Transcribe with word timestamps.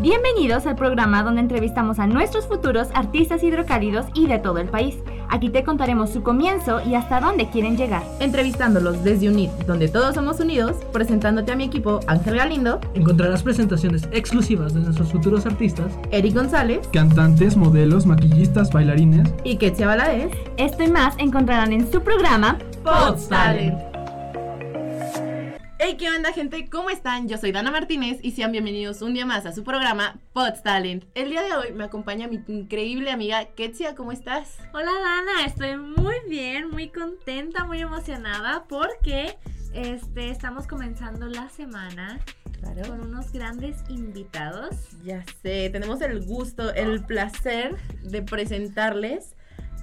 Bienvenidos 0.00 0.66
al 0.66 0.76
programa 0.76 1.22
donde 1.22 1.40
entrevistamos 1.40 1.98
a 1.98 2.06
nuestros 2.06 2.46
futuros 2.46 2.88
artistas 2.94 3.42
hidrocálidos 3.42 4.04
y 4.14 4.26
de 4.26 4.38
todo 4.38 4.58
el 4.58 4.68
país. 4.68 4.96
Aquí 5.30 5.48
te 5.48 5.64
contaremos 5.64 6.10
su 6.10 6.22
comienzo 6.22 6.80
y 6.86 6.94
hasta 6.94 7.18
dónde 7.20 7.48
quieren 7.48 7.76
llegar. 7.78 8.02
Entrevistándolos 8.20 9.02
desde 9.02 9.28
UNIT, 9.30 9.50
donde 9.66 9.88
todos 9.88 10.14
somos 10.14 10.38
unidos, 10.38 10.76
presentándote 10.92 11.50
a 11.52 11.56
mi 11.56 11.64
equipo 11.64 12.00
Ángel 12.06 12.36
Galindo, 12.36 12.78
Encontrarás 12.94 13.42
presentaciones 13.42 14.06
exclusivas 14.12 14.74
de 14.74 14.80
nuestros 14.80 15.10
futuros 15.10 15.46
artistas, 15.46 15.92
Eric 16.10 16.34
González 16.34 16.86
Cantantes, 16.92 17.56
modelos, 17.56 18.04
maquillistas, 18.06 18.70
bailarines. 18.70 19.28
y 19.44 19.56
Ketsia 19.56 19.86
Valadez. 19.86 20.30
Esto 20.58 20.84
y 20.84 20.90
más 20.90 21.14
encontrarán 21.18 21.72
en 21.72 21.90
su 21.90 22.02
programa 22.02 22.58
Pods 22.84 23.28
Talent. 23.28 23.95
Hey, 25.78 25.96
¿qué 25.98 26.08
onda, 26.08 26.32
gente? 26.32 26.70
¿Cómo 26.70 26.88
están? 26.88 27.28
Yo 27.28 27.36
soy 27.36 27.52
Dana 27.52 27.70
Martínez 27.70 28.18
y 28.22 28.30
sean 28.30 28.50
bienvenidos 28.50 29.02
un 29.02 29.12
día 29.12 29.26
más 29.26 29.44
a 29.44 29.52
su 29.52 29.62
programa 29.62 30.18
Pods 30.32 30.62
Talent. 30.62 31.04
El 31.14 31.28
día 31.28 31.42
de 31.42 31.52
hoy 31.52 31.72
me 31.72 31.84
acompaña 31.84 32.28
mi 32.28 32.40
increíble 32.48 33.10
amiga 33.10 33.44
Ketsia. 33.54 33.94
¿Cómo 33.94 34.10
estás? 34.10 34.56
Hola 34.72 34.90
Dana, 34.90 35.44
estoy 35.44 35.76
muy 35.76 36.14
bien, 36.30 36.70
muy 36.70 36.88
contenta, 36.88 37.64
muy 37.64 37.82
emocionada 37.82 38.64
porque 38.66 39.36
este, 39.74 40.30
estamos 40.30 40.66
comenzando 40.66 41.26
la 41.26 41.50
semana 41.50 42.20
con 42.88 43.02
unos 43.02 43.30
grandes 43.30 43.76
invitados. 43.90 44.76
Ya 45.04 45.24
sé, 45.42 45.68
tenemos 45.68 46.00
el 46.00 46.24
gusto, 46.24 46.72
el 46.72 47.04
placer 47.04 47.76
de 48.02 48.22
presentarles 48.22 49.36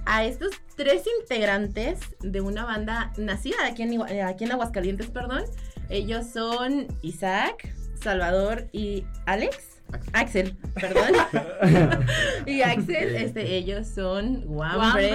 a 0.06 0.24
estos 0.24 0.50
tres 0.76 1.04
integrantes 1.20 2.00
de 2.20 2.40
una 2.40 2.64
banda 2.64 3.12
nacida 3.16 3.66
aquí 3.66 3.82
en, 3.82 3.92
eh, 4.08 4.22
aquí 4.22 4.44
en 4.44 4.52
Aguascalientes, 4.52 5.06
perdón. 5.06 5.44
Ellos 5.90 6.26
son 6.32 6.86
Isaac, 7.02 7.72
Salvador 8.00 8.66
y 8.72 9.04
Alex. 9.26 9.70
Axel, 10.12 10.56
perdón. 10.74 11.12
y 12.46 12.62
Axel, 12.62 13.14
este, 13.16 13.54
ellos 13.56 13.86
son. 13.86 14.44
Break. 14.48 15.12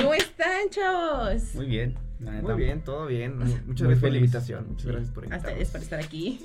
¿Cómo 0.00 0.14
están, 0.14 0.70
chavos? 0.70 1.54
Muy 1.54 1.66
bien. 1.66 1.94
Muy 2.20 2.54
bien, 2.54 2.82
todo 2.82 3.06
bien. 3.06 3.36
Muchas 3.38 3.66
Muy 3.66 3.74
gracias 3.76 4.00
por 4.00 4.10
la 4.10 4.16
invitación. 4.16 4.66
Muchas 4.68 4.82
Sí. 4.84 4.88
gracias 4.92 5.12
por 5.12 5.24
A 5.24 5.26
invitarnos. 5.26 5.50
ustedes 5.52 5.70
por 5.70 5.80
estar 5.82 6.00
aquí. 6.00 6.40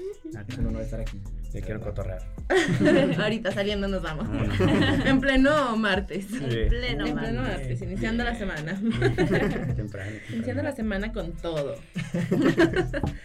Es 0.47 0.57
un 0.57 0.67
honor 0.67 0.81
estar 0.81 0.99
aquí. 0.99 1.19
Te 1.51 1.61
quiero 1.61 1.81
cotorrear. 1.81 2.21
Ahorita 3.19 3.51
saliendo 3.51 3.87
nos 3.87 4.03
vamos. 4.03 4.27
Vámonos. 4.27 5.05
en 5.05 5.19
pleno 5.19 5.75
martes. 5.77 6.27
Sí. 6.27 6.37
En 6.37 6.69
pleno 6.69 7.07
en 7.07 7.17
pleno 7.17 7.41
martes. 7.41 7.59
martes, 7.59 7.81
iniciando 7.81 8.23
la 8.23 8.35
semana. 8.35 8.79
Temprano. 9.75 10.11
Iniciando 10.31 10.61
la 10.61 10.71
semana 10.73 11.11
con 11.11 11.31
todo. 11.33 11.75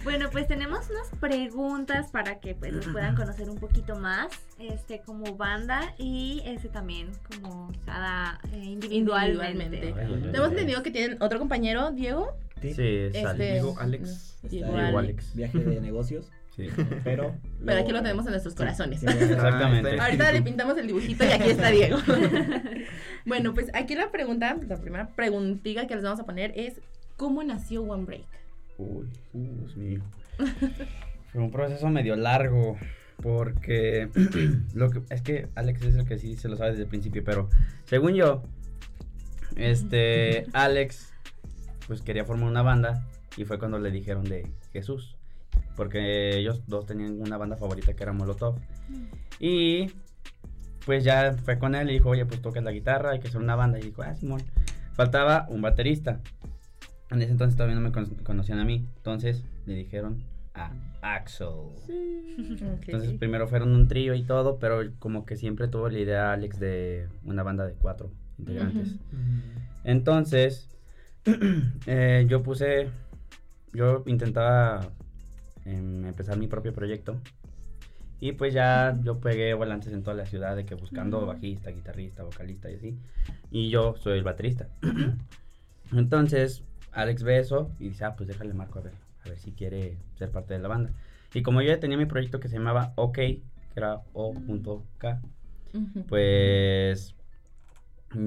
Bueno, 0.05 0.28
pues 0.30 0.47
tenemos 0.47 0.91
unas 0.91 1.08
preguntas 1.19 2.08
para 2.10 2.38
que 2.38 2.55
pues 2.55 2.72
nos 2.72 2.86
puedan 2.88 3.16
conocer 3.16 3.48
un 3.48 3.56
poquito 3.56 3.97
más, 3.97 4.28
este, 4.58 5.00
como 5.00 5.36
banda 5.36 5.94
y 5.98 6.42
este 6.44 6.69
también 6.69 7.10
como 7.41 7.72
cada 7.86 8.38
eh, 8.52 8.58
individualmente. 8.58 9.77
Individualmente. 9.88 10.36
Ay. 10.36 10.44
entendido 10.50 10.82
que 10.82 10.91
tienen 10.91 11.22
otro 11.22 11.38
compañero, 11.38 11.91
Diego. 11.91 12.36
Sí, 12.60 12.69
es 12.69 12.77
Este, 13.14 13.27
Alex. 13.27 13.38
Diego, 13.38 13.77
Alex. 13.78 14.38
Diego, 14.42 14.72
Diego 14.72 14.78
Alex. 14.78 14.98
Alex. 14.98 15.34
viaje 15.34 15.58
de 15.58 15.80
negocios, 15.80 16.30
Sí. 16.56 16.69
pero... 17.02 17.34
Pero 17.64 17.80
aquí 17.80 17.92
lo 17.92 18.02
tenemos 18.02 18.27
en 18.27 18.33
nuestros 18.33 18.55
corazones. 18.55 19.00
Sí, 19.00 19.06
Exactamente. 19.06 19.98
Ah, 19.98 20.05
Ahorita 20.05 20.33
le 20.33 20.42
pintamos 20.42 20.77
el 20.77 20.86
dibujito 20.86 21.24
y 21.24 21.28
aquí 21.28 21.50
está 21.50 21.70
Diego. 21.70 21.97
bueno, 23.24 23.55
pues 23.55 23.70
aquí 23.74 23.94
la 23.94 24.10
pregunta, 24.10 24.56
la 24.69 24.77
primera 24.77 25.08
preguntita 25.08 25.86
que 25.86 25.94
les 25.94 26.05
vamos 26.05 26.20
a 26.20 26.25
poner 26.25 26.52
es 26.56 26.80
¿Cómo 27.16 27.42
nació 27.42 27.82
One 27.82 28.05
Break? 28.05 28.27
Uy, 28.77 29.08
Dios 29.32 29.77
mío. 29.77 30.02
Fue 31.32 31.41
un 31.41 31.50
proceso 31.50 31.88
medio 31.88 32.16
largo. 32.16 32.77
Porque 33.22 34.08
lo 34.75 34.91
que 34.91 35.02
es 35.10 35.22
que 35.22 35.48
Alex 35.55 35.82
es 35.82 35.94
el 35.94 36.05
que 36.05 36.19
sí 36.19 36.36
se 36.36 36.48
lo 36.48 36.56
sabe 36.56 36.70
desde 36.70 36.82
el 36.82 36.88
principio, 36.88 37.22
pero 37.25 37.48
según 37.84 38.15
yo, 38.15 38.42
este 39.56 40.47
Alex 40.53 41.12
pues 41.86 42.03
quería 42.03 42.25
formar 42.25 42.48
una 42.48 42.62
banda 42.62 43.06
y 43.36 43.44
fue 43.44 43.59
cuando 43.59 43.78
le 43.78 43.91
dijeron 43.91 44.25
de 44.25 44.50
Jesús, 44.72 45.13
porque 45.76 46.36
ellos 46.38 46.62
dos 46.66 46.86
tenían 46.86 47.20
una 47.20 47.36
banda 47.36 47.56
favorita 47.56 47.94
que 47.94 48.02
era 48.02 48.12
Molotov. 48.12 48.58
Y 49.40 49.90
pues 50.86 51.02
ya 51.04 51.32
fue 51.44 51.58
con 51.58 51.74
él 51.74 51.90
y 51.90 51.94
dijo, 51.94 52.10
oye, 52.10 52.26
pues 52.26 52.40
tocas 52.42 52.62
la 52.62 52.72
guitarra, 52.72 53.10
hay 53.10 53.20
que 53.20 53.28
hacer 53.28 53.40
una 53.40 53.56
banda. 53.56 53.78
Y 53.78 53.82
dijo, 53.82 54.02
ah, 54.02 54.14
Simón. 54.14 54.42
Faltaba 54.92 55.46
un 55.48 55.60
baterista. 55.62 56.20
En 57.10 57.20
ese 57.20 57.32
entonces 57.32 57.56
todavía 57.56 57.74
no 57.74 57.80
me 57.80 57.90
con- 57.92 58.14
conocían 58.22 58.58
a 58.60 58.64
mí. 58.64 58.86
Entonces 58.96 59.44
le 59.66 59.74
dijeron 59.74 60.22
a 60.54 60.70
Axel. 61.02 61.48
Entonces 62.86 63.12
primero 63.18 63.48
fueron 63.48 63.74
un 63.74 63.88
trío 63.88 64.14
y 64.14 64.22
todo, 64.22 64.58
pero 64.58 64.80
como 65.00 65.24
que 65.26 65.36
siempre 65.36 65.66
tuvo 65.68 65.88
la 65.88 65.98
idea 65.98 66.32
Alex 66.32 66.60
de 66.60 67.08
una 67.24 67.42
banda 67.42 67.66
de 67.66 67.72
cuatro 67.74 68.10
integrantes. 68.38 68.96
Entonces, 69.84 70.68
eh, 71.86 72.26
yo 72.28 72.42
puse, 72.42 72.88
yo 73.72 74.02
intentaba 74.06 74.91
em, 75.64 76.04
empezar 76.04 76.36
mi 76.38 76.47
propio 76.47 76.72
proyecto. 76.72 77.20
Y 78.20 78.32
pues 78.32 78.54
ya 78.54 78.98
yo 79.02 79.19
pegué 79.19 79.52
volantes 79.54 79.92
en 79.92 80.02
toda 80.02 80.16
la 80.16 80.26
ciudad 80.26 80.56
de 80.56 80.64
que 80.64 80.75
buscando 80.75 81.26
bajista, 81.26 81.70
guitarrista, 81.70 82.22
vocalista 82.22 82.70
y 82.70 82.75
así. 82.76 82.98
Y 83.50 83.70
yo 83.70 83.97
soy 83.97 84.19
el 84.19 84.24
baterista. 84.24 84.69
Entonces, 85.92 86.62
Alex 86.92 87.22
ve 87.22 87.38
eso 87.38 87.70
y 87.78 87.88
dice, 87.88 88.04
ah, 88.04 88.14
pues 88.16 88.28
déjale 88.28 88.54
marco 88.54 88.78
a 88.78 88.82
ver, 88.82 88.94
a 89.24 89.28
ver 89.28 89.38
si 89.38 89.53
quiere 89.53 89.98
ser 90.14 90.30
parte 90.30 90.54
de 90.54 90.60
la 90.60 90.69
banda. 90.69 90.91
Y 91.34 91.42
como 91.42 91.60
yo 91.60 91.69
ya 91.69 91.80
tenía 91.80 91.98
mi 91.98 92.06
proyecto 92.06 92.41
que 92.41 92.48
se 92.48 92.56
llamaba 92.56 92.92
OK, 92.97 93.16
que 93.16 93.42
era 93.74 94.03
O.K, 94.12 95.20
pues 96.08 97.14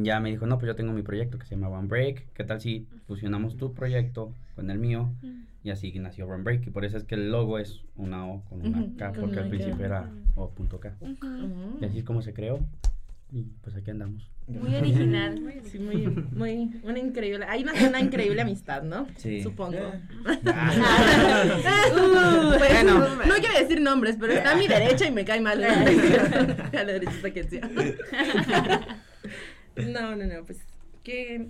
ya 0.03 0.19
me 0.19 0.29
dijo, 0.29 0.45
no, 0.45 0.57
pues 0.57 0.67
yo 0.67 0.75
tengo 0.75 0.93
mi 0.93 1.01
proyecto 1.01 1.37
que 1.39 1.45
se 1.45 1.55
llama 1.55 1.69
One 1.69 1.87
Break. 1.87 2.27
¿Qué 2.33 2.43
tal 2.43 2.61
si 2.61 2.87
fusionamos 3.07 3.57
tu 3.57 3.73
proyecto 3.73 4.33
con 4.55 4.69
el 4.69 4.77
mío? 4.79 5.09
Y 5.63 5.71
así 5.71 5.91
nació 5.99 6.27
One 6.27 6.43
Break. 6.43 6.67
Y 6.67 6.69
por 6.69 6.85
eso 6.85 6.97
es 6.97 7.03
que 7.03 7.15
el 7.15 7.31
logo 7.31 7.57
es 7.59 7.81
una 7.95 8.25
O 8.27 8.41
con 8.45 8.65
una 8.65 8.85
K, 8.97 9.13
porque 9.19 9.39
al 9.39 9.49
principio 9.49 9.85
era 9.85 10.09
O.K. 10.35 10.95
Ujú. 10.99 11.11
Ujú. 11.11 11.77
Y 11.81 11.85
así 11.85 11.97
es 11.99 12.03
como 12.03 12.21
se 12.21 12.33
creó. 12.33 12.59
Y 13.31 13.43
pues 13.61 13.75
aquí 13.75 13.91
andamos. 13.91 14.29
Muy 14.47 14.73
original. 14.75 15.41
Sí, 15.65 15.79
muy, 15.79 16.07
muy, 16.31 16.79
una 16.83 16.99
increíble, 16.99 17.45
hay 17.49 17.63
una, 17.63 17.73
una 17.73 17.99
increíble 17.99 18.41
amistad, 18.41 18.83
¿no? 18.83 19.07
Sí. 19.17 19.43
Supongo. 19.43 19.77
Uh, 19.77 20.23
pues, 22.57 22.71
Bueno. 22.71 22.99
no 23.25 23.33
quiero 23.35 23.59
decir 23.59 23.81
nombres, 23.81 24.15
pero 24.17 24.31
está 24.33 24.53
a 24.53 24.55
mi 24.55 24.67
derecha 24.67 25.05
y 25.05 25.11
me 25.11 25.25
cae 25.25 25.41
mal. 25.41 25.61
a 25.61 25.69
la 26.71 26.85
derecha 26.85 27.11
está 27.11 27.31
Ketsia. 27.31 27.69
No, 29.85 30.15
no, 30.15 30.25
no, 30.25 30.45
pues, 30.45 30.59
¿qué, 31.03 31.49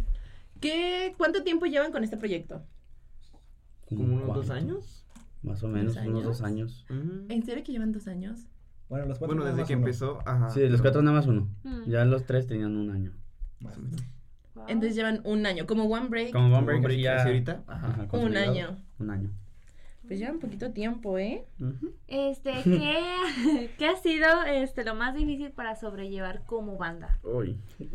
qué, 0.59 1.13
¿cuánto 1.17 1.43
tiempo 1.43 1.65
llevan 1.65 1.91
con 1.91 2.03
este 2.03 2.17
proyecto? 2.17 2.63
¿Como 3.87 4.03
unos 4.03 4.35
dos 4.35 4.49
años? 4.49 5.05
Más 5.43 5.63
o 5.63 5.67
menos, 5.67 5.95
¿Dos 5.95 6.05
unos 6.05 6.23
dos 6.23 6.41
años? 6.41 6.85
años. 6.89 7.29
¿En 7.29 7.43
serio 7.45 7.63
que 7.63 7.71
llevan 7.71 7.91
dos 7.91 8.07
años? 8.07 8.47
Bueno, 8.89 9.05
los 9.05 9.17
cuatro 9.19 9.35
Bueno, 9.35 9.49
desde 9.49 9.65
que 9.67 9.75
uno. 9.75 9.83
empezó. 9.85 10.19
Ajá. 10.25 10.49
Sí, 10.49 10.67
los 10.67 10.81
cuatro 10.81 11.01
nada 11.01 11.17
más 11.17 11.27
uno. 11.27 11.49
Mm. 11.63 11.89
Ya 11.89 12.05
los 12.05 12.25
tres 12.25 12.47
tenían 12.47 12.75
un 12.75 12.89
año. 12.91 13.13
Más 13.59 13.77
o 13.77 13.81
menos. 13.81 14.01
Wow. 14.55 14.65
Entonces 14.67 14.95
llevan 14.95 15.21
un 15.23 15.45
año, 15.45 15.65
como 15.67 15.83
One 15.85 16.07
Break, 16.09 16.31
Como 16.31 16.45
One 16.47 16.55
Como 16.55 16.65
Break, 16.65 16.83
Break, 16.83 16.97
así 16.99 17.03
ya... 17.03 17.23
ahorita. 17.23 17.63
Ajá, 17.67 18.07
un 18.11 18.35
año. 18.37 18.77
Un 18.99 19.09
año. 19.11 19.31
Pues 20.07 20.19
llevan 20.19 20.39
poquito 20.39 20.71
tiempo, 20.71 21.17
¿eh? 21.17 21.43
Este, 22.07 22.51
¿qué, 22.63 23.69
¿qué 23.77 23.87
ha 23.87 23.97
sido 23.97 24.27
este, 24.43 24.85
lo 24.85 24.95
más 24.95 25.13
difícil 25.15 25.51
para 25.51 25.75
sobrellevar 25.75 26.43
como 26.45 26.77
banda? 26.77 27.19
Uy. 27.23 27.57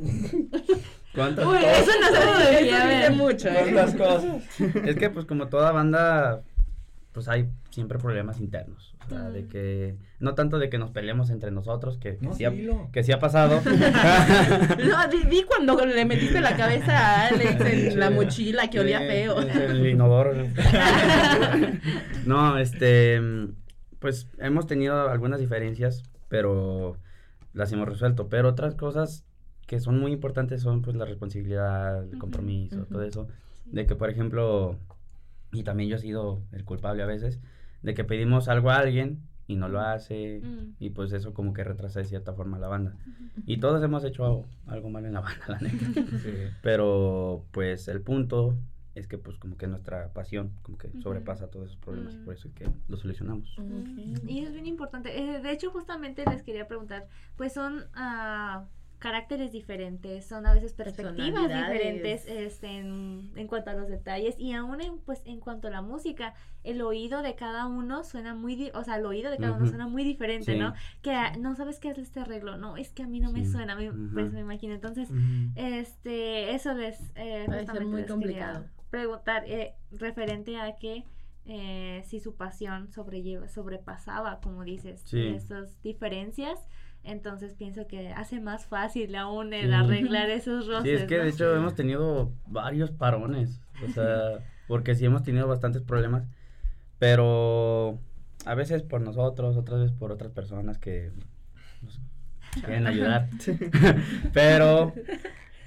¿Cuántas 1.14 1.46
Uy, 1.46 1.56
cosas? 1.56 1.78
eso 1.78 1.90
no 2.00 2.50
dice 2.50 2.62
dice 2.64 3.10
mucho, 3.10 3.48
¿eh? 3.48 3.72
¿Cuántas 3.72 3.94
cosas? 3.94 4.60
Es 4.86 4.96
que 4.96 5.10
pues 5.10 5.24
como 5.26 5.48
toda 5.48 5.72
banda, 5.72 6.42
pues 7.12 7.28
hay 7.28 7.48
siempre 7.70 7.98
problemas 7.98 8.40
internos. 8.40 8.94
O 9.04 9.08
sea, 9.10 9.30
de 9.30 9.46
que, 9.46 9.96
no 10.18 10.34
tanto 10.34 10.58
de 10.58 10.70
que 10.70 10.78
nos 10.78 10.90
peleemos 10.90 11.28
entre 11.30 11.50
nosotros, 11.50 11.98
que, 11.98 12.16
que, 12.16 12.26
No, 12.26 12.34
sí, 12.34 12.44
ha, 12.44 12.50
dilo. 12.50 12.88
que 12.90 13.04
sí 13.04 13.12
ha 13.12 13.18
pasado. 13.18 13.60
No, 14.82 15.08
di, 15.08 15.24
di 15.28 15.42
cuando 15.44 15.84
le 15.84 16.04
metiste 16.04 16.40
la 16.40 16.56
cabeza 16.56 16.96
a 16.96 17.28
Alex 17.28 17.60
en 17.60 18.00
la 18.00 18.10
mochila 18.10 18.68
que 18.70 18.80
olía 18.80 19.00
feo. 19.00 19.40
el 19.40 19.86
inodoro. 19.86 20.32
no, 22.26 22.58
este, 22.58 23.20
pues 23.98 24.28
hemos 24.38 24.66
tenido 24.66 25.10
algunas 25.10 25.38
diferencias, 25.38 26.02
pero 26.28 26.96
las 27.52 27.72
hemos 27.72 27.88
resuelto. 27.88 28.28
Pero 28.28 28.48
otras 28.48 28.74
cosas 28.74 29.24
que 29.66 29.80
son 29.80 29.98
muy 29.98 30.12
importantes 30.12 30.62
son 30.62 30.82
pues 30.82 30.96
la 30.96 31.04
responsabilidad, 31.04 32.04
el 32.04 32.18
compromiso, 32.18 32.86
todo 32.86 33.02
eso. 33.02 33.28
De 33.66 33.86
que, 33.86 33.94
por 33.94 34.10
ejemplo, 34.10 34.78
y 35.52 35.62
también 35.64 35.88
yo 35.90 35.96
he 35.96 36.00
sido 36.00 36.42
el 36.52 36.64
culpable 36.64 37.02
a 37.02 37.06
veces, 37.06 37.40
de 37.82 37.94
que 37.94 38.04
pedimos 38.04 38.48
algo 38.48 38.70
a 38.70 38.76
alguien 38.78 39.20
y 39.46 39.56
no 39.56 39.68
lo 39.68 39.80
hace. 39.80 40.40
Mm. 40.42 40.74
Y 40.78 40.90
pues 40.90 41.12
eso 41.12 41.34
como 41.34 41.52
que 41.52 41.64
retrasa 41.64 42.00
de 42.00 42.06
cierta 42.06 42.32
forma 42.32 42.58
la 42.58 42.68
banda. 42.68 42.94
Y 43.46 43.58
todos 43.58 43.82
hemos 43.82 44.04
hecho 44.04 44.24
algo, 44.24 44.46
algo 44.66 44.88
malo 44.90 45.08
en 45.08 45.14
la 45.14 45.20
banda, 45.20 45.44
la 45.48 45.58
neta. 45.58 45.76
Pero 46.62 47.44
pues 47.50 47.88
el 47.88 48.00
punto 48.02 48.56
es 48.94 49.06
que 49.08 49.16
pues 49.18 49.38
como 49.38 49.56
que 49.56 49.66
nuestra 49.66 50.12
pasión 50.12 50.52
como 50.62 50.76
que 50.76 50.90
sobrepasa 51.02 51.48
todos 51.48 51.66
esos 51.68 51.78
problemas 51.78 52.14
y 52.14 52.18
Mm. 52.18 52.24
por 52.24 52.34
eso 52.34 52.48
es 52.48 52.54
que 52.54 52.68
lo 52.88 52.96
solucionamos. 52.96 53.58
Ok. 53.58 54.28
Y 54.28 54.40
es 54.44 54.52
bien 54.52 54.66
importante. 54.66 55.18
Eh, 55.18 55.40
de 55.40 55.50
hecho, 55.50 55.70
justamente 55.70 56.24
les 56.30 56.42
quería 56.42 56.68
preguntar, 56.68 57.08
pues 57.36 57.52
son 57.52 57.84
ah, 57.94 58.66
caracteres 59.02 59.50
diferentes, 59.50 60.24
son 60.24 60.46
a 60.46 60.54
veces 60.54 60.72
perspectivas 60.74 61.48
diferentes 61.48 62.24
este, 62.28 62.68
en, 62.78 63.32
en 63.34 63.46
cuanto 63.48 63.70
a 63.70 63.74
los 63.74 63.88
detalles 63.88 64.36
y 64.38 64.52
aún 64.52 64.80
en, 64.80 64.98
pues 65.00 65.22
en 65.24 65.40
cuanto 65.40 65.66
a 65.66 65.70
la 65.72 65.82
música, 65.82 66.34
el 66.62 66.80
oído 66.82 67.20
de 67.22 67.34
cada 67.34 67.66
uno 67.66 68.04
suena 68.04 68.32
muy, 68.36 68.70
o 68.74 68.84
sea, 68.84 68.96
el 68.98 69.04
oído 69.06 69.32
de 69.32 69.38
cada 69.38 69.54
uno 69.54 69.66
suena 69.66 69.88
muy 69.88 70.04
diferente, 70.04 70.52
Sí. 70.52 70.58
¿no? 70.58 70.72
Que 71.02 71.12
no 71.40 71.56
sabes 71.56 71.80
qué 71.80 71.88
es 71.90 71.98
este 71.98 72.20
arreglo, 72.20 72.56
no, 72.58 72.76
es 72.76 72.92
que 72.92 73.02
a 73.02 73.08
mí 73.08 73.18
no 73.18 73.32
me 73.32 73.44
suena, 73.44 73.74
me- 73.74 73.90
pues 74.12 74.32
me 74.32 74.38
imagino. 74.40 74.72
Entonces, 74.72 75.08
este, 75.56 76.54
eso 76.54 76.72
les 76.74 77.00
eh, 77.16 77.42
Puede 77.46 77.46
ser 77.46 77.58
justamente 77.58 77.84
muy 77.90 78.00
les 78.02 78.10
complicado. 78.10 78.64
preguntar 78.90 79.44
eh, 79.46 79.74
referente 79.90 80.56
a 80.58 80.76
que 80.76 81.04
eh, 81.44 82.02
si 82.06 82.20
su 82.20 82.36
pasión 82.36 82.88
sobrelleva, 82.92 83.48
sobrepasaba, 83.48 84.40
como 84.40 84.62
dices, 84.64 85.02
Sí. 85.06 85.26
esas 85.26 85.82
diferencias, 85.82 86.58
entonces 87.04 87.54
pienso 87.54 87.86
que 87.86 88.10
hace 88.12 88.40
más 88.40 88.66
fácil 88.66 89.14
aún 89.16 89.52
el 89.52 89.68
Sí. 89.68 89.74
arreglar 89.74 90.30
esos 90.30 90.66
roces. 90.66 90.82
Sí, 90.82 90.90
es 90.90 91.04
que 91.08 91.18
¿no? 91.18 91.24
de 91.24 91.30
hecho 91.30 91.56
hemos 91.56 91.74
tenido 91.74 92.32
varios 92.46 92.90
parones, 92.90 93.60
o 93.84 93.88
sea, 93.92 94.38
porque 94.68 94.94
sí 94.94 95.04
hemos 95.04 95.22
tenido 95.22 95.46
bastantes 95.48 95.82
problemas, 95.82 96.24
pero 96.98 97.98
a 98.46 98.54
veces 98.54 98.82
por 98.82 99.00
nosotros, 99.00 99.56
otras 99.56 99.80
veces 99.80 99.96
por 99.96 100.12
otras 100.12 100.30
personas 100.32 100.78
que 100.78 101.10
nos 101.82 102.00
quieren 102.64 102.86
ayudar, 102.86 103.28
pero 104.32 104.92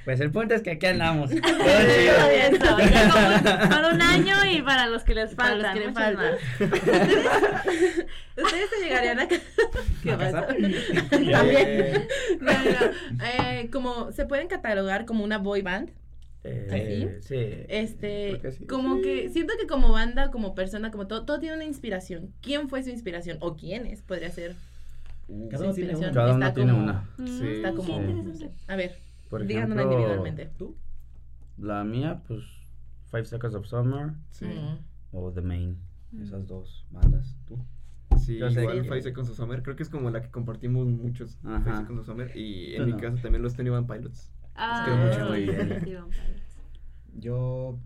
pues 0.06 0.20
el 0.22 0.32
punto 0.32 0.54
es 0.56 0.62
que 0.62 0.72
aquí 0.72 0.86
andamos. 0.86 1.30
Todo 1.32 1.40
chido. 1.42 2.60
Como 2.60 3.70
por 3.70 3.94
un 3.94 4.02
año 4.02 4.36
y 4.50 4.62
para 4.62 4.88
los 4.88 5.04
que 5.04 5.16
les 5.16 5.36
Para 5.36 5.56
los 5.56 5.66
faltan, 5.66 6.38
que. 6.58 6.66
Ustedes 8.42 8.70
se 8.70 8.84
llegarían 8.84 9.20
a 9.20 9.28
¿Qué 9.28 10.12
¿A 10.12 10.18
pasa? 10.18 10.46
casar? 10.48 10.58
También. 11.32 12.08
No, 12.42 12.52
no, 12.52 13.24
eh, 13.26 13.70
como 13.72 14.12
se 14.12 14.26
pueden 14.26 14.48
catalogar 14.48 15.06
como 15.06 15.24
una 15.24 15.38
boy 15.38 15.62
band. 15.62 15.92
Eh, 16.44 17.20
sí. 17.22 17.36
Este, 17.70 18.28
Creo 18.30 18.42
que 18.42 18.52
sí. 18.52 18.66
como 18.68 19.02
que 19.02 19.30
siento 19.30 19.54
que 19.60 19.66
como 19.66 19.92
banda, 19.92 20.30
como 20.30 20.54
persona, 20.54 20.92
como 20.92 21.08
todo, 21.08 21.26
todo 21.26 21.40
tiene 21.40 21.56
una 21.56 21.66
inspiración. 21.66 22.34
¿Quién 22.42 22.70
fue 22.70 22.84
su 22.84 22.90
inspiración? 22.92 23.38
¿O 23.42 23.56
quiénes? 23.56 24.04
Podría 24.04 24.30
ser. 24.30 24.56
Cada 25.50 25.58
su 25.58 25.64
uno 25.66 25.74
tiene 25.74 25.96
una. 25.96 26.12
Cada 26.12 26.36
uno 26.36 26.46
Está 26.46 26.54
tiene 26.54 26.72
como- 26.72 26.84
una. 26.84 27.10
Mm, 27.18 27.28
Sí, 27.40 27.48
Está 27.48 27.72
como. 27.72 28.00
A 28.68 28.76
ver, 28.76 29.00
Por 29.40 29.48
díganosla 29.48 29.82
ejemplo, 29.84 30.00
individualmente. 30.00 30.46
¿Tú? 30.58 30.76
La 31.58 31.84
mía, 31.84 32.22
pues 32.28 32.44
Five 33.12 33.26
Seconds 33.26 33.56
of 33.56 33.66
Summer 33.66 34.14
Sí. 34.32 34.48
O 35.12 35.32
The 35.32 35.42
Main, 35.42 35.78
Mm. 36.12 36.24
esas 36.24 36.48
dos 36.48 36.86
bandas. 36.92 37.38
¿Tú? 37.46 37.58
Sí, 38.20 38.38
Yo 38.40 38.48
igual 38.50 38.84
Five 38.86 39.02
Seconds 39.04 39.30
of 39.30 39.36
Summer. 39.38 39.62
Creo 39.64 39.76
que 39.76 39.84
es 39.84 39.90
como 39.90 40.10
la 40.10 40.22
que 40.22 40.30
compartimos 40.32 40.86
muchos. 40.88 41.38
Ajá. 41.44 41.62
Five 41.64 41.78
Seconds 41.78 42.00
of 42.02 42.06
Summer. 42.08 42.32
Y 42.36 42.76
en 42.76 42.86
mi 42.86 42.92
no. 42.92 42.98
caso 42.98 43.18
también 43.22 43.42
los 43.44 43.54
Tony 43.56 43.70
Van 43.70 43.86
Pilots. 43.88 44.32
Ah, 44.56 44.84
quiero 44.86 45.06
mucho. 45.06 45.26
Muy 45.30 45.44
bien. 45.44 45.86
Yo. 47.18 47.80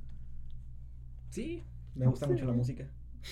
Sí, 1.29 1.63
me 1.95 2.07
gusta 2.07 2.27
mucho 2.27 2.45
la 2.45 2.53
música. 2.53 2.85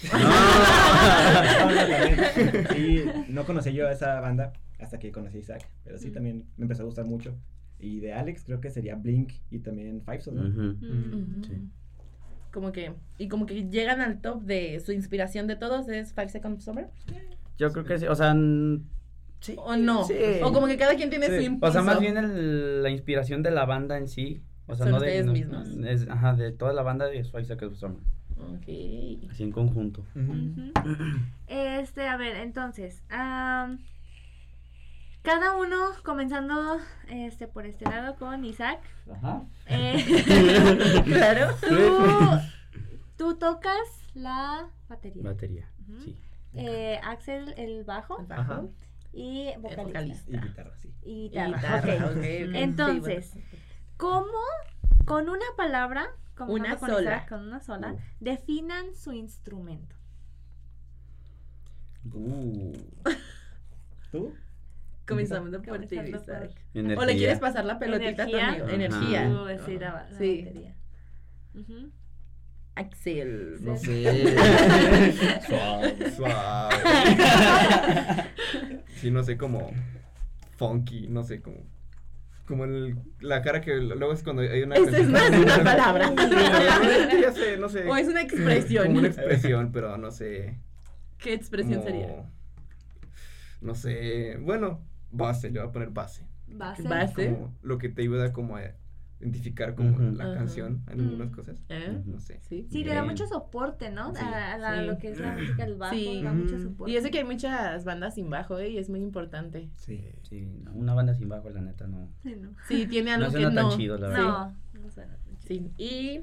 No. 0.04 0.10
Sí, 2.76 3.04
no 3.30 3.46
conocí 3.46 3.74
yo 3.74 3.88
a 3.88 3.92
esa 3.92 4.20
banda 4.20 4.54
hasta 4.80 5.00
que 5.00 5.12
conocí 5.12 5.38
a 5.38 5.40
Isaac, 5.40 5.70
pero 5.84 5.98
sí 5.98 6.10
Mm. 6.10 6.14
también 6.14 6.46
me 6.58 6.64
empezó 6.66 6.84
a 6.84 6.86
gustar 6.86 7.06
mucho. 7.06 7.36
Y 7.80 8.00
de 8.00 8.14
Alex 8.14 8.44
creo 8.46 8.60
que 8.60 8.70
sería 8.72 8.96
Blink 8.96 9.34
y 9.52 9.60
también 9.60 10.02
Five 10.02 10.22
¿no? 10.32 10.42
Ujú. 10.48 10.62
Mm. 10.86 11.44
Sí. 11.44 11.70
Como 12.52 12.72
que. 12.72 12.94
Y 13.18 13.28
como 13.28 13.46
que 13.46 13.70
llegan 13.70 14.02
al 14.02 14.20
top 14.22 14.42
de 14.44 14.80
su 14.80 14.92
inspiración 14.92 15.46
de 15.48 15.56
todos 15.58 15.88
es 15.90 16.14
Five 16.14 16.30
Seconds 16.30 16.58
of 16.60 16.64
Summer. 16.64 16.90
Yo 17.60 17.72
creo 17.72 17.86
que 17.86 18.00
sí, 18.00 18.08
o 18.08 18.16
sea, 18.16 18.36
sí. 19.42 19.56
¿O 19.58 19.76
no? 19.76 20.04
Sí. 20.06 20.16
O 20.44 20.52
como 20.52 20.66
que 20.68 20.78
cada 20.78 20.96
quien 20.96 21.10
tiene 21.10 21.28
su 21.28 21.42
impulso. 21.42 21.70
O 21.70 21.72
sea, 21.72 21.82
más 21.84 22.00
bien 22.00 22.18
el- 22.18 22.82
la 22.84 22.90
inspiración 22.90 23.44
de 23.44 23.52
la 23.52 23.66
banda 23.66 23.98
en 23.98 24.08
sí. 24.08 24.42
O 24.66 24.76
sea, 24.76 24.86
Son 24.86 24.94
no 24.94 25.00
de. 25.00 25.06
ustedes 25.08 25.26
no- 25.28 25.34
mismos. 25.34 25.68
es- 25.88 26.08
ajá, 26.10 26.34
de 26.36 26.52
toda 26.52 26.74
la 26.74 26.82
banda 26.82 27.06
de 27.08 27.24
Five 27.24 27.46
Seconds 27.46 27.74
of 27.74 27.80
Summer. 27.80 28.02
Ok. 28.40 29.30
Así 29.32 29.44
en 29.44 29.52
conjunto. 29.52 30.04
Ujú. 30.16 30.72
Este, 31.48 32.08
a 32.08 32.18
ver, 32.18 32.36
entonces, 32.38 33.02
cada 35.24 35.56
uno 35.58 35.78
comenzando 36.04 36.80
este 37.10 37.48
por 37.48 37.66
este 37.66 37.86
lado 37.86 38.16
con 38.16 38.44
Isaac. 38.46 38.80
Ajá. 39.12 39.44
eh, 39.68 41.02
claro. 41.06 41.56
tú, 41.68 42.40
tú 43.18 43.36
tocas 43.38 43.78
la 44.14 44.70
batería. 44.88 45.24
Batería. 45.24 45.70
Sí. 46.04 46.18
Eh, 46.54 47.00
Axel 47.04 47.54
el 47.58 47.84
bajo 47.84 48.20
El 48.20 48.26
bajo. 48.28 48.42
Ajá. 48.42 48.64
y 49.14 49.48
vocalista. 49.58 49.84
vocalista. 49.84 50.32
Y 50.32 50.40
guitarra, 50.40 50.76
sí. 50.78 50.94
Y 51.04 51.12
Y 51.26 51.30
guitarra. 51.30 52.06
ok. 52.08 52.24
Entonces, 52.56 53.30
Sí, 53.32 53.44
¿Cómo 53.98 54.28
con 55.06 55.28
una 55.30 55.46
palabra, 55.56 56.08
comenzando 56.36 56.54
Una 56.70 56.78
con 56.78 56.90
sola. 56.90 57.02
Isaac, 57.16 57.30
con 57.30 57.42
una 57.48 57.60
sola, 57.62 57.94
Uh. 57.94 58.00
definan 58.20 58.96
su 58.96 59.12
instrumento? 59.12 59.96
Uh. 62.14 62.74
¿Tú? 64.12 64.34
Bueno. 65.16 65.30
Comenzando 65.30 65.62
por 65.62 65.80
ti, 65.88 65.96
Comenzando 65.96 66.12
por- 66.26 66.36
Isaac. 66.46 66.62
Energía. 66.74 67.00
¿O 67.04 67.06
le 67.06 67.16
quieres 67.18 67.40
pasar 67.40 67.66
la 67.66 67.80
pelotita 67.80 68.24
a 68.24 68.28
tu 68.28 68.36
Energía. 68.36 68.48
amigo? 68.50 68.70
Energía. 68.70 69.30
Uh, 69.30 69.66
sí, 69.66 69.78
la, 69.80 70.08
la 70.10 70.18
Sí. 70.18 70.42
batería. 70.46 70.76
Axel. 72.76 73.58
No 73.62 73.76
Sí. 73.78 74.04
sé. 74.04 74.36
Suave. 75.48 76.12
Suave. 76.12 76.76
Sí, 78.98 79.10
no 79.12 79.24
sé, 79.24 79.38
como 79.38 79.72
funky, 80.58 81.08
no 81.08 81.24
sé, 81.24 81.42
como 81.42 81.58
como 82.46 82.64
el, 82.64 82.96
la 83.20 83.42
cara 83.42 83.60
que 83.60 83.76
luego 83.76 84.14
es 84.14 84.24
cuando 84.24 84.42
hay 84.42 84.64
una 84.64 84.76
Esa 84.78 84.98
es 85.00 85.10
más 85.10 85.30
de 85.30 85.38
una 85.40 85.58
palabra. 85.66 86.08
Sí, 86.10 87.22
ya 87.22 87.32
sé, 87.34 87.58
no 87.58 87.68
sé. 87.68 87.84
O 87.90 87.96
es 87.98 88.08
una 88.08 88.22
expresión. 88.22 88.88
Como 88.88 89.00
una 89.00 89.08
expresión, 89.10 89.72
pero 89.74 89.98
no 89.98 90.12
sé. 90.12 90.58
¿Qué 91.18 91.34
expresión 91.34 91.82
como- 91.82 91.86
sería? 91.92 92.24
No 93.60 93.76
sé, 93.76 94.38
bueno, 94.40 94.82
base, 95.12 95.50
le 95.52 95.60
voy 95.60 95.70
a 95.70 95.72
poner 95.72 95.90
base. 95.90 96.26
Base. 96.48 96.84
Base. 96.88 97.32
Como 97.34 97.54
lo 97.62 97.78
que 97.78 97.90
te 97.90 98.02
ayuda 98.04 98.32
como 98.34 98.56
a 98.58 98.62
identificar 99.20 99.74
como 99.74 99.90
Ujú. 99.92 100.12
la 100.16 100.26
Ajá. 100.26 100.34
canción 100.36 100.84
en 100.92 101.00
algunas 101.02 101.30
Mm. 101.30 101.34
cosas. 101.34 101.64
¿Eh? 101.70 102.02
No 102.06 102.20
sé. 102.20 102.40
Sí. 102.48 102.68
Sí, 102.70 102.84
le 102.84 102.94
da 102.94 103.04
mucho 103.04 103.26
soporte, 103.26 103.90
¿no? 103.90 104.14
Sí. 104.14 104.22
A, 104.24 104.54
a 104.54 104.58
la- 104.60 104.80
Sí. 104.82 104.86
lo 104.86 104.98
que 105.00 105.10
es 105.10 105.20
la 105.20 105.34
música 105.36 105.66
del 105.66 105.76
bajo, 105.76 105.96
Sí. 105.96 106.22
da 106.24 106.34
mucho 106.34 106.60
soporte. 106.60 106.92
Y 106.92 106.96
yo 106.96 107.02
sé 107.02 107.10
que 107.10 107.18
hay 107.20 107.24
muchas 107.24 107.84
bandas 107.84 108.14
sin 108.16 108.30
bajo, 108.30 108.60
¿eh? 108.60 108.70
Y 108.70 108.78
es 108.78 108.90
muy 108.90 109.00
importante. 109.02 109.70
Sí, 109.76 110.06
sí, 110.22 110.46
no, 110.64 110.72
una 110.74 110.94
banda 110.94 111.16
sin 111.16 111.30
bajo, 111.30 111.50
la 111.50 111.62
neta, 111.62 111.88
no. 111.88 112.08
Sí, 112.22 112.36
¿no? 112.36 112.52
Sí, 112.68 112.86
tiene 112.86 113.12
algo 113.14 113.26
No 113.28 113.32
que 113.34 113.42
suena 113.42 113.62
no. 113.62 113.70
tan 113.70 113.78
chido, 113.80 113.98
la 113.98 114.08
verdad. 114.10 114.24
No, 114.74 114.82
no 114.84 114.90
suena 114.92 115.18
tan 115.18 115.38
chido. 115.40 115.48
Sí. 115.48 115.72
Y 115.84 116.22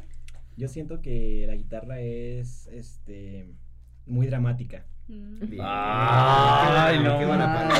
Yo 0.56 0.68
siento 0.68 1.02
que 1.02 1.46
la 1.48 1.56
guitarra 1.56 1.98
es 1.98 2.68
este 2.68 3.52
muy 4.06 4.28
dramática. 4.28 4.86
Mm. 5.06 5.38
Bien. 5.50 5.62
Ay, 5.64 6.96
Qué 6.98 7.04
no 7.04 7.16
buena- 7.16 7.18
qué 7.18 7.26
buena 7.26 7.54
palabra. 7.54 7.78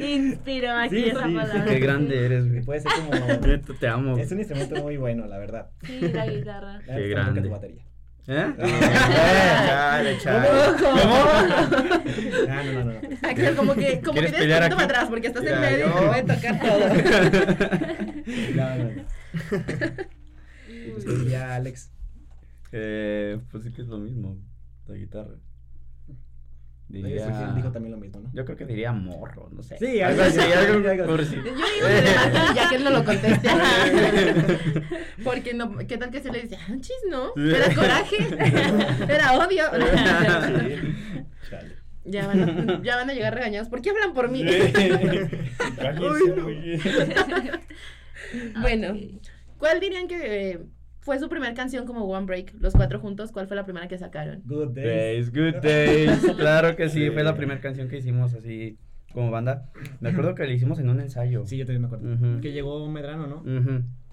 Inspiró 0.00 0.72
aquí 0.76 0.96
Sí, 0.96 1.04
esa 1.10 1.22
sí, 1.22 1.28
sí. 1.28 1.34
palabra. 1.36 1.64
Qué 1.64 1.78
grande 1.78 2.24
eres, 2.26 2.48
güey. 2.48 2.62
Puede 2.64 2.80
ser 2.80 2.92
como 2.92 3.10
te 3.78 3.88
amo. 3.88 4.16
es 4.18 4.30
un 4.32 4.38
instrumento 4.38 4.82
muy 4.82 4.96
bueno, 4.96 5.26
la 5.26 5.38
verdad. 5.38 5.70
Sí, 5.84 6.00
la 6.00 6.26
guitarra. 6.26 6.80
Me 6.86 6.96
Qué 6.96 7.08
grande. 7.08 7.40
tu 7.42 7.50
batería. 7.50 7.82
¿Eh? 8.28 8.54
Ah, 8.58 10.00
chale, 10.02 10.18
chale. 10.18 10.48
Ah, 12.48 12.62
no, 12.64 12.72
no, 12.72 12.84
no. 12.84 12.92
Axel, 13.22 13.54
como 13.54 13.74
que, 13.74 14.00
como 14.00 14.14
que 14.14 14.20
¿Quieres 14.26 14.32
tienes 14.36 14.60
aquí? 14.62 14.70
para 14.74 14.84
atrás 14.84 15.06
porque 15.08 15.26
estás 15.28 15.44
en 15.44 15.60
medio 15.60 15.86
y 15.86 15.92
te 15.92 16.06
puede 16.06 16.22
tocar 16.24 16.60
todo. 16.60 16.88
No, 18.56 18.76
no, 18.76 18.84
no. 18.84 18.90
Y 20.68 20.90
pues, 20.90 21.04
¿qué 21.04 21.12
diría 21.12 21.54
Alex? 21.54 21.92
Eh, 22.78 23.40
pues 23.50 23.64
sí 23.64 23.72
que 23.72 23.80
es 23.80 23.88
lo 23.88 23.98
mismo, 23.98 24.36
la 24.86 24.94
guitarra. 24.94 25.36
Diría... 26.88 27.48
Él 27.48 27.54
dijo 27.56 27.72
también 27.72 27.92
lo 27.92 27.98
mismo, 27.98 28.20
¿no? 28.20 28.30
Yo 28.32 28.44
creo 28.44 28.56
que 28.56 28.66
diría 28.66 28.92
morro, 28.92 29.48
no 29.50 29.62
sé. 29.62 29.78
Sí, 29.78 30.00
algo 30.02 30.22
así, 30.22 30.38
algo 30.38 30.88
algo 30.88 31.16
Yo 31.16 31.16
digo 31.16 31.42
que 31.42 32.02
le 32.02 32.54
ya 32.54 32.68
que 32.68 32.76
él 32.76 32.84
no 32.84 32.90
lo 32.90 33.04
conteste. 33.04 33.48
Porque 35.24 35.54
no, 35.54 35.76
¿qué 35.78 35.96
tal 35.96 36.10
que 36.10 36.20
se 36.20 36.30
le 36.30 36.42
dice, 36.42 36.56
ah, 36.56 36.74
chis, 36.78 36.96
no? 37.10 37.32
Era 37.36 37.74
coraje, 37.74 38.16
era 39.08 39.32
odio. 39.34 39.64
Chale. 41.50 41.76
ya, 42.04 42.26
van 42.26 42.70
a, 42.70 42.82
ya 42.82 42.96
van 42.96 43.10
a 43.10 43.14
llegar 43.14 43.34
regañados. 43.34 43.68
¿Por 43.68 43.80
qué 43.80 43.90
hablan 43.90 44.12
por 44.14 44.30
mí? 44.30 44.44
Bueno. 48.60 48.96
¿cuál 49.58 49.80
dirían 49.80 50.08
que 50.08 50.50
eh, 50.50 50.60
fue 51.06 51.20
su 51.20 51.28
primera 51.28 51.54
canción 51.54 51.86
como 51.86 52.04
One 52.04 52.26
Break? 52.26 52.54
Los 52.58 52.74
cuatro 52.74 52.98
juntos, 52.98 53.30
¿cuál 53.30 53.46
fue 53.46 53.54
la 53.56 53.64
primera 53.64 53.86
que 53.86 53.96
sacaron? 53.96 54.42
Good 54.44 54.70
days. 54.74 55.32
Good 55.32 55.62
days. 55.62 56.20
Claro 56.36 56.74
que 56.76 56.88
sí, 56.88 57.04
Sí. 57.04 57.10
fue 57.12 57.22
la 57.22 57.36
primera 57.36 57.60
canción 57.60 57.88
que 57.88 57.98
hicimos 57.98 58.34
así 58.34 58.76
como 59.12 59.30
banda. 59.30 59.70
Me 60.00 60.08
acuerdo 60.10 60.34
que 60.34 60.44
la 60.44 60.52
hicimos 60.52 60.80
en 60.80 60.90
un 60.90 61.00
ensayo. 61.00 61.46
Sí, 61.46 61.56
yo 61.58 61.64
también 61.64 61.82
me 61.82 61.86
acuerdo. 61.86 62.40
Que 62.40 62.50
llegó 62.52 62.86
Medrano, 62.90 63.26
¿no? 63.28 63.44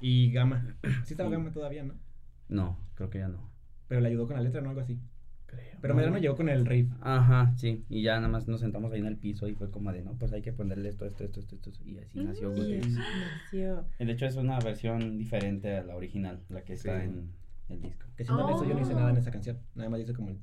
Y 0.01 0.31
Gama. 0.31 0.75
Sí 1.03 1.13
estaba 1.15 1.31
Gama 1.31 1.51
todavía, 1.51 1.83
¿no? 1.83 1.95
No, 2.47 2.77
creo 2.93 3.09
que 3.09 3.17
ya 3.19 3.27
no. 3.27 3.51
Pero 3.87 3.99
le 4.01 4.09
ayudó 4.09 4.27
con 4.27 4.35
la 4.35 4.43
letra, 4.43 4.61
¿no? 4.61 4.69
Algo 4.69 4.81
así. 4.81 4.99
Creo. 5.55 5.77
Pero 5.81 5.95
Medrano 5.95 6.17
llegó 6.17 6.35
con 6.35 6.49
el 6.49 6.65
riff. 6.65 6.89
Ajá, 7.01 7.53
sí. 7.57 7.83
Y 7.89 8.03
ya 8.03 8.15
nada 8.15 8.27
más 8.29 8.47
nos 8.47 8.59
sentamos 8.61 8.91
ahí 8.93 8.99
en 8.99 9.05
el 9.07 9.17
piso 9.17 9.47
y 9.47 9.55
fue 9.55 9.69
como 9.71 9.91
de, 9.91 10.01
no, 10.01 10.13
pues 10.13 10.31
hay 10.33 10.41
que 10.41 10.53
ponerle 10.53 10.89
esto, 10.89 11.05
esto, 11.05 11.23
esto, 11.23 11.39
esto, 11.41 11.55
esto. 11.55 11.71
Y 11.85 11.97
así 11.99 12.19
nació 12.23 12.51
Y 12.53 12.55
Gooddays. 12.59 12.85
así 12.85 12.99
nació. 13.43 13.85
De 13.99 14.11
hecho, 14.11 14.25
es 14.25 14.35
una 14.35 14.59
versión 14.59 15.17
diferente 15.17 15.75
a 15.77 15.83
la 15.83 15.95
original, 15.95 16.41
la 16.49 16.61
que 16.63 16.73
está 16.73 16.99
Sí. 17.01 17.05
en 17.07 17.31
el 17.69 17.81
disco. 17.81 18.05
Que 18.15 18.23
siendo 18.23 18.45
honesto, 18.45 18.65
yo 18.67 18.73
no 18.75 18.81
hice 18.81 18.93
Oh. 18.93 18.97
nada 18.97 19.09
en 19.11 19.17
esa 19.17 19.31
canción. 19.31 19.57
Nada 19.75 19.89
más 19.89 19.99
hice 19.99 20.13
como 20.13 20.29
el 20.29 20.37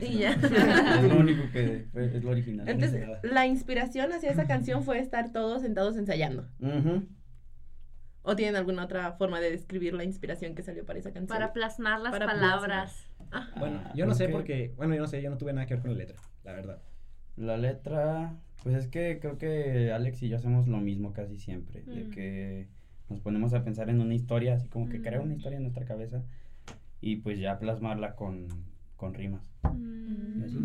y 0.00 0.18
ya. 0.18 0.30
Es 1.02 1.04
lo 1.12 1.18
único 1.20 1.42
que 1.52 1.86
es 1.94 2.24
lo 2.24 2.30
original. 2.30 2.68
Entonces, 2.68 3.06
la 3.22 3.46
inspiración 3.46 4.12
hacia 4.12 4.30
esa 4.30 4.46
canción 4.46 4.82
fue 4.82 4.98
estar 4.98 5.32
todos 5.32 5.62
sentados 5.62 5.96
ensayando. 5.96 6.48
Ujú. 6.60 7.06
¿O 8.22 8.36
tienen 8.36 8.56
alguna 8.56 8.84
otra 8.84 9.12
forma 9.12 9.40
de 9.40 9.50
describir 9.50 9.94
la 9.94 10.04
inspiración 10.04 10.54
que 10.54 10.62
salió 10.62 10.84
para 10.84 10.98
esa 10.98 11.12
canción? 11.12 11.28
Para 11.38 11.52
plasmar 11.52 12.00
las 12.00 12.12
Para 12.12 12.26
palabras. 12.26 13.07
Ah, 13.32 13.48
Bueno, 13.58 13.80
Ah, 13.84 13.92
yo 13.94 14.06
no 14.06 14.14
sé 14.14 14.28
porque. 14.28 14.72
Bueno, 14.76 14.94
yo 14.94 15.00
no 15.00 15.06
sé, 15.06 15.20
yo 15.22 15.30
no 15.30 15.36
tuve 15.38 15.52
nada 15.52 15.66
que 15.66 15.74
ver 15.74 15.82
con 15.82 15.92
la 15.92 15.98
letra, 15.98 16.16
la 16.44 16.52
verdad. 16.52 16.82
La 17.36 17.56
letra, 17.56 18.36
pues 18.62 18.74
es 18.76 18.88
que 18.88 19.18
creo 19.20 19.38
que 19.38 19.92
Alex 19.92 20.22
y 20.22 20.28
yo 20.28 20.36
hacemos 20.36 20.66
lo 20.68 20.78
mismo 20.78 21.12
casi 21.12 21.38
siempre, 21.38 21.82
de 21.82 22.04
Mm. 22.04 22.10
que 22.10 22.68
nos 23.08 23.20
ponemos 23.20 23.54
a 23.54 23.62
pensar 23.64 23.88
en 23.90 24.00
una 24.00 24.14
historia, 24.14 24.54
así 24.54 24.68
como 24.68 24.88
que 24.88 25.00
crear 25.00 25.20
Mm. 25.20 25.24
una 25.24 25.34
historia 25.34 25.56
en 25.56 25.62
nuestra 25.62 25.84
cabeza 25.84 26.22
y 27.00 27.16
pues 27.16 27.38
ya 27.38 27.58
plasmarla 27.58 28.16
con, 28.16 28.48
con 28.96 29.14
rimas. 29.14 29.48
Mm. 29.72 30.40
Y 30.40 30.44
así. 30.44 30.58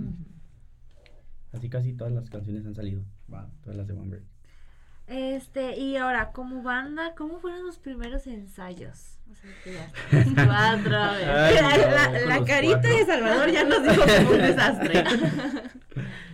Así 1.52 1.70
casi 1.70 1.94
todas 1.94 2.12
las 2.14 2.30
canciones 2.32 2.66
han 2.66 2.74
salido, 2.74 3.04
todas 3.62 3.78
las 3.78 3.88
de 3.88 3.94
One 3.94 4.10
Break. 4.10 4.24
Este, 5.08 5.78
y 5.78 5.98
ahora, 5.98 6.32
como 6.32 6.62
banda, 6.64 7.14
¿cómo 7.18 7.40
fueron 7.40 7.66
los 7.66 7.78
primeros 7.78 8.26
ensayos? 8.28 9.18
O 9.32 9.36
sea, 9.36 9.50
que 9.64 9.74
ya 9.74 9.86
estamos 10.20 10.46
cuatro. 10.48 10.98
Ay, 10.98 11.56
la 11.56 11.62
no, 11.62 11.92
la- 11.96 12.20
con 12.20 12.30
la 12.30 12.38
los 12.40 12.48
carita 12.48 12.74
cuatro. 12.82 12.98
de 12.98 13.06
Salvador 13.06 13.52
ya 13.52 13.64
nos 13.66 13.84
dijo 13.84 14.06
que 14.06 14.12
fue 14.22 14.36
un 14.36 14.42
desastre. 14.42 15.04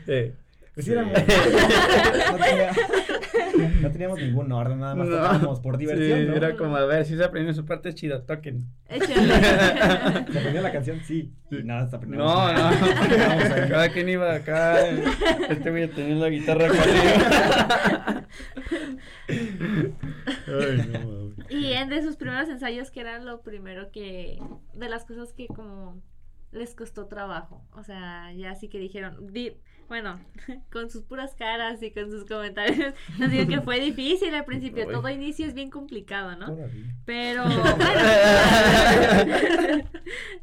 Pues 0.05 0.33
Sí. 0.85 0.91
éramos- 0.91 1.13
no, 2.31 2.37
tenía- 2.37 2.71
no 3.81 3.91
teníamos 3.91 4.19
ningún 4.19 4.51
orden, 4.51 4.79
nada 4.79 4.95
más 4.95 5.07
No. 5.07 5.15
tocábamos 5.17 5.59
por 5.59 5.77
diversión, 5.77 6.19
Sí, 6.19 6.25
¿no? 6.27 6.35
era 6.35 6.55
como, 6.55 6.75
a 6.77 6.85
ver, 6.85 7.05
si 7.05 7.15
se 7.17 7.23
aprendió 7.23 7.53
su 7.53 7.65
parte 7.65 7.93
chida, 7.93 8.25
toquen. 8.25 8.65
Échale. 8.87 9.13
¿Se 10.31 10.39
aprendió 10.39 10.61
la 10.61 10.71
canción? 10.71 10.99
Sí. 11.05 11.33
Y 11.51 11.63
nada, 11.63 11.89
se 11.89 11.95
aprendió. 11.95 12.19
No, 12.19 12.53
no, 12.53 12.69
cada 13.69 13.89
quien 13.89 14.09
iba 14.09 14.33
acá, 14.33 14.79
este 15.49 15.69
voy 15.71 15.83
a 15.83 15.91
tener 15.91 16.17
la 16.17 16.29
guitarra 16.29 16.65
arriba. 16.65 18.27
Ay, 20.47 20.89
no. 20.91 21.29
Y 21.49 21.73
en 21.73 21.89
de 21.89 22.01
sus 22.03 22.15
primeros 22.15 22.49
ensayos, 22.49 22.91
¿qué 22.91 23.01
era 23.01 23.19
lo 23.19 23.41
primero 23.41 23.91
que, 23.91 24.39
de 24.73 24.89
las 24.89 25.05
cosas 25.05 25.33
que 25.33 25.47
como 25.47 26.01
les 26.51 26.73
costó 26.75 27.07
trabajo? 27.07 27.63
O 27.73 27.83
sea, 27.83 28.31
ya 28.33 28.55
sí 28.55 28.67
que 28.69 28.79
dijeron, 28.79 29.31
di- 29.33 29.53
bueno, 29.87 30.19
con 30.71 30.89
sus 30.91 31.03
puras 31.03 31.33
caras 31.35 31.81
y 31.81 31.91
con 31.91 32.09
sus 32.11 32.25
comentarios, 32.25 32.93
nos 33.19 33.31
digo 33.31 33.47
que 33.47 33.61
fue 33.61 33.79
difícil 33.79 34.33
al 34.35 34.45
principio, 34.45 34.87
todo 34.87 35.09
inicio 35.09 35.45
es 35.47 35.53
bien 35.53 35.69
complicado, 35.69 36.35
¿no? 36.35 36.47
Todavía. 36.47 36.85
Pero, 37.05 37.43
bueno, 37.77 38.01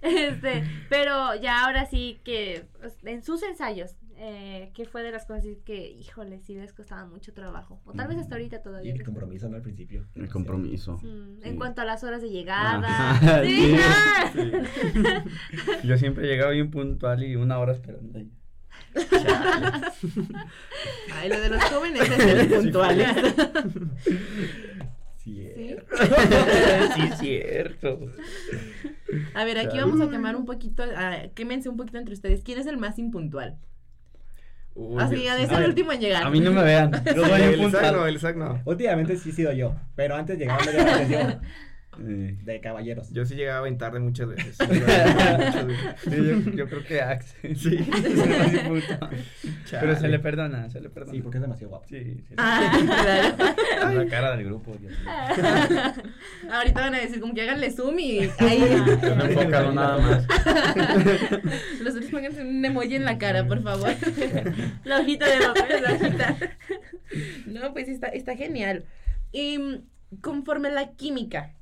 este, 0.02 0.64
pero 0.88 1.34
ya 1.36 1.64
ahora 1.64 1.86
sí 1.86 2.20
que 2.24 2.66
pues, 2.80 2.96
en 3.04 3.22
sus 3.22 3.42
ensayos, 3.42 3.96
eh, 4.18 4.70
¿qué 4.74 4.84
fue 4.86 5.02
de 5.02 5.10
las 5.12 5.26
cosas 5.26 5.44
que, 5.64 5.90
híjole, 5.90 6.40
sí 6.40 6.54
les 6.54 6.72
costaba 6.72 7.04
mucho 7.06 7.32
trabajo? 7.32 7.80
O 7.84 7.92
tal 7.92 8.08
vez 8.08 8.18
hasta 8.18 8.34
ahorita 8.36 8.56
Y 8.56 8.62
todavía. 8.62 8.92
el 8.92 8.98
les- 8.98 9.04
compromiso, 9.06 9.48
¿no? 9.48 9.56
Al 9.56 9.62
principio. 9.62 10.06
El 10.14 10.28
compromiso. 10.28 10.98
Mm, 11.02 11.40
Sí. 11.42 11.48
En 11.48 11.56
cuanto 11.56 11.82
a 11.82 11.84
las 11.84 12.02
horas 12.04 12.22
de 12.22 12.30
llegada. 12.30 12.78
Ajá, 13.12 13.44
Sí, 13.44 13.56
sí, 13.56 13.76
ah. 13.82 14.32
sí. 15.82 15.86
Yo 15.88 15.96
siempre 15.98 16.26
llegaba 16.26 16.52
bien 16.52 16.70
puntual 16.70 17.22
y 17.24 17.36
una 17.36 17.58
hora 17.58 17.72
esperando 17.72 18.18
ahí. 18.18 18.30
Ay, 21.14 21.28
lo 21.28 21.40
de 21.40 21.48
los 21.48 21.62
jóvenes 21.64 22.02
es 22.02 22.18
el 22.18 22.48
puntual. 22.48 22.98
Sí. 25.18 25.48
¿Sí? 25.56 25.76
sí, 26.94 27.02
cierto. 27.18 27.98
A 29.34 29.44
ver, 29.44 29.58
aquí 29.58 29.76
vamos 29.78 30.00
a 30.00 30.08
quemar 30.08 30.36
un 30.36 30.44
poquito, 30.46 30.84
ah, 30.96 31.22
quémense 31.34 31.68
un 31.68 31.76
poquito 31.76 31.98
entre 31.98 32.14
ustedes. 32.14 32.42
¿Quién 32.44 32.58
es 32.58 32.66
el 32.66 32.76
más 32.76 32.98
impuntual? 32.98 33.58
Uy, 34.78 35.02
Así, 35.02 35.26
ha 35.26 35.34
de 35.36 35.46
ser 35.46 35.54
A 35.54 35.56
el 35.56 35.60
ver, 35.62 35.68
último 35.70 35.92
en 35.92 36.00
llegar. 36.00 36.24
A 36.24 36.30
mí 36.30 36.38
no 36.38 36.52
me 36.52 36.62
vean. 36.62 36.92
Yo 37.16 37.26
soy 37.26 37.40
el 37.42 37.56
no, 37.56 37.62
puntual. 37.62 38.08
el 38.08 38.38
no. 38.38 38.60
Últimamente 38.66 39.16
sí 39.16 39.30
he 39.30 39.32
sido 39.32 39.52
yo, 39.52 39.74
pero 39.94 40.14
antes 40.16 40.38
llegaba 40.38 40.62
media 40.64 40.82
hora 40.82 40.92
antes 40.96 41.08
yo, 41.08 41.40
De 41.98 42.60
caballeros. 42.60 43.10
Yo 43.10 43.24
sí 43.24 43.34
llegaba 43.34 43.68
en 43.68 43.78
tarde 43.78 44.00
muchas 44.00 44.28
veces. 44.28 44.56
Muchas 44.68 45.66
veces. 45.66 45.94
sí, 46.02 46.10
yo, 46.10 46.50
yo 46.52 46.68
creo 46.68 46.84
que 46.84 47.00
Axe. 47.00 47.54
Sí. 47.54 47.78
Pero 49.70 49.96
se 49.96 50.08
le 50.08 50.18
perdona, 50.18 50.68
se 50.70 50.80
le 50.80 50.90
perdona. 50.90 51.12
Sí, 51.12 51.22
porque 51.22 51.38
es 51.38 51.42
demasiado 51.42 51.70
guapo. 51.70 51.86
Sí, 51.88 52.22
sí. 52.28 52.34
Ah, 52.36 52.78
claro. 53.78 54.04
La 54.04 54.06
cara 54.06 54.36
del 54.36 54.46
grupo. 54.46 54.76
Ahorita 56.50 56.80
van 56.80 56.94
a 56.94 56.98
decir 56.98 57.20
como 57.20 57.34
que 57.34 57.42
háganle 57.42 57.70
zoom 57.70 57.98
y 57.98 58.20
ahí. 58.38 58.84
Yo 59.02 59.14
no 59.16 59.24
enfocado 59.24 59.72
nada 59.72 59.98
más. 59.98 60.26
Los 61.80 61.94
otros 61.94 62.10
pónganse 62.10 62.42
un 62.42 62.64
emoji 62.64 62.96
en 62.96 63.04
la 63.04 63.18
cara, 63.18 63.46
por 63.46 63.62
favor. 63.62 63.90
La 64.84 65.00
hojita 65.00 65.26
de 65.26 65.46
papel. 65.46 65.82
La 65.82 65.92
hojita. 65.92 66.36
No, 67.46 67.72
pues 67.72 67.88
está, 67.88 68.08
está 68.08 68.36
genial. 68.36 68.84
Y 69.32 69.80
conforme 70.20 70.70
la 70.70 70.92
química, 70.92 71.55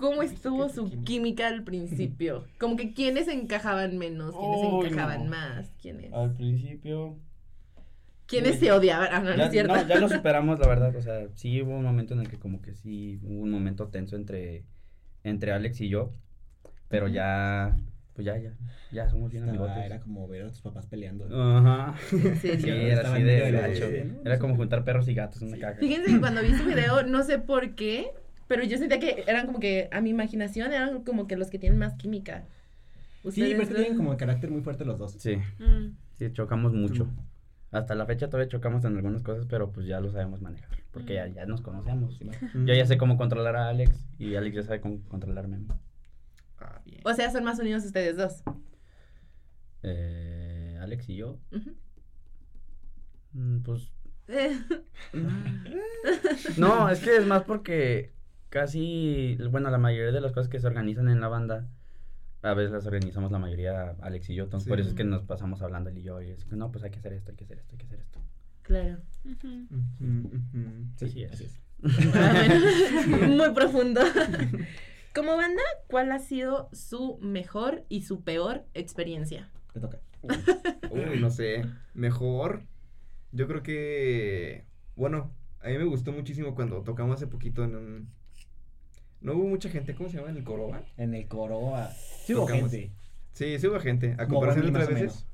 ¿cómo 0.00 0.22
estuvo 0.22 0.66
¿Qué 0.66 0.74
su 0.74 0.84
química? 0.90 1.04
química 1.04 1.48
al 1.48 1.64
principio? 1.64 2.44
Como 2.58 2.76
que 2.76 2.92
quiénes 2.94 3.28
encajaban 3.28 3.98
menos, 3.98 4.34
quiénes 4.36 4.60
Uy, 4.62 4.86
encajaban 4.86 5.24
no. 5.24 5.30
más, 5.30 5.68
quiénes. 5.80 6.12
Al 6.12 6.34
principio. 6.34 7.18
¿Quiénes 8.26 8.52
Uy. 8.54 8.58
se 8.58 8.72
odiaban? 8.72 9.08
Ah, 9.12 9.20
no, 9.20 9.36
no 9.36 9.44
es 9.44 9.50
cierto. 9.50 9.74
no, 9.74 9.86
ya 9.86 9.98
lo 9.98 10.08
superamos, 10.16 10.58
la 10.60 10.68
verdad. 10.68 10.94
O 10.96 11.02
sea, 11.02 11.28
sí 11.34 11.60
hubo 11.62 11.76
un 11.76 11.84
momento 11.84 12.14
en 12.14 12.20
el 12.20 12.28
que 12.28 12.38
como 12.38 12.62
que 12.62 12.74
sí 12.74 13.20
hubo 13.24 13.42
un 13.42 13.50
momento 13.50 13.88
tenso 13.88 14.16
entre, 14.16 14.64
entre 15.24 15.52
Alex 15.52 15.80
y 15.80 15.88
yo. 15.88 16.12
Pero 16.88 17.08
ya, 17.08 17.76
pues 18.14 18.24
ya, 18.26 18.38
ya, 18.38 18.52
ya 18.92 19.08
somos 19.08 19.30
bien 19.32 19.48
amigotes. 19.48 19.84
era 19.84 20.00
como 20.00 20.28
ver 20.28 20.44
a 20.44 20.48
tus 20.50 20.60
papás 20.62 20.86
peleando. 20.86 21.26
Ajá. 21.26 21.94
¿En 22.12 22.36
Sí, 22.36 22.36
serio? 22.36 22.74
era 22.74 22.94
Estaba 22.94 23.14
así 23.16 23.24
de 23.24 23.50
gacho. 23.50 23.84
Era 24.24 24.38
como 24.38 24.56
juntar 24.56 24.84
perros 24.84 25.08
y 25.08 25.14
gatos 25.14 25.42
en 25.42 25.48
una 25.48 25.58
caja. 25.58 25.78
Fíjense 25.80 26.12
que 26.12 26.20
cuando 26.20 26.42
vi 26.42 26.54
su 26.54 26.64
video, 26.64 27.02
no 27.04 27.22
sé 27.24 27.38
por 27.38 27.74
qué, 27.74 28.12
pero 28.50 28.64
yo 28.64 28.76
sentía 28.78 28.98
que 28.98 29.22
eran 29.28 29.46
como 29.46 29.60
que, 29.60 29.88
a 29.92 30.00
mi 30.00 30.10
imaginación, 30.10 30.72
eran 30.72 31.04
como 31.04 31.28
que 31.28 31.36
los 31.36 31.50
que 31.50 31.60
tienen 31.60 31.78
más 31.78 31.94
química. 31.94 32.44
Sí, 33.30 33.54
pero 33.56 33.68
tienen 33.68 33.96
como 33.96 34.16
carácter 34.16 34.50
muy 34.50 34.60
fuerte 34.60 34.84
los 34.84 34.98
dos. 34.98 35.12
Sí, 35.12 35.36
Mm. 35.60 35.96
sí, 36.18 36.32
chocamos 36.32 36.72
mucho. 36.72 37.08
Hasta 37.70 37.94
la 37.94 38.06
fecha 38.06 38.26
todavía 38.28 38.48
chocamos 38.50 38.84
en 38.84 38.96
algunas 38.96 39.22
cosas, 39.22 39.46
pero 39.48 39.70
pues 39.70 39.86
ya 39.86 40.00
lo 40.00 40.10
sabemos 40.10 40.42
manejar. 40.42 40.68
Porque 40.90 41.14
ya, 41.14 41.28
ya 41.28 41.46
nos 41.46 41.60
conocemos. 41.60 42.18
Yo 42.18 42.74
ya 42.74 42.84
sé 42.86 42.98
cómo 42.98 43.16
controlar 43.16 43.54
a 43.54 43.68
Alex 43.68 44.04
y 44.18 44.34
Alex 44.34 44.56
ya 44.56 44.62
sabe 44.64 44.80
cómo 44.80 45.00
controlarme 45.08 45.54
a 45.54 45.58
mí. 45.60 45.68
Ah, 46.58 46.80
bien. 46.84 47.02
O 47.04 47.14
sea, 47.14 47.30
son 47.30 47.44
más 47.44 47.60
unidos 47.60 47.84
ustedes 47.84 48.16
dos. 48.16 48.42
Eh, 49.84 50.76
Alex 50.82 51.08
y 51.08 51.14
yo, 51.16 51.38
mm, 53.32 53.60
pues 53.62 53.92
No, 56.58 56.88
es 56.88 56.98
que 57.00 57.16
es 57.16 57.26
más 57.26 57.44
porque 57.44 58.12
casi, 58.50 59.38
bueno, 59.50 59.70
la 59.70 59.78
mayoría 59.78 60.12
de 60.12 60.20
las 60.20 60.32
cosas 60.32 60.48
que 60.48 60.60
se 60.60 60.66
organizan 60.66 61.08
en 61.08 61.20
la 61.20 61.28
banda, 61.28 61.68
a 62.42 62.54
veces 62.54 62.72
las 62.72 62.86
organizamos 62.86 63.32
la 63.32 63.38
mayoría 63.38 63.96
Alex 64.00 64.30
y 64.30 64.34
yo, 64.34 64.44
entonces 64.44 64.68
por 64.68 64.80
eso 64.80 64.90
es 64.90 64.94
que 64.94 65.04
nos 65.04 65.22
pasamos 65.22 65.62
hablando 65.62 65.90
él 65.90 65.98
y 65.98 66.02
yo, 66.02 66.20
y 66.20 66.30
es 66.30 66.44
que 66.44 66.56
no, 66.56 66.70
pues 66.70 66.84
hay 66.84 66.90
que 66.90 66.98
hacer 66.98 67.12
esto, 67.12 67.30
hay 67.30 67.36
que 67.36 67.44
hacer 67.44 67.58
esto, 67.58 67.72
hay 67.72 67.78
que 67.78 67.86
hacer 67.86 68.00
esto. 68.00 68.20
claro. 68.62 68.98
Sí, 70.96 71.08
sí, 71.08 71.24
así 71.24 71.44
es. 71.44 71.60
Ah, 72.14 72.34
bueno, 73.08 73.28
Muy 73.36 73.54
profundo. 73.54 74.00
Como 75.14 75.36
banda, 75.36 75.62
¿cuál 75.88 76.12
ha 76.12 76.18
sido 76.18 76.68
su 76.72 77.18
mejor 77.20 77.84
y 77.88 78.02
su 78.02 78.22
peor 78.22 78.64
experiencia? 78.74 79.50
Te 79.72 79.80
toca. 79.80 79.98
Uy, 80.90 81.18
no 81.20 81.30
sé. 81.30 81.64
Mejor. 81.94 82.62
Yo 83.32 83.48
creo 83.48 83.62
que. 83.62 84.66
Bueno, 84.94 85.32
a 85.60 85.68
mí 85.68 85.78
me 85.78 85.84
gustó 85.84 86.12
muchísimo 86.12 86.54
cuando 86.54 86.82
tocamos 86.82 87.16
hace 87.16 87.26
poquito 87.26 87.64
en 87.64 87.74
un. 87.74 88.19
No 89.20 89.34
hubo 89.34 89.46
mucha 89.48 89.68
gente, 89.68 89.94
¿cómo 89.94 90.08
se 90.08 90.16
llama? 90.16 90.30
¿En 90.30 90.36
el 90.38 90.44
Coroba? 90.44 90.82
En 90.96 91.14
el 91.14 91.28
coro. 91.28 91.76
ah, 91.76 91.90
Sí 92.24 92.34
hubo 92.34 92.42
Tocamos. 92.46 92.70
gente. 92.70 92.90
Sí, 93.32 93.58
sí 93.58 93.66
hubo 93.66 93.78
gente. 93.80 94.14
A 94.14 94.26
Como 94.26 94.40
comparación 94.40 94.64
de 94.66 94.70
otras 94.70 94.88
veces. 94.88 95.26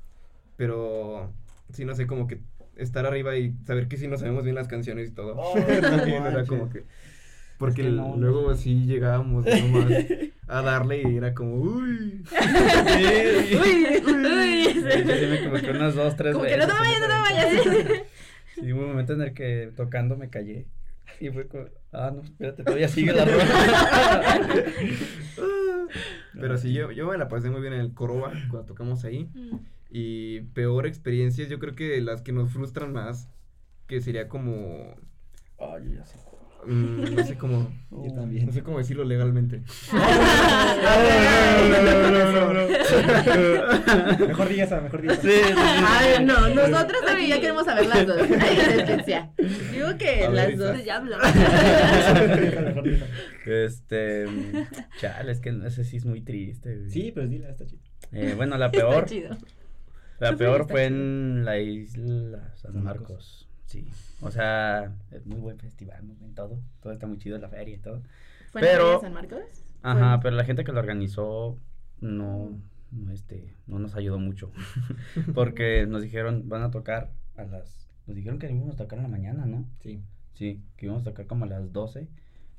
Pero. 0.57 1.31
Sí, 1.71 1.85
no 1.85 1.95
sé, 1.95 2.07
como 2.07 2.27
que 2.27 2.41
estar 2.75 3.05
arriba 3.05 3.35
y 3.37 3.53
saber 3.65 3.87
que 3.87 3.97
sí 3.97 4.07
no 4.07 4.17
sabemos 4.17 4.43
bien 4.43 4.55
las 4.55 4.67
canciones 4.67 5.09
y 5.09 5.13
todo. 5.13 5.35
Oh, 5.37 5.55
no 5.57 6.27
era 6.27 6.45
como 6.45 6.69
que. 6.69 6.83
Porque 7.57 7.81
Es 7.81 7.87
que 7.87 7.93
no, 7.93 8.09
no 8.09 8.17
luego 8.17 8.53
sí 8.55 8.85
llegábamos 8.85 9.43
nomás 9.45 9.91
a 10.47 10.61
darle 10.61 11.01
y 11.01 11.17
era 11.17 11.33
como, 11.33 11.55
uy. 11.55 12.23
Sí, 12.29 13.55
Uy, 13.55 13.87
uy. 14.05 14.73
Sí, 14.73 15.03
me 15.05 15.35
equivoqué 15.37 15.71
unas 15.71 15.95
dos, 15.95 16.15
tres 16.15 16.33
Como 16.33 16.45
que 16.45 16.55
veces. 16.55 16.67
no 16.67 16.73
te 16.73 16.79
vayas, 16.79 16.99
no 17.01 17.07
te 17.07 17.13
vayas. 17.13 18.01
Sí, 18.55 18.73
hubo 18.73 18.81
un 18.81 18.87
momento 18.89 19.13
en 19.13 19.21
el 19.21 19.33
que 19.33 19.71
tocando 19.75 20.17
me 20.17 20.29
callé. 20.31 20.65
Y 21.19 21.29
fue 21.29 21.47
como, 21.47 21.65
ah, 21.93 22.11
no, 22.13 22.21
espérate, 22.21 22.63
todavía 22.63 22.87
sigue 22.87 23.13
la 23.13 23.25
rola. 23.25 23.45
Pero 26.33 26.57
sí, 26.57 26.73
yo, 26.73 26.91
yo 26.91 27.07
me 27.07 27.17
la 27.17 27.27
pasé 27.27 27.49
muy 27.49 27.61
bien 27.61 27.73
en 27.73 27.81
el 27.81 27.93
Coroba 27.93 28.31
cuando 28.49 28.65
tocamos 28.65 29.03
ahí. 29.05 29.29
Mm. 29.33 29.57
Y 29.89 30.41
peor 30.53 30.85
experiencias, 30.85 31.49
yo 31.49 31.59
creo 31.59 31.75
que 31.75 31.99
las 32.01 32.21
que 32.21 32.33
nos 32.33 32.51
frustran 32.51 32.93
más, 32.93 33.29
que 33.87 34.01
sería 34.01 34.27
como... 34.27 34.95
Ay, 35.59 35.85
yo 35.85 35.95
ya 35.95 36.05
sé. 36.05 36.19
Mm, 36.67 37.15
no 37.15 37.23
sé 37.23 37.37
cómo... 37.37 37.71
Yo 37.89 38.13
también. 38.13 38.45
No 38.45 38.51
sé 38.51 38.61
cómo 38.63 38.77
decirlo 38.77 39.03
legalmente. 39.03 39.63
Mejor 44.27 44.49
diga 44.49 44.63
esa, 44.65 44.81
mejor 44.81 45.01
diga 45.01 45.13
esa. 45.13 45.21
Sí, 45.23 45.29
sí, 45.29 45.43
sí, 45.43 45.53
sí. 45.53 45.59
Ay, 45.87 46.25
no, 46.25 46.49
nosotros 46.49 47.01
aquí 47.09 47.27
ya 47.27 47.39
queremos 47.39 47.65
saber 47.65 47.87
las 47.87 48.05
dos. 48.07 48.17
Digo 49.71 49.97
que 49.97 50.21
ver, 50.21 50.31
las 50.31 50.57
dos. 50.57 50.71
Pues 50.71 50.85
ya 50.85 50.99
esa. 51.01 51.17
Este, 53.45 54.25
chale, 54.99 55.31
es 55.31 55.39
que 55.39 55.49
ese 55.65 55.83
sí 55.83 55.97
es 55.97 56.05
muy 56.05 56.21
triste. 56.21 56.75
güey. 56.75 56.89
Sí, 56.89 57.11
pero 57.13 57.27
dila, 57.27 57.49
está 57.49 57.65
chido. 57.65 57.81
Eh, 58.11 58.33
bueno, 58.35 58.57
la 58.57 58.67
Está 58.67 58.77
peor, 58.79 59.05
chido. 59.05 59.37
la 60.19 60.35
peor 60.35 60.67
fue 60.67 60.85
en 60.85 61.45
la 61.45 61.57
isla 61.59 62.53
San 62.55 62.73
San 62.73 62.83
Marcos. 62.83 63.46
Sí, 63.67 63.87
o 64.21 64.31
sea, 64.31 64.91
es 65.11 65.25
muy 65.25 65.39
buen 65.39 65.59
festival, 65.59 66.01
muy 66.03 66.15
buen 66.15 66.33
todo. 66.33 66.57
Todo 66.81 66.93
está 66.93 67.05
muy 67.05 67.17
chido, 67.19 67.37
la 67.37 67.49
feria 67.49 67.75
y 67.75 67.79
todo. 67.79 68.01
¿Fue 68.51 68.61
en 68.61 68.65
la 68.67 68.71
Pero- 68.71 68.83
Feria 68.83 68.93
de 68.95 69.01
San 69.01 69.13
Marcos? 69.13 69.63
Ajá, 69.83 70.15
Fue- 70.15 70.23
pero 70.23 70.35
la 70.37 70.45
gente 70.45 70.63
que 70.63 70.71
lo 70.71 70.79
organizó 70.79 71.57
no, 72.01 72.57
no, 72.91 73.11
este, 73.11 73.53
no 73.67 73.77
nos 73.79 73.95
ayudó 73.95 74.19
mucho. 74.19 74.51
Porque 75.35 75.85
nos 75.85 76.01
dijeron, 76.01 76.47
van 76.49 76.63
a 76.63 76.71
tocar 76.71 77.11
a 77.35 77.43
las, 77.43 77.87
nos 78.07 78.15
dijeron 78.15 78.39
que 78.39 78.51
íbamos 78.51 78.75
a 78.75 78.77
tocar 78.77 78.97
en 78.99 79.03
la 79.03 79.09
mañana, 79.09 79.45
¿no? 79.45 79.65
Sí. 79.83 80.01
Sí, 80.33 80.61
que 80.77 80.85
íbamos 80.85 81.01
a 81.01 81.05
tocar 81.11 81.25
como 81.27 81.45
a 81.45 81.47
las 81.47 81.71
12. 81.73 82.07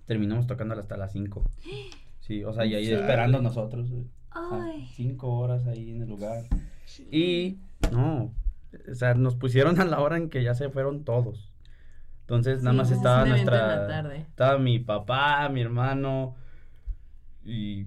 Terminamos 0.07 0.47
tocando 0.47 0.75
hasta 0.75 0.97
las 0.97 1.12
5. 1.12 1.45
Sí, 2.21 2.45
o 2.45 2.53
sea, 2.53 2.67
y 2.67 2.75
ahí 2.75 2.85
Sí. 2.85 2.93
esperando 2.93 3.41
nosotros. 3.41 3.88
Ay. 4.31 4.87
Cinco 4.95 5.38
horas 5.38 5.67
ahí 5.67 5.93
en 5.93 6.03
el 6.03 6.09
lugar. 6.11 6.43
Y 7.11 7.57
no, 7.91 8.31
o 8.90 8.94
sea, 8.94 9.14
nos 9.14 9.37
pusieron 9.37 9.80
a 9.80 9.84
la 9.84 10.00
hora 10.00 10.16
en 10.16 10.28
que 10.30 10.42
ya 10.42 10.54
se 10.54 10.68
fueron 10.70 11.04
todos. 11.04 11.52
Entonces 12.22 12.62
nada 12.62 12.72
Sí, 12.72 12.78
más 12.78 12.90
es 12.90 12.96
estaba 12.98 13.25
nuestra... 13.25 13.87
tarde. 13.87 14.16
Estaba 14.28 14.58
mi 14.58 14.78
papá, 14.78 15.48
mi 15.48 15.60
hermano 15.62 16.37
y 17.44 17.87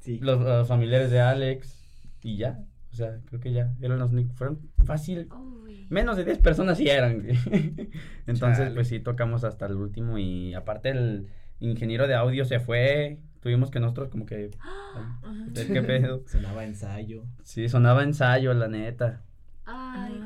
Sí. 0.00 0.18
los, 0.20 0.40
los 0.40 0.68
familiares 0.68 1.10
de 1.10 1.20
Alex 1.20 1.78
y 2.22 2.36
ya. 2.36 2.60
O 2.92 2.94
sea, 2.96 3.18
creo 3.26 3.40
que 3.40 3.52
ya 3.52 3.72
eran 3.80 3.98
los. 3.98 4.10
Fueron 4.34 4.58
fácil. 4.84 5.28
Uy. 5.64 5.86
Menos 5.90 6.16
de 6.16 6.24
10 6.24 6.38
personas 6.38 6.78
sí 6.78 6.88
eran. 6.88 7.22
Entonces, 8.26 8.58
Chale. 8.58 8.74
pues 8.74 8.88
sí, 8.88 9.00
tocamos 9.00 9.44
hasta 9.44 9.66
el 9.66 9.76
último 9.76 10.18
y 10.18 10.54
aparte 10.54 10.90
el 10.90 11.28
ingeniero 11.60 12.06
de 12.08 12.14
audio 12.14 12.44
se 12.44 12.58
fue. 12.60 13.18
Tuvimos 13.40 13.70
que 13.70 13.80
nosotros 13.80 14.08
como 14.10 14.26
que... 14.26 14.50
ay, 15.22 15.66
¿Qué 15.72 15.82
pedo? 15.82 16.22
Sonaba 16.26 16.64
ensayo. 16.64 17.24
Sí, 17.42 17.68
sonaba 17.68 18.02
ensayo, 18.02 18.52
la 18.54 18.68
neta. 18.68 19.22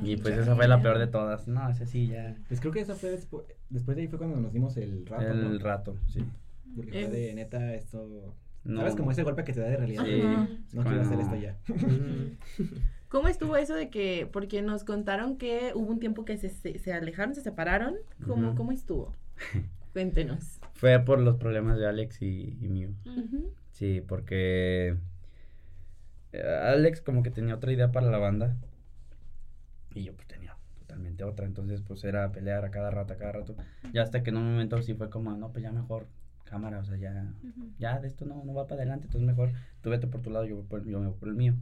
Y 0.04 0.16
pues 0.16 0.36
esa 0.36 0.54
fue 0.54 0.68
la 0.68 0.80
peor 0.82 0.98
de 0.98 1.06
todas. 1.06 1.46
No, 1.48 1.68
ese 1.68 1.86
sí 1.86 2.08
ya. 2.08 2.36
Pues 2.48 2.60
creo 2.60 2.72
que 2.72 2.80
esa 2.80 2.94
fue 2.94 3.10
después, 3.10 3.44
después 3.70 3.96
de 3.96 4.02
ahí 4.02 4.08
fue 4.08 4.18
cuando 4.18 4.36
nos 4.40 4.52
dimos 4.52 4.76
el 4.76 5.06
rato, 5.06 5.26
el 5.32 5.52
¿no? 5.54 5.58
rato, 5.58 5.96
sí. 6.08 6.24
Porque 6.76 6.90
fue 6.90 7.02
Eh. 7.02 7.08
de 7.08 7.34
neta 7.34 7.74
esto... 7.74 8.34
No. 8.64 8.80
¿Sabes? 8.80 8.96
Como 8.96 9.10
ese 9.10 9.22
golpe 9.24 9.44
que 9.44 9.52
te 9.52 9.60
da 9.60 9.68
de 9.68 9.76
realidad. 9.76 10.04
Sí. 10.06 10.22
No 10.72 10.84
quiero 10.84 11.02
hacer 11.02 11.20
esto 11.20 11.36
ya. 11.36 11.58
¿Cómo 13.08 13.28
estuvo 13.28 13.56
eso 13.56 13.74
de 13.74 13.90
que, 13.90 14.26
porque 14.32 14.62
nos 14.62 14.84
contaron 14.84 15.36
que 15.36 15.72
hubo 15.74 15.90
un 15.90 16.00
tiempo 16.00 16.24
que 16.24 16.36
se, 16.38 16.48
se, 16.48 16.78
se 16.78 16.92
alejaron, 16.92 17.34
se 17.34 17.42
separaron? 17.42 17.94
¿Cómo. 18.26 18.54
¿cómo 18.54 18.72
estuvo? 18.72 19.12
Cuéntenos. 19.92 20.60
Fue 20.72 20.98
por 20.98 21.20
los 21.20 21.36
problemas 21.36 21.78
de 21.78 21.86
Alex 21.86 22.22
y, 22.22 22.56
y 22.60 22.68
mío. 22.68 22.88
Sí, 23.70 24.00
porque 24.00 24.96
eh, 26.32 26.42
Alex 26.62 27.02
como 27.02 27.22
que 27.22 27.30
tenía 27.30 27.54
otra 27.54 27.70
idea 27.72 27.92
para 27.92 28.10
la 28.10 28.18
banda 28.18 28.56
y 29.94 30.02
yo 30.04 30.12
pues 30.14 30.26
tenía 30.28 30.56
totalmente 30.78 31.24
otra, 31.24 31.46
entonces 31.46 31.80
pues 31.82 32.04
era 32.04 32.30
pelear 32.32 32.64
a 32.64 32.70
cada 32.70 32.90
rato, 32.90 33.14
a 33.14 33.16
cada 33.16 33.32
rato. 33.32 33.56
Ya 33.92 34.02
hasta 34.02 34.22
que 34.22 34.30
en 34.30 34.36
un 34.36 34.44
momento 34.52 34.80
sí 34.82 34.94
fue 34.94 35.08
como, 35.10 35.34
no, 35.36 35.50
pues 35.52 35.62
ya 35.62 35.72
mejor 35.72 36.06
cámara, 36.44 36.78
o 36.80 36.84
sea, 36.84 36.96
ya, 36.96 37.32
Ujú. 37.42 37.70
ya 37.78 37.98
de 38.00 38.06
esto 38.08 38.24
no, 38.26 38.44
no 38.44 38.52
va 38.54 38.66
para 38.66 38.82
adelante, 38.82 39.06
entonces 39.06 39.26
mejor 39.26 39.52
tú 39.80 39.90
vete 39.90 40.06
por 40.06 40.20
tu 40.20 40.30
lado, 40.30 40.44
yo, 40.44 40.62
por- 40.64 40.84
yo 40.86 41.00
me 41.00 41.06
voy 41.08 41.16
por 41.18 41.28
el 41.28 41.34
mío. 41.34 41.54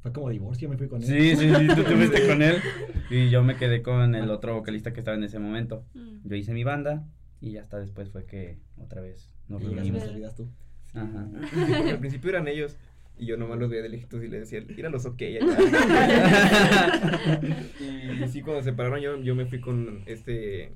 Fue 0.00 0.12
como 0.12 0.28
divorcio, 0.28 0.68
me 0.68 0.76
fui 0.76 0.86
con 0.86 1.02
él. 1.02 1.08
Sí, 1.08 1.34
sí, 1.34 1.48
sí, 1.54 1.66
tú 1.74 1.82
te 1.82 1.96
fuiste 1.96 2.26
con 2.26 2.42
él 2.42 2.56
y 3.10 3.30
yo 3.30 3.42
me 3.42 3.56
quedé 3.56 3.82
con 3.82 4.14
el 4.14 4.30
otro 4.30 4.54
vocalista 4.54 4.92
que 4.92 5.00
estaba 5.00 5.16
en 5.16 5.24
ese 5.24 5.38
momento. 5.38 5.84
Mm. 5.94 6.28
Yo 6.28 6.36
hice 6.36 6.52
mi 6.52 6.62
banda 6.62 7.04
y 7.40 7.56
hasta 7.56 7.78
después 7.78 8.10
fue 8.10 8.26
que 8.26 8.58
otra 8.76 9.00
vez 9.00 9.30
nos 9.48 9.62
Y 9.62 9.66
y 9.66 9.68
reunimos. 9.74 10.02
saludas 10.02 10.34
tú. 10.34 10.50
Ajá. 10.92 11.26
Al 11.90 11.98
principio 11.98 12.30
eran 12.30 12.48
ellos. 12.48 12.76
Y 13.16 13.26
yo 13.26 13.36
nomás 13.36 13.58
los 13.58 13.70
veía 13.70 13.82
de 13.82 13.88
lejitos 13.88 14.22
y 14.24 14.28
le 14.28 14.40
decía, 14.40 14.62
íralos 14.76 15.06
ok. 15.06 15.22
allá". 15.22 15.40
y 18.24 18.28
sí, 18.28 18.42
cuando 18.42 18.62
se 18.62 18.70
separaron, 18.70 19.00
yo, 19.00 19.20
yo 19.20 19.34
me 19.34 19.46
fui 19.46 19.60
con 19.60 20.02
este 20.06 20.72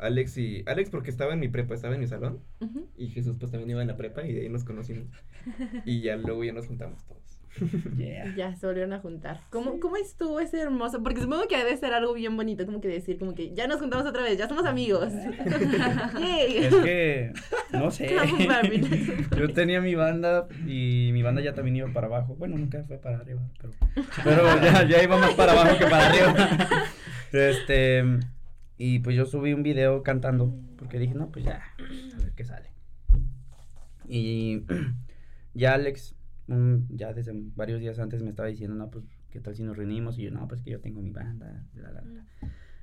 Alex 0.00 0.38
y. 0.38 0.62
Alex, 0.66 0.90
porque 0.90 1.10
estaba 1.10 1.34
en 1.34 1.40
mi 1.40 1.48
prepa, 1.48 1.74
estaba 1.74 1.94
en 1.94 2.00
mi 2.00 2.06
salón. 2.06 2.40
Y 2.96 3.08
Jesús, 3.08 3.36
pues 3.38 3.50
también 3.50 3.70
iba 3.70 3.82
en 3.82 3.88
la 3.88 3.96
prepa 3.96 4.26
y 4.26 4.32
de 4.32 4.42
ahí 4.42 4.48
nos 4.48 4.64
conocimos. 4.64 5.08
Y 5.84 6.02
ya 6.02 6.16
luego 6.16 6.44
ya 6.44 6.52
nos 6.52 6.66
juntamos 6.66 7.04
todos. 7.04 7.39
Yeah. 7.96 8.34
Ya 8.36 8.54
se 8.54 8.66
volvieron 8.66 8.92
a 8.92 9.00
juntar. 9.00 9.40
¿Cómo, 9.50 9.80
¿Cómo 9.80 9.96
estuvo 9.96 10.40
ese 10.40 10.60
hermoso? 10.60 11.02
Porque 11.02 11.20
supongo 11.20 11.46
que 11.48 11.56
debe 11.56 11.76
ser 11.76 11.92
algo 11.92 12.14
bien 12.14 12.36
bonito, 12.36 12.64
como 12.64 12.80
que 12.80 12.88
decir, 12.88 13.18
como 13.18 13.34
que 13.34 13.52
ya 13.54 13.66
nos 13.66 13.80
juntamos 13.80 14.06
otra 14.06 14.22
vez, 14.22 14.38
ya 14.38 14.48
somos 14.48 14.64
amigos. 14.64 15.12
Yay. 16.20 16.56
Es 16.58 16.74
que, 16.76 17.32
no 17.72 17.90
sé. 17.90 18.16
Yo 19.36 19.52
tenía 19.52 19.80
mi 19.80 19.94
banda 19.94 20.48
y 20.66 21.10
mi 21.12 21.22
banda 21.22 21.42
ya 21.42 21.54
también 21.54 21.76
iba 21.76 21.92
para 21.92 22.06
abajo. 22.06 22.36
Bueno, 22.36 22.56
nunca 22.56 22.82
fue 22.84 22.98
para 22.98 23.18
arriba, 23.18 23.42
pero, 23.60 23.72
pero 24.24 24.62
ya, 24.62 24.86
ya 24.88 25.02
iba 25.02 25.18
más 25.18 25.34
para 25.34 25.52
abajo 25.52 25.78
que 25.78 25.86
para 25.86 26.08
arriba. 26.08 26.48
Este, 27.32 28.04
y 28.78 29.00
pues 29.00 29.14
yo 29.16 29.26
subí 29.26 29.52
un 29.52 29.62
video 29.62 30.02
cantando 30.02 30.54
porque 30.78 30.98
dije, 30.98 31.14
no, 31.14 31.30
pues 31.30 31.44
ya, 31.44 31.62
a 31.78 32.22
ver 32.22 32.32
qué 32.34 32.44
sale. 32.44 32.70
Y 34.08 34.64
ya 35.54 35.74
Alex, 35.74 36.16
un- 36.50 36.86
ya 36.90 37.12
desde 37.12 37.32
varios 37.56 37.80
días 37.80 37.98
antes 37.98 38.22
me 38.22 38.30
estaba 38.30 38.48
diciendo, 38.48 38.76
no, 38.76 38.90
pues, 38.90 39.04
¿qué 39.30 39.40
tal 39.40 39.54
si 39.54 39.62
nos 39.62 39.76
reunimos? 39.76 40.18
Y 40.18 40.22
yo, 40.24 40.30
no, 40.30 40.46
pues 40.48 40.62
que 40.62 40.70
yo 40.70 40.80
tengo 40.80 41.00
mi 41.02 41.10
banda. 41.10 41.62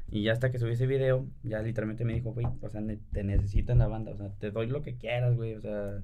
Y 0.09 0.23
ya 0.23 0.31
hasta 0.31 0.49
que 0.51 0.57
subí 0.59 0.71
ese 0.71 0.87
video, 0.87 1.25
ya 1.43 1.61
literalmente 1.61 2.05
me 2.05 2.13
dijo, 2.13 2.31
güey, 2.33 2.47
o 2.61 2.69
sea, 2.69 2.79
ne- 2.81 2.99
te 3.11 3.23
necesito 3.23 3.73
en 3.73 3.79
la 3.79 3.87
banda, 3.87 4.11
o 4.11 4.17
sea, 4.17 4.29
te 4.39 4.51
doy 4.51 4.67
lo 4.67 4.81
que 4.81 4.95
quieras, 4.95 5.35
güey, 5.35 5.55
o 5.55 5.61
sea, 5.61 6.01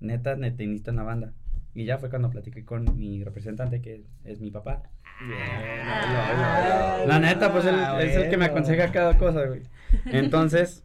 neta, 0.00 0.36
ne- 0.36 0.50
te 0.52 0.64
necesito 0.66 0.90
en 0.90 0.96
la 0.96 1.02
banda. 1.02 1.32
Y 1.74 1.84
ya 1.84 1.98
fue 1.98 2.08
cuando 2.08 2.30
platiqué 2.30 2.64
con 2.64 2.96
mi 2.98 3.22
representante, 3.22 3.82
que 3.82 4.04
es 4.24 4.40
mi 4.40 4.50
papá. 4.50 4.82
La 7.06 7.18
neta, 7.18 7.52
pues 7.52 7.66
él 7.66 7.74
Ah, 7.76 8.02
es 8.02 8.16
el 8.16 8.30
que 8.30 8.36
me 8.38 8.46
aconseja 8.46 8.90
cada 8.92 9.18
cosa, 9.18 9.44
güey. 9.46 9.62
Entonces, 10.06 10.82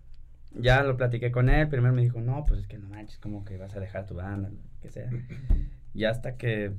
ya 0.53 0.83
lo 0.83 0.97
platiqué 0.97 1.31
con 1.31 1.47
él. 1.47 1.69
Primero 1.69 1.93
me 1.93 2.01
dijo, 2.01 2.19
no, 2.19 2.43
pues 2.45 2.59
es 2.61 2.67
que 2.67 2.77
no 2.77 2.89
manches, 2.89 3.17
como 3.19 3.45
que 3.45 3.57
vas 3.57 3.73
a 3.75 3.79
dejar 3.79 4.05
tu 4.05 4.15
banda, 4.15 4.49
lo 4.49 4.57
que 4.81 4.89
sea. 4.89 5.09
Y 5.93 6.05
hasta 6.05 6.37
que, 6.37 6.71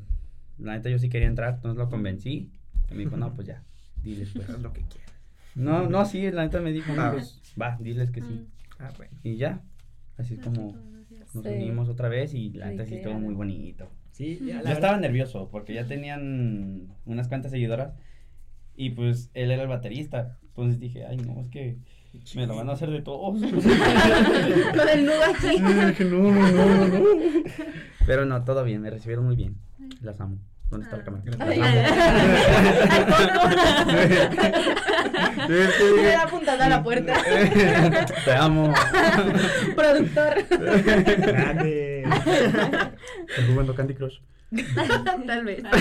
la 0.58 0.72
neta, 0.72 0.88
yo 0.90 0.98
sí 0.98 1.08
quería 1.08 1.28
entrar, 1.28 1.54
entonces 1.54 1.78
lo 1.78 1.88
convencí. 1.90 2.50
Y 2.90 2.94
me 2.94 3.00
dijo, 3.04 3.16
no, 3.16 3.34
pues 3.34 3.46
ya, 3.48 3.62
diles, 4.02 4.30
pues. 4.34 4.48
Haz 4.50 4.60
lo 4.60 4.72
que 4.72 4.80
quieras. 4.82 5.12
No, 5.54 5.88
no, 5.88 6.04
sí, 6.04 6.30
la 6.30 6.42
neta 6.44 6.60
me 6.60 6.72
dijo, 6.72 6.92
no, 6.94 7.02
Ah. 7.02 7.10
pues 7.12 7.40
va, 7.60 7.76
diles 7.80 8.10
que 8.10 8.20
sí. 8.22 8.46
Ah, 8.78 8.90
bueno. 8.96 9.12
Y 9.22 9.36
ya, 9.36 9.60
así 10.16 10.34
es 10.34 10.40
como 10.40 10.76
nos 11.34 11.44
Sí. 11.44 11.48
unimos 11.50 11.88
otra 11.88 12.08
vez 12.08 12.34
y 12.34 12.50
la 12.50 12.66
neta 12.68 12.84
sí 12.86 12.96
estuvo 12.96 13.14
muy 13.18 13.34
bonito. 13.34 13.90
Sí, 14.12 14.38
ya, 14.44 14.56
la 14.62 14.70
Yo 14.70 14.74
estaba 14.74 14.98
nervioso 14.98 15.48
porque 15.50 15.72
ya 15.74 15.86
tenían 15.86 16.88
unas 17.06 17.28
cuantas 17.28 17.50
seguidoras 17.52 17.94
y 18.76 18.90
pues 18.90 19.30
él 19.34 19.50
era 19.50 19.62
el 19.62 19.68
baterista. 19.68 20.38
Entonces 20.42 20.78
dije, 20.80 21.06
ay, 21.06 21.16
no, 21.18 21.40
es 21.40 21.48
que 21.48 21.78
me 22.34 22.46
lo 22.46 22.56
van 22.56 22.68
a 22.68 22.72
hacer 22.72 22.90
de 22.90 23.00
todos. 23.00 23.40
Con 24.76 24.88
el 24.88 25.06
nudo 25.06 25.22
aquí. 25.34 25.48
Dije, 25.50 26.04
no, 26.04 26.30
no, 26.30 26.50
no, 26.52 26.88
no. 26.88 27.04
Pero 28.06 28.24
no, 28.24 28.42
todo 28.44 28.64
bien, 28.64 28.80
me 28.82 28.90
recibieron 28.90 29.24
muy 29.26 29.36
bien. 29.36 29.56
Las 30.00 30.20
amo. 30.20 30.38
¿Dónde 30.70 30.84
está 30.86 30.96
la 30.96 31.02
Ah. 31.02 31.04
cámara? 31.04 31.22
Ay. 31.46 31.60
Me 35.96 36.02
da 36.12 36.26
a 36.64 36.68
la 36.68 36.82
puerta. 36.82 37.14
Te 38.24 38.32
amo. 38.32 38.72
Productor. 39.76 40.46
Grande. 41.26 42.02
Estoy 43.28 43.46
jugando 43.48 43.74
Candy 43.74 43.94
Crush. 43.94 44.18
Tal 45.26 45.44
vez. 45.44 45.62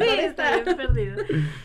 Sí, 0.00 0.06
está 0.20 0.56
bien 0.62 0.76
perdido. 0.76 1.16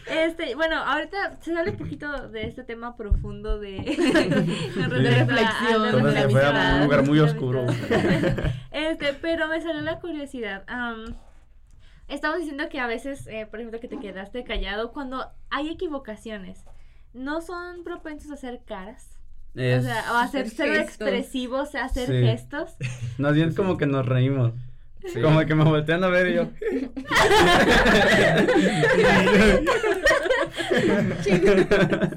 Este, 0.09 0.55
bueno, 0.55 0.77
ahorita 0.77 1.37
se 1.41 1.53
sale 1.53 1.71
un 1.71 1.77
poquito 1.77 2.27
de 2.29 2.47
este 2.47 2.63
tema 2.63 2.95
profundo 2.97 3.59
de, 3.59 3.77
de 3.79 5.09
reflexión. 5.11 6.29
Fue 6.31 6.45
a 6.45 6.75
un 6.75 6.83
lugar 6.83 7.03
muy 7.05 7.19
oscuro. 7.19 7.65
Este, 8.71 9.13
pero 9.21 9.47
me 9.47 9.61
salió 9.61 9.81
la 9.81 9.99
curiosidad. 9.99 10.63
am, 10.67 11.15
estamos 12.07 12.39
diciendo 12.39 12.67
que 12.69 12.79
a 12.79 12.87
veces, 12.87 13.25
eh, 13.27 13.47
por 13.49 13.59
ejemplo, 13.59 13.79
que 13.79 13.87
te 13.87 13.99
quedaste 13.99 14.43
callado 14.43 14.91
cuando 14.91 15.25
hay 15.49 15.69
equivocaciones. 15.69 16.63
¿No 17.13 17.39
son 17.41 17.83
propensos 17.85 18.31
a 18.31 18.33
hacer 18.33 18.61
caras? 18.65 19.17
Es- 19.55 19.83
O 19.85 19.87
sea, 19.87 20.03
o 20.11 20.17
hacer 20.17 20.47
Hacer 20.47 20.49
ser 20.57 20.67
gestos. 20.67 20.87
expresivo, 20.87 21.61
o 21.61 21.65
sea, 21.65 21.85
hacer 21.85 22.07
Sí. 22.07 22.21
gestos. 22.27 22.75
Más 23.17 23.33
bien 23.33 23.53
como 23.55 23.77
que 23.77 23.85
nos 23.85 24.05
reímos. 24.05 24.51
Como 25.21 25.45
que 25.45 25.55
me 25.55 25.63
voltean 25.63 26.03
a 26.03 26.07
ver 26.07 26.27
y 26.27 26.33
yo. 26.35 26.47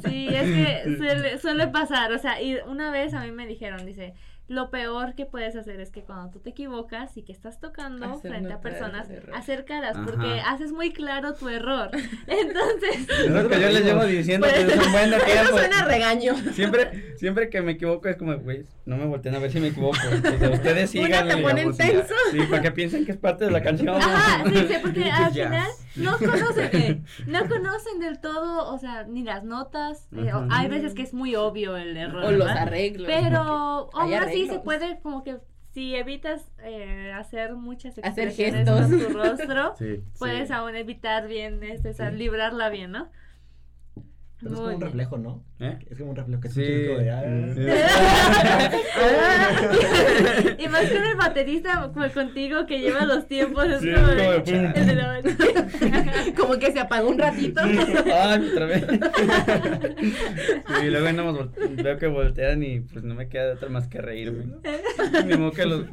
Sí, 0.04 0.28
es 0.30 0.44
que 0.44 0.96
suele, 0.96 1.38
suele 1.38 1.68
pasar, 1.68 2.12
o 2.12 2.18
sea, 2.18 2.40
y 2.42 2.56
una 2.66 2.90
vez 2.90 3.14
a 3.14 3.20
mí 3.20 3.30
me 3.30 3.46
dijeron, 3.46 3.84
dice, 3.86 4.14
lo 4.48 4.70
peor 4.70 5.14
que 5.14 5.26
puedes 5.26 5.54
hacer 5.56 5.78
es 5.80 5.90
que 5.90 6.02
cuando 6.02 6.30
tú 6.30 6.40
te 6.40 6.50
equivocas 6.50 7.16
y 7.16 7.22
que 7.22 7.32
estás 7.32 7.60
tocando 7.60 8.06
Hacer 8.14 8.30
frente 8.30 8.52
a 8.54 8.60
personas, 8.60 9.08
el 9.10 9.16
error. 9.16 9.34
hacer 9.36 9.64
caras, 9.66 9.94
Ajá. 9.96 10.06
porque 10.06 10.40
haces 10.40 10.72
muy 10.72 10.90
claro 10.92 11.34
tu 11.34 11.48
error. 11.50 11.90
Entonces, 12.26 13.06
Es 13.26 13.30
lo 13.30 13.48
que 13.48 13.60
yo 13.60 13.68
les 13.68 13.84
llevo 13.84 14.04
diciendo 14.04 14.46
desde 14.46 14.78
un 14.78 14.92
buen 14.92 15.12
Eso 15.12 15.24
tiempo. 15.24 15.58
suena 15.58 15.80
a 15.80 15.84
regaño. 15.84 16.34
Siempre, 16.54 17.14
siempre 17.18 17.50
que 17.50 17.60
me 17.62 17.72
equivoco 17.72 18.08
es 18.08 18.16
como, 18.16 18.36
güey, 18.38 18.64
no 18.86 18.96
me 18.96 19.06
volteen 19.06 19.34
a 19.34 19.38
ver 19.38 19.50
si 19.52 19.60
me 19.60 19.68
equivoco. 19.68 19.96
O 19.98 20.38
sea, 20.38 20.50
ustedes 20.50 20.94
Una 20.94 21.04
sigan. 21.06 21.28
te 21.28 21.36
ponen 21.38 21.76
tenso. 21.76 22.14
Sí, 22.32 22.38
para 22.48 22.62
que 22.62 22.70
piensen 22.72 23.04
que 23.04 23.12
es 23.12 23.18
parte 23.18 23.44
de 23.44 23.50
la 23.50 23.62
canción. 23.62 23.88
Ajá, 23.96 24.44
sí, 24.48 24.66
sí, 24.68 24.74
porque 24.80 25.10
al 25.10 25.32
Ya. 25.32 25.44
final 25.48 25.70
no 25.96 26.16
conocen, 26.18 26.70
eh, 26.72 27.02
no 27.26 27.48
conocen 27.48 27.98
del 28.00 28.20
todo, 28.20 28.72
o 28.72 28.78
sea, 28.78 29.04
ni 29.04 29.22
las 29.24 29.44
notas. 29.44 30.08
eh, 30.16 30.32
o- 30.32 30.46
hay 30.50 30.68
veces 30.68 30.94
que 30.94 31.02
es 31.02 31.12
muy 31.12 31.34
obvio 31.36 31.76
el 31.76 31.96
error. 31.96 32.24
O 32.24 32.30
los 32.30 32.46
¿verdad? 32.46 32.62
arreglos. 32.62 33.06
Pero 33.06 33.90
Hay 33.94 34.14
aún 34.14 34.24
así 34.42 34.48
se 34.48 34.58
puede 34.60 35.00
como 35.00 35.22
que 35.24 35.38
si 35.72 35.94
evitas 35.94 36.50
eh, 36.62 37.12
hacer 37.14 37.54
muchas 37.54 37.98
Hacer 37.98 38.28
expresiones 38.28 38.68
gestos. 38.68 38.80
con 38.80 38.98
tu 39.12 39.18
rostro, 39.18 39.74
Sí. 39.78 40.02
puedes 40.18 40.48
Sí. 40.48 40.54
aún 40.54 40.74
evitar 40.76 41.28
bien, 41.28 41.62
este, 41.62 41.92
librarla 42.12 42.68
bien, 42.70 42.92
¿no? 42.92 43.10
Pero 44.40 44.54
es 44.54 44.60
como 44.60 44.74
un 44.76 44.80
reflejo, 44.80 45.18
¿no? 45.18 45.42
¿Eh? 45.58 45.78
Es 45.90 45.98
como 45.98 46.10
un 46.10 46.16
reflejo 46.16 46.40
que 46.40 46.48
Sí. 46.48 46.62
es 46.62 46.86
como 46.88 47.00
de, 47.00 47.10
ah. 47.10 47.24
y 50.58 50.68
más 50.68 50.84
con 50.90 51.04
el 51.04 51.16
baterista 51.16 51.90
como 51.92 52.08
contigo 52.10 52.64
que 52.66 52.78
lleva 52.78 53.04
los 53.04 53.26
tiempos, 53.26 53.66
es 53.66 53.80
Sí, 53.80 53.90
como 53.92 54.06
de- 54.06 54.36
el 54.36 54.44
de 54.86 54.94
la 54.94 55.18
Como 56.36 56.58
que 56.58 56.70
se 56.72 56.80
apagó 56.80 57.08
un 57.10 57.18
ratito. 57.18 57.60
Ay, 57.62 58.48
otra 58.52 58.66
vez. 58.66 58.84
Sí, 59.98 60.86
y 60.86 60.90
luego 60.90 61.06
andamos 61.08 61.36
vol- 61.36 61.82
veo 61.82 61.98
que 61.98 62.06
voltean 62.06 62.62
y 62.62 62.78
pues 62.80 63.02
no 63.04 63.14
me 63.16 63.28
queda 63.28 63.46
de 63.46 63.52
otra 63.54 63.68
más 63.68 63.88
que 63.88 64.00
reírme. 64.00 64.46
Ni 65.26 65.36
modo 65.36 65.50
que 65.52 65.66
los. 65.66 65.84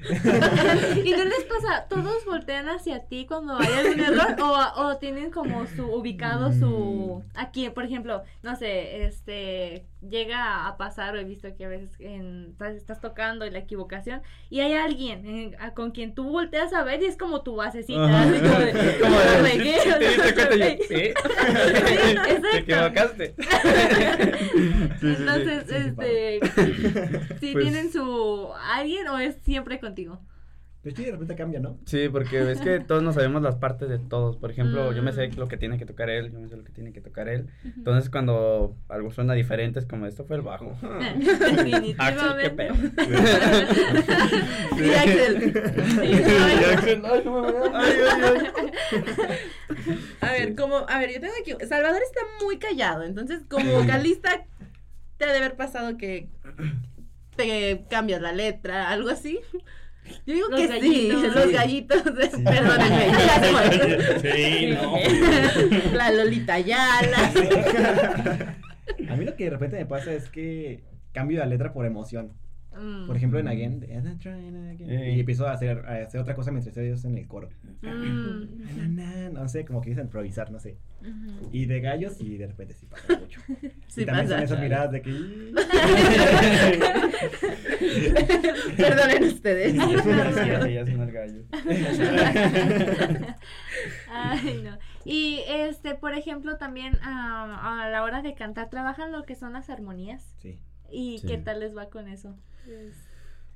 ¿Y 1.04 1.10
no 1.10 1.24
les 1.24 1.44
pasa? 1.44 1.86
¿Todos 1.88 2.24
voltean 2.24 2.68
hacia 2.68 3.04
ti 3.06 3.26
cuando 3.26 3.56
hay 3.58 3.72
algún 3.72 4.00
error? 4.00 4.36
¿O, 4.40 4.82
o 4.82 4.96
tienen 4.98 5.30
como 5.30 5.66
su 5.66 5.84
ubicado 5.86 6.52
su... 6.52 7.22
Aquí, 7.34 7.68
por 7.70 7.84
ejemplo, 7.84 8.22
no 8.42 8.56
sé, 8.56 9.04
este... 9.04 9.86
Llega 10.08 10.68
a 10.68 10.76
pasar, 10.76 11.16
o 11.16 11.18
he 11.18 11.24
visto 11.24 11.48
que 11.56 11.64
a 11.64 11.68
veces 11.68 11.90
en- 11.98 12.50
estás, 12.52 12.76
estás 12.76 13.00
tocando 13.00 13.44
y 13.44 13.50
la 13.50 13.58
equivocación, 13.58 14.22
y 14.50 14.60
hay 14.60 14.74
alguien 14.74 15.26
eh, 15.26 15.56
a- 15.58 15.72
con 15.74 15.90
quien 15.90 16.14
tú 16.14 16.30
volteas 16.30 16.72
a 16.74 16.84
ver 16.84 17.02
y 17.02 17.06
es 17.06 17.16
como 17.16 17.42
tu 17.42 17.56
basecita. 17.56 18.04
Ajá. 18.04 18.22
así 18.22 18.38
como 18.38 18.58
de, 18.60 18.98
Como 19.00 19.18
de, 19.18 19.24
"La 19.24 19.38
regué", 19.40 19.80
¿sí 19.80 19.90
o 19.90 19.98
te. 19.98 21.14
Te 22.40 22.58
equivocaste. 22.58 23.34
Entonces, 25.02 25.70
este... 25.70 26.40
Si 27.40 27.52
Pues- 27.52 27.64
tienen 27.64 27.92
su... 27.92 28.48
¿Alguien 28.72 29.08
o 29.08 29.18
es 29.18 29.36
siempre 29.44 29.80
contigo? 29.86 30.20
Pues 30.82 30.94
sí, 30.94 31.04
de 31.04 31.10
repente 31.10 31.34
cambia, 31.34 31.58
¿no? 31.58 31.78
Sí, 31.84 32.08
porque 32.08 32.48
es 32.52 32.60
que 32.60 32.78
todos 32.78 33.02
nos 33.02 33.16
sabemos 33.16 33.42
las 33.42 33.56
partes 33.56 33.88
de 33.88 33.98
todos. 33.98 34.36
Por 34.36 34.52
ejemplo, 34.52 34.92
yo 34.92 35.02
me 35.02 35.12
sé 35.12 35.26
Mm. 35.28 35.36
lo 35.36 35.48
que 35.48 35.56
tiene 35.56 35.78
que 35.78 35.84
tocar 35.86 36.08
él, 36.10 36.30
yo 36.30 36.38
me 36.38 36.48
sé 36.48 36.56
lo 36.56 36.62
que 36.62 36.70
tiene 36.70 36.92
que 36.92 37.00
tocar 37.00 37.28
él. 37.28 37.48
Entonces, 37.64 38.08
cuando 38.08 38.76
algo 38.88 39.10
suena 39.10 39.34
diferente, 39.34 39.80
es 39.80 39.86
como 39.86 40.06
esto 40.06 40.24
fue 40.24 40.36
el 40.36 40.42
bajo. 40.42 40.76
Definitivamente. 41.18 41.96
Axel, 41.98 42.36
qué 42.40 42.50
pedo. 42.50 42.74
Sí, 44.78 44.94
Axel. 44.94 45.52
Y 46.04 46.12
Axel, 46.72 47.02
ay, 47.04 47.22
no 47.24 47.42
me 47.42 47.50
veas. 47.52 47.72
Ay, 47.74 47.92
ay, 48.20 48.46
ay. 49.18 49.36
A 50.20 50.32
ver, 50.32 50.54
como, 50.54 50.76
a 50.88 50.98
ver, 50.98 51.12
yo 51.12 51.20
tengo 51.20 51.34
aquí, 51.40 51.52
Salvador 51.66 52.00
está 52.02 52.20
muy 52.44 52.58
callado, 52.58 53.02
entonces 53.02 53.42
como 53.48 53.72
vocalista 53.72 54.44
te 55.16 55.24
ha 55.24 55.32
de 55.32 55.38
haber 55.38 55.56
pasado 55.56 55.96
que 55.96 56.28
te 57.36 57.84
cambias 57.88 58.20
la 58.20 58.32
letra, 58.32 58.90
algo 58.90 59.08
así. 59.10 59.38
Yo 60.24 60.34
digo 60.34 60.48
Los 60.50 60.60
que 60.60 60.66
gallitos. 60.68 61.20
sí, 61.20 61.28
los 61.34 61.44
Sí. 61.46 61.52
gallitos, 61.52 62.02
perdónenme, 62.44 63.06
ya 63.26 63.40
fue. 63.42 64.20
Sí, 64.22 64.66
no. 64.74 65.92
La 65.96 66.12
Lolita 66.12 66.58
Yala. 66.60 67.32
A 69.10 69.16
mí 69.16 69.24
lo 69.24 69.34
que 69.36 69.44
de 69.44 69.50
repente 69.50 69.76
me 69.78 69.86
pasa 69.86 70.12
es 70.12 70.28
que 70.28 70.84
cambio 71.12 71.38
la 71.40 71.46
letra 71.46 71.72
por 71.72 71.86
emoción. 71.86 72.32
Mm. 72.78 73.06
Por 73.06 73.16
ejemplo, 73.16 73.38
en 73.38 73.48
Again, 73.48 73.86
y 74.80 75.20
empiezo 75.20 75.46
a 75.46 75.52
hacer, 75.52 75.84
a 75.86 76.04
hacer 76.04 76.20
otra 76.20 76.34
cosa 76.34 76.50
mientras 76.50 76.76
estoy 76.76 77.10
en 77.10 77.18
el 77.18 77.26
coro. 77.26 77.48
Mm. 77.82 78.94
Na, 78.96 79.14
na, 79.14 79.30
No 79.30 79.48
sé, 79.48 79.64
como 79.64 79.80
que 79.80 79.90
quise 79.90 80.02
improvisar, 80.02 80.50
no 80.50 80.60
sé. 80.60 80.76
Y 81.52 81.66
de 81.66 81.80
gallos, 81.80 82.20
y 82.20 82.36
de 82.36 82.46
repente 82.46 82.74
sí 82.74 82.86
pasa 82.86 83.16
mucho. 83.20 83.40
Sí 83.86 84.02
y 84.02 84.06
también 84.06 84.28
son 84.28 84.42
esas 84.42 84.60
miradas 84.60 84.92
de 84.92 85.02
que. 85.02 85.10
Perdonen 88.76 89.24
ustedes. 89.24 89.72
Sí, 89.72 89.78
ya 89.78 90.86
son 90.86 91.00
el 91.00 91.12
gallo. 91.12 91.42
Ay, 94.10 94.62
no. 94.64 94.78
Y 95.04 95.42
este, 95.46 95.94
por 95.94 96.14
ejemplo, 96.14 96.56
también 96.56 96.98
ah, 97.02 97.82
a 97.82 97.90
la 97.90 98.02
hora 98.02 98.22
de 98.22 98.34
cantar, 98.34 98.68
trabajan 98.70 99.12
lo 99.12 99.22
que 99.24 99.36
son 99.36 99.52
las 99.52 99.70
armonías. 99.70 100.34
Sí. 100.38 100.58
¿Y 100.90 101.18
Sí. 101.18 101.26
qué 101.26 101.38
tal 101.38 101.60
les 101.60 101.76
va 101.76 101.88
con 101.90 102.08
eso? 102.08 102.36
Es- 102.66 103.08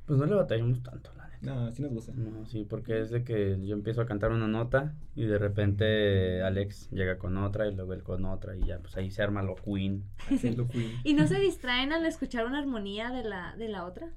Pues 0.07 0.19
no 0.19 0.27
le 0.27 0.35
batallamos 0.35 0.83
tanto, 0.83 1.13
la 1.17 1.29
neta. 1.29 1.39
No, 1.55 1.71
sí 1.73 1.83
nos 1.83 1.93
gusta. 1.93 2.13
No, 2.15 2.45
sí, 2.47 2.65
porque 2.69 3.01
es 3.01 3.11
de 3.11 3.23
que 3.23 3.59
yo 3.65 3.75
empiezo 3.75 4.01
a 4.01 4.07
cantar 4.07 4.33
una 4.33 4.49
nota 4.49 4.95
y 5.15 5.25
de 5.25 5.39
repente 5.39 6.43
Alex 6.43 6.91
llega 6.91 7.17
con 7.19 7.37
otra 7.39 7.69
y 7.69 7.75
luego 7.75 7.93
él 7.95 8.03
con 8.03 8.25
otra 8.25 8.57
y 8.57 8.65
ya, 8.65 8.79
pues 8.81 8.97
ahí 8.97 9.11
se 9.11 9.23
arma 9.23 9.43
lo 9.43 9.55
queen. 9.55 10.05
Haciendo 10.29 10.67
Queen. 10.69 10.91
¿Y 11.05 11.15
no 11.15 11.27
se 11.29 11.39
distraen 11.39 11.93
al 11.93 12.05
escuchar 12.07 12.45
una 12.47 12.59
armonía 12.59 13.11
de 13.11 13.23
la, 13.25 13.55
de 13.57 13.69
la 13.69 13.85
otra? 13.85 14.09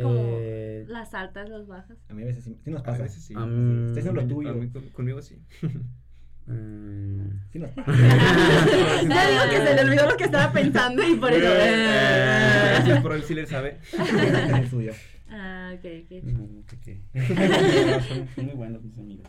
Como 0.00 0.14
Eh, 0.20 0.84
las 0.88 1.14
altas, 1.14 1.48
las 1.48 1.66
bajas. 1.66 1.98
A 2.08 2.14
mí 2.14 2.22
a 2.22 2.26
veces 2.26 2.44
sí, 2.44 2.58
sí 2.64 2.70
nos 2.70 2.80
A 2.82 2.84
pasa. 2.84 3.02
veces 3.02 3.22
sí. 3.22 3.34
a 3.36 3.44
mí- 3.46 3.86
Estás 3.88 3.98
haciendo 3.98 4.20
lo 4.20 4.26
A 4.26 4.28
tuyo. 4.28 4.54
mí, 4.54 4.70
con- 4.70 4.88
conmigo 4.90 5.20
sí. 5.22 5.42
mm, 6.46 7.30
Sí 7.52 7.58
pasa. 7.58 7.74
Ya 9.08 9.30
digo 9.30 9.42
que 9.50 9.66
se 9.66 9.74
le 9.74 9.80
olvidó 9.82 10.10
lo 10.10 10.16
que 10.16 10.24
estaba 10.24 10.52
pensando 10.52 11.06
y 11.06 11.14
por 11.16 11.32
eso. 11.32 11.46
Eh, 11.48 12.78
sí, 12.84 12.90
Por 13.02 13.12
él 13.14 13.22
sí 13.22 13.34
le 13.34 13.46
sabe. 13.46 13.78
El 14.60 14.68
suyo. 14.70 14.92
Ah, 15.28 15.72
ok, 15.74 15.84
ok. 16.04 16.22
no, 16.24 16.64
qué. 16.84 17.00
No, 17.14 18.00
son, 18.02 18.28
son 18.34 18.44
muy 18.46 18.54
buenos 18.54 18.82
mis 18.82 18.96
amigos. 18.98 19.28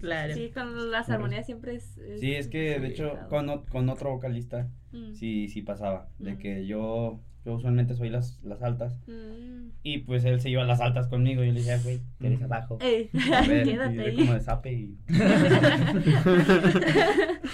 Claro. 0.00 0.34
Sí, 0.34 0.50
con 0.54 0.90
las 0.90 1.10
armonías 1.10 1.46
siempre 1.46 1.74
es... 1.74 1.98
es- 1.98 2.20
Sí, 2.20 2.32
es 2.34 2.46
que 2.48 2.78
de 2.78 2.88
hecho 2.88 3.18
con, 3.28 3.64
con 3.66 3.88
otro 3.88 4.10
vocalista 4.10 4.68
Mm. 4.92 5.12
sí, 5.14 5.48
sí 5.48 5.62
pasaba. 5.62 6.08
De 6.18 6.34
Mm. 6.34 6.38
que 6.38 6.66
yo, 6.66 7.20
yo 7.46 7.54
usualmente 7.54 7.94
soy 7.94 8.10
las, 8.10 8.38
las 8.42 8.60
altas 8.60 8.98
Mm. 9.06 9.68
y 9.84 9.98
pues 9.98 10.24
él 10.24 10.40
se 10.40 10.50
iba 10.50 10.62
a 10.62 10.66
las 10.66 10.80
altas 10.80 11.06
conmigo 11.06 11.42
y 11.44 11.46
yo 11.46 11.52
le 11.52 11.60
decía, 11.60 11.78
güey, 11.82 12.00
¿qué 12.20 12.26
eres 12.26 12.42
abajo? 12.42 12.76
Ey, 12.80 13.08
A 13.32 13.40
ver, 13.46 13.66
y 13.66 13.70
quédate 13.70 14.00
ahí. 14.00 14.16
como 14.16 14.34
de 14.34 14.40
zape 14.40 14.72
y... 14.72 14.98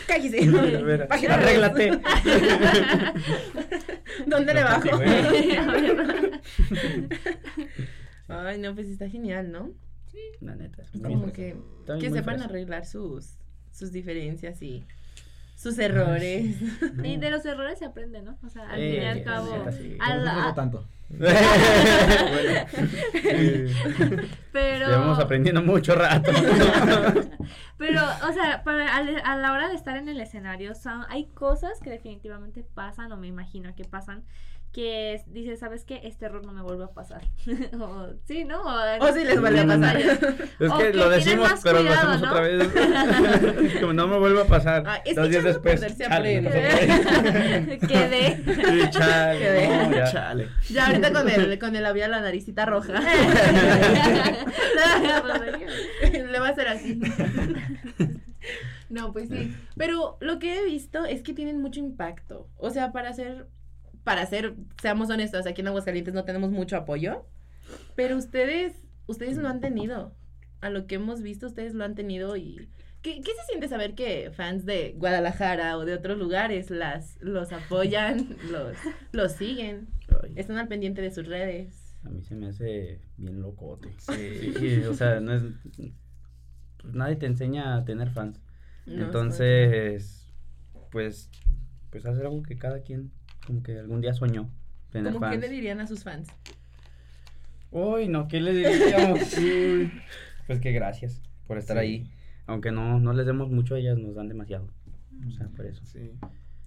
Cállese. 0.08 0.38
Página 1.08 1.36
dos. 1.36 1.44
arréglate. 1.44 1.90
¿Dónde 4.26 4.54
le 4.54 4.62
bajo? 4.64 4.82
Sí, 4.82 4.88
güey. 4.90 5.56
A 5.56 5.72
ver. 5.72 6.40
Ay, 8.28 8.58
no, 8.58 8.74
pues 8.74 8.88
está 8.88 9.08
genial, 9.08 9.50
¿no? 9.52 9.70
La 10.40 10.56
neta. 10.56 10.84
Como 11.02 11.32
que, 11.32 11.56
que 12.00 12.10
sepan 12.10 12.40
arreglar 12.42 12.86
sus, 12.86 13.34
sus 13.70 13.92
diferencias 13.92 14.60
y 14.62 14.84
sus 15.62 15.78
errores. 15.78 16.56
Y 17.04 17.16
de 17.16 17.30
los 17.30 17.44
errores 17.46 17.78
se 17.78 17.84
aprende, 17.84 18.22
¿no? 18.22 18.38
O 18.44 18.48
sea, 18.48 18.68
al 18.70 18.80
Eh, 18.80 18.92
fin 18.94 19.02
y 19.02 19.06
al 19.06 19.22
cabo. 19.24 19.56
neta, 19.56 19.72
sí. 19.72 19.96
a 20.00 20.06
Pero 20.12 20.24
la- 20.24 20.34
no 20.34 20.54
tanto. 20.54 20.84
pero. 24.52 24.86
Llevamos 24.88 25.18
aprendiendo 25.18 25.62
mucho 25.62 25.94
rato. 25.94 26.30
Pero, 27.78 28.00
o 28.28 28.32
sea, 28.32 28.62
para, 28.64 28.96
a, 28.96 29.36
la 29.36 29.52
hora 29.52 29.68
de 29.68 29.74
estar 29.74 29.96
en 29.96 30.08
el 30.08 30.20
escenario, 30.20 30.74
son, 30.74 31.04
hay 31.08 31.26
cosas 31.26 31.80
que 31.82 31.90
definitivamente 31.90 32.64
pasan, 32.74 33.10
o 33.12 33.16
me 33.16 33.26
imagino 33.26 33.74
que 33.74 33.84
pasan, 33.84 34.22
que 34.72 35.12
es- 35.14 35.30
dices, 35.32 35.60
¿sabes 35.60 35.84
qué? 35.84 36.00
Este 36.04 36.24
error 36.24 36.44
no 36.46 36.52
me 36.52 36.62
vuelve 36.62 36.84
a 36.84 36.88
pasar. 36.88 37.22
o, 37.78 38.08
sí, 38.24 38.44
¿no? 38.44 38.62
O, 38.62 39.04
O 39.04 39.12
si 39.12 39.22
les 39.24 39.38
vuelve 39.40 39.60
a 39.60 39.66
pasar. 39.66 39.96
Es 39.98 40.70
O 40.70 40.78
que 40.78 40.90
que 40.92 40.96
lo 40.96 41.10
decimos, 41.10 41.52
pero 41.62 41.78
cuidado, 41.80 42.04
lo 42.04 42.10
hacemos 42.10 42.20
¿no? 42.22 42.30
otra 42.30 42.40
vez. 42.40 42.68
Como 43.80 43.92
no 43.92 44.08
me 44.08 44.18
vuelve 44.18 44.40
a 44.40 44.46
pasar. 44.46 44.82
Ah, 44.86 44.96
es 45.04 45.14
que 45.14 45.20
Dos 45.20 45.28
días 45.28 45.44
después. 45.44 45.98
chale, 45.98 46.40
no 46.40 46.50
puede. 46.50 47.78
Quedé. 47.86 48.36
Sí, 48.44 48.90
chale, 48.90 49.38
Quedé. 49.38 49.68
no, 49.68 49.92
ya. 49.96 50.04
Chale. 50.10 50.48
Ya 50.70 50.86
ahorita 50.86 51.12
con 51.12 51.28
el, 51.28 51.58
con 51.58 51.76
el 51.76 51.82
labial 51.82 52.10
la 52.10 52.20
naricita 52.20 52.64
roja. 52.64 52.94
Le 56.12 56.38
va 56.40 56.46
a 56.48 56.50
hacer 56.50 56.68
así. 56.68 57.00
No, 58.88 59.12
pues 59.12 59.28
sí. 59.28 59.54
Pero 59.76 60.16
lo 60.20 60.38
que 60.38 60.58
he 60.58 60.64
visto 60.64 61.04
es 61.04 61.22
que 61.22 61.32
tienen 61.34 61.60
mucho 61.60 61.80
impacto. 61.80 62.48
O 62.56 62.70
sea, 62.70 62.92
para 62.92 63.10
hacer 63.10 63.46
para 64.04 64.26
ser, 64.26 64.54
seamos 64.80 65.10
honestos, 65.10 65.46
aquí 65.46 65.60
en 65.60 65.68
Aguascalientes 65.68 66.14
no 66.14 66.24
tenemos 66.24 66.50
mucho 66.50 66.76
apoyo, 66.76 67.26
pero 67.94 68.16
ustedes, 68.16 68.74
ustedes 69.06 69.36
lo 69.36 69.48
han 69.48 69.60
tenido. 69.60 70.14
A 70.60 70.70
lo 70.70 70.86
que 70.86 70.94
hemos 70.94 71.22
visto, 71.22 71.46
ustedes 71.46 71.74
lo 71.74 71.84
han 71.84 71.94
tenido 71.94 72.36
y... 72.36 72.68
¿Qué, 73.02 73.20
qué 73.20 73.32
se 73.32 73.46
siente 73.48 73.66
saber 73.66 73.96
que 73.96 74.30
fans 74.30 74.64
de 74.64 74.94
Guadalajara 74.96 75.76
o 75.76 75.84
de 75.84 75.94
otros 75.94 76.16
lugares 76.16 76.70
las, 76.70 77.16
los 77.20 77.52
apoyan, 77.52 78.36
los, 78.50 78.76
los 79.10 79.32
siguen, 79.32 79.88
Ay, 80.22 80.34
están 80.36 80.56
al 80.58 80.68
pendiente 80.68 81.02
de 81.02 81.10
sus 81.10 81.26
redes? 81.26 81.82
a 82.04 82.10
mí 82.10 82.22
se 82.22 82.34
me 82.34 82.48
hace 82.48 83.00
bien 83.16 83.40
locote. 83.40 83.94
Sí, 83.98 84.82
o 84.88 84.94
sea, 84.94 85.20
no 85.20 85.34
es. 85.34 85.42
pues, 86.78 86.94
nadie 86.94 87.16
te 87.16 87.26
enseña 87.26 87.76
a 87.76 87.84
tener 87.84 88.10
fans. 88.10 88.40
No, 88.86 89.04
Entonces, 89.04 90.32
pues, 90.90 91.30
pues 91.90 92.04
hacer 92.06 92.26
algo 92.26 92.42
que 92.42 92.58
cada 92.58 92.82
quien, 92.82 93.12
como 93.46 93.62
que 93.62 93.78
algún 93.78 94.00
día 94.00 94.12
soñó. 94.14 94.48
Tener 94.90 95.12
¿Cómo 95.12 95.26
qué 95.26 95.32
fans. 95.36 95.40
le 95.42 95.48
dirían 95.48 95.80
a 95.80 95.86
sus 95.86 96.04
fans? 96.04 96.28
Uy, 97.70 98.08
no, 98.08 98.28
¿qué 98.28 98.40
le 98.40 98.52
diríamos? 98.54 99.20
Pues 100.46 100.58
que 100.60 100.72
gracias 100.72 101.22
por 101.46 101.56
estar 101.56 101.76
Sí. 101.78 101.82
ahí. 101.82 102.10
Aunque 102.46 102.72
no, 102.72 102.98
no 102.98 103.12
les 103.12 103.24
demos 103.26 103.48
mucho, 103.50 103.76
ellas 103.76 103.96
nos 103.96 104.14
dan 104.16 104.28
demasiado. 104.28 104.68
O 105.26 105.30
sea, 105.30 105.46
por 105.48 105.64
eso. 105.66 105.84
Sí. 105.86 106.10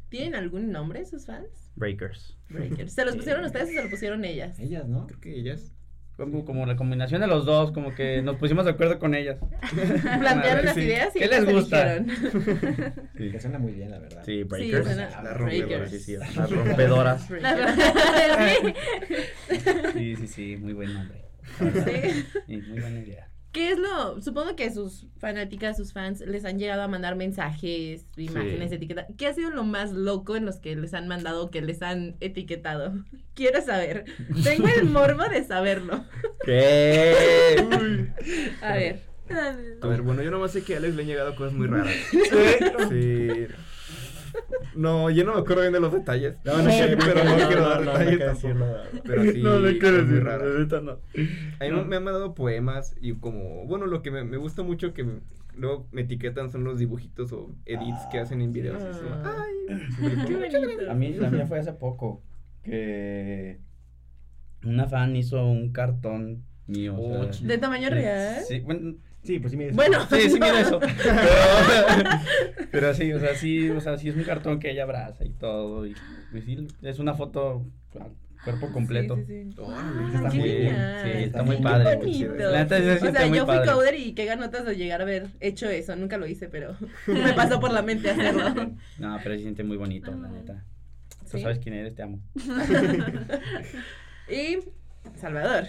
¿Tienen 0.08 0.34
algún 0.34 0.72
nombre 0.72 1.06
sus 1.06 1.26
fans? 1.26 1.72
Breakers. 1.76 2.38
Breakers. 2.50 2.94
¿Se 2.94 3.04
los 3.04 3.18
pusieron 3.18 3.44
ustedes 3.44 3.70
o 3.70 3.74
se 3.74 3.84
lo 3.84 3.90
pusieron 3.90 4.24
ellas? 4.24 4.58
Ellas, 4.60 4.88
¿no? 4.88 5.08
Creo 5.08 5.20
que 5.20 5.36
ellas. 5.38 5.74
Como, 6.17 6.45
como 6.45 6.65
la 6.65 6.78
combinación 6.78 7.19
de 7.19 7.28
los 7.28 7.45
dos, 7.45 7.71
como 7.73 7.93
que 7.93 8.21
nos 8.21 8.38
pusimos 8.38 8.63
de 8.63 8.71
acuerdo 8.71 8.99
con 8.99 9.13
ellas. 9.15 9.38
Plantearon 10.19 10.63
las 10.65 10.73
Sí. 10.75 10.82
ideas 10.82 11.13
y 11.15 11.19
¿Qué 11.19 11.28
les 11.28 11.45
gusta? 11.45 11.97
Sí, 13.17 13.32
Que 13.32 13.39
suena 13.41 13.60
muy 13.60 13.73
bien, 13.73 13.91
la 13.91 13.99
verdad. 13.99 14.21
sí 14.25 14.38
Sí, 14.38 14.43
breakers. 14.43 14.95
Las 14.97 15.38
rompedoras. 15.38 15.89
Sí, 15.91 15.99
sí, 15.99 16.17
las 16.17 16.49
rompedoras. 16.51 17.28
Sí. 17.28 17.36
Sí, 19.93 20.15
sí, 20.15 20.28
sí, 20.28 20.58
muy 20.58 20.73
buen 20.73 20.93
nombre. 20.93 21.21
Sí. 21.60 22.25
Sí, 22.47 22.58
muy 22.69 22.80
buena 22.80 22.99
idea. 22.99 23.28
¿Qué 23.56 23.72
es 23.72 23.80
lo? 23.80 24.22
Supongo 24.22 24.58
que 24.58 24.70
sus 24.70 25.08
fanáticas, 25.18 25.78
sus 25.78 25.94
fans, 25.94 26.20
les 26.20 26.44
han 26.44 26.60
llegado 26.60 26.82
a 26.82 26.89
mandar 26.89 27.15
mensajes, 27.15 28.06
imágenes, 28.18 28.70
etiquetas. 28.70 29.06
¿Qué 29.18 29.28
ha 29.28 29.34
sido 29.34 29.50
lo 29.50 29.63
más 29.63 29.94
loco 29.94 30.36
en 30.36 30.46
los 30.46 30.58
que 30.58 30.76
les 30.76 30.94
han 30.94 31.08
mandado, 31.08 31.50
que 31.52 31.62
les 31.62 31.82
han 31.82 32.18
etiquetado? 32.20 32.94
Quiero 33.34 33.62
saber. 33.62 34.04
Tengo 34.44 34.68
el 34.68 34.89
morbo 34.89 35.24
de 35.30 35.41
saberlo. 35.46 36.04
¿Qué? 36.46 37.15
A 38.62 38.74
ver. 38.74 39.04
A 39.82 39.88
ver, 39.88 40.02
bueno, 40.02 40.22
yo 40.22 40.32
nomás 40.32 40.52
sé 40.52 40.62
que 40.62 40.74
a 40.74 40.78
Alex 40.80 40.94
le 40.94 41.04
han 41.04 41.08
llegado 41.08 41.34
cosas 41.38 41.54
muy 41.54 41.68
raras. 41.68 41.96
Sí. 42.89 43.48
No, 44.76 45.10
yo 45.10 45.24
no 45.24 45.34
me 45.36 45.39
acuerdo 45.39 45.62
bien 45.62 45.74
de 45.74 45.80
los 45.80 45.93
detalles. 45.93 46.36
No, 46.43 46.58
no, 46.62 46.69
Sí, 46.69 46.82
pero 47.00 47.24
no, 47.24 47.48
quiero 47.48 47.69
dar 47.69 47.82
no, 47.86 47.93
no 47.93 48.00
detalles 48.00 48.41
tampoco. 48.41 48.65
Pero 49.06 49.24
sí, 49.24 49.41
no 49.41 49.60
le 49.60 49.78
quiero 49.78 50.04
decir, 50.06 50.24
raras. 50.24 50.48
ahorita 50.48 50.82
no. 50.82 50.91
A 50.91 51.63
mí 51.63 51.71
me- 51.71 51.84
me 51.86 51.95
han 51.95 52.04
mandado 52.04 52.34
poemas 52.36 52.95
y 53.00 53.13
como, 53.13 53.65
bueno, 53.67 53.86
lo 53.86 54.02
que 54.02 54.12
me, 54.12 54.24
me 54.24 54.38
gusta 54.38 54.63
mucho 54.63 54.93
que 54.93 55.04
me- 55.06 55.19
luego 55.56 55.88
me 55.91 56.02
etiquetan 56.02 56.52
son 56.52 56.65
los 56.65 56.80
dibujitos 56.80 57.32
o 57.32 57.56
edits 57.65 58.06
que 58.12 58.19
hacen 58.19 58.41
en 58.41 58.52
videos. 58.52 58.82
y 58.84 58.88
eso. 58.89 59.06
Ah. 59.24 59.45
Ay, 59.69 59.80
Qué 60.28 60.36
bonito. 60.58 60.91
A 60.91 60.93
mí, 60.93 61.13
la 61.13 61.30
mía 61.30 61.45
fue 61.48 61.60
hace 61.60 61.71
poco 61.74 62.21
que 62.63 63.60
una 64.63 64.88
fan 64.88 65.15
hizo 65.15 65.45
un 65.45 65.71
cartón 65.71 66.43
mío. 66.67 66.95
o 66.95 67.21
Oh, 67.28 67.34
sea, 67.34 67.47
¿De 67.47 67.58
tamaño 67.58 67.89
real? 67.89 68.41
Sí, 68.47 68.60
bueno, 68.60 68.95
Sí, 69.23 69.39
pues 69.39 69.51
sí 69.51 69.58
me 69.58 69.71
Bueno. 69.71 70.06
sí, 70.08 70.21
sí, 70.30 70.34
mira 70.34 70.62
eso. 70.62 70.80
Pero, 70.80 72.04
pero 72.71 72.93
sí, 72.93 73.12
o 73.12 73.19
sea, 73.19 73.34
sí, 73.36 73.69
o 73.71 73.82
sea, 73.82 73.97
sí 73.97 74.10
es 74.10 74.15
un 74.15 74.23
cartón 74.23 74.60
que 74.60 74.69
ella 74.69 74.84
abraza 74.84 75.25
y 75.25 75.32
todo. 75.32 75.88
Y, 75.88 75.95
y 76.34 76.41
sí, 76.41 76.67
es 76.84 76.99
una 76.99 77.15
foto 77.15 77.65
cuerpo 78.43 78.71
completo. 78.71 79.15
Sí, 79.15 79.23
sí, 79.25 79.51
sí. 79.51 79.56
órale, 79.60 80.04
Ay, 80.04 80.13
está 80.13 80.30
muy 80.30 80.49
Sí, 80.49 80.69
sí, 81.17 81.23
está 81.23 81.39
Qué 81.39 81.45
muy 81.45 81.58
padre. 81.58 81.95
bonito. 81.95 82.34
La 82.36 82.60
neta 82.60 82.78
sí 82.78 82.84
se 82.84 83.08
O 83.08 83.12
sea, 83.12 83.28
muy 83.28 83.38
yo 83.39 83.45
fui 83.47 83.56
padre. 83.56 83.71
coder 83.71 83.95
y 83.99 84.13
qué 84.13 84.25
ganotas 84.25 84.65
de 84.65 84.75
llegar 84.75 84.99
a 84.99 85.04
haber 85.06 85.28
hecho 85.39 85.67
eso. 85.69 85.95
Nunca 85.95 86.17
lo 86.17 86.28
hice, 86.28 86.47
pero 86.47 86.78
me 87.08 87.34
pasó 87.34 87.60
por 87.60 87.71
la 87.71 87.82
mente 87.82 88.12
hacerlo. 88.12 88.75
No, 88.99 89.19
pero 89.23 89.34
se 89.36 89.41
siente 89.41 89.63
muy 89.63 89.78
bonito, 89.78 90.12
la 90.12 90.28
neta. 90.28 90.63
Tú 91.32 91.38
¿Sí? 91.38 91.41
sabes 91.41 91.58
quién 91.58 91.73
eres, 91.73 91.95
te 91.95 92.04
amo. 92.04 92.19
y 94.30 94.60
Salvador. 95.19 95.65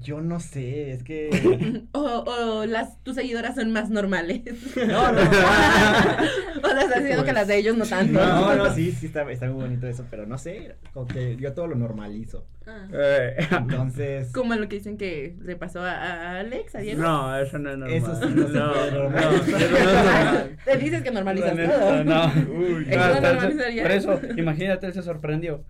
Yo 0.00 0.20
no 0.20 0.40
sé, 0.40 0.90
es 0.92 1.02
que. 1.02 1.84
O, 1.92 2.00
o 2.00 2.66
las 2.66 3.02
tus 3.04 3.14
seguidoras 3.14 3.54
son 3.54 3.70
más 3.72 3.88
normales. 3.90 4.42
No, 4.76 5.12
no. 5.12 5.20
o 6.62 6.68
las 6.74 6.84
estás 6.84 7.00
diciendo 7.00 7.24
que 7.24 7.32
las 7.32 7.46
de 7.46 7.56
ellos 7.58 7.76
no 7.76 7.86
tanto. 7.86 8.12
No, 8.18 8.54
no, 8.56 8.74
sí, 8.74 8.90
sí, 8.92 9.06
está, 9.06 9.30
está 9.30 9.46
muy 9.46 9.62
bonito 9.62 9.86
eso, 9.86 10.04
pero 10.10 10.26
no 10.26 10.36
sé, 10.38 10.74
como 10.92 11.06
que 11.06 11.36
yo 11.36 11.52
todo 11.52 11.68
lo 11.68 11.76
normalizo. 11.76 12.44
Ah. 12.66 12.86
Eh, 12.92 13.36
Entonces. 13.50 14.32
Como 14.32 14.54
lo 14.54 14.68
que 14.68 14.76
dicen 14.76 14.96
que 14.96 15.36
le 15.40 15.54
pasó 15.56 15.82
a, 15.82 15.92
a 15.92 16.40
Alex, 16.40 16.74
a 16.74 16.78
Diego. 16.80 17.02
no, 17.02 17.36
eso 17.38 17.58
no 17.58 17.70
es 17.70 17.78
normal. 17.78 17.96
Eso 17.96 18.14
sí 18.16 18.28
no 18.34 18.48
se 18.48 18.54
no. 18.54 18.72
Te 20.64 20.76
dices 20.78 21.02
que 21.02 21.10
normalizas 21.10 21.54
todo. 21.54 22.04
No, 22.04 22.32
Uy, 22.52 22.86
no, 22.86 23.14
no 23.14 23.20
normalizaría. 23.20 23.82
por 23.82 23.92
eso, 23.92 24.20
imagínate, 24.36 24.86
él 24.86 24.92
se 24.92 25.02
sorprendió. 25.02 25.64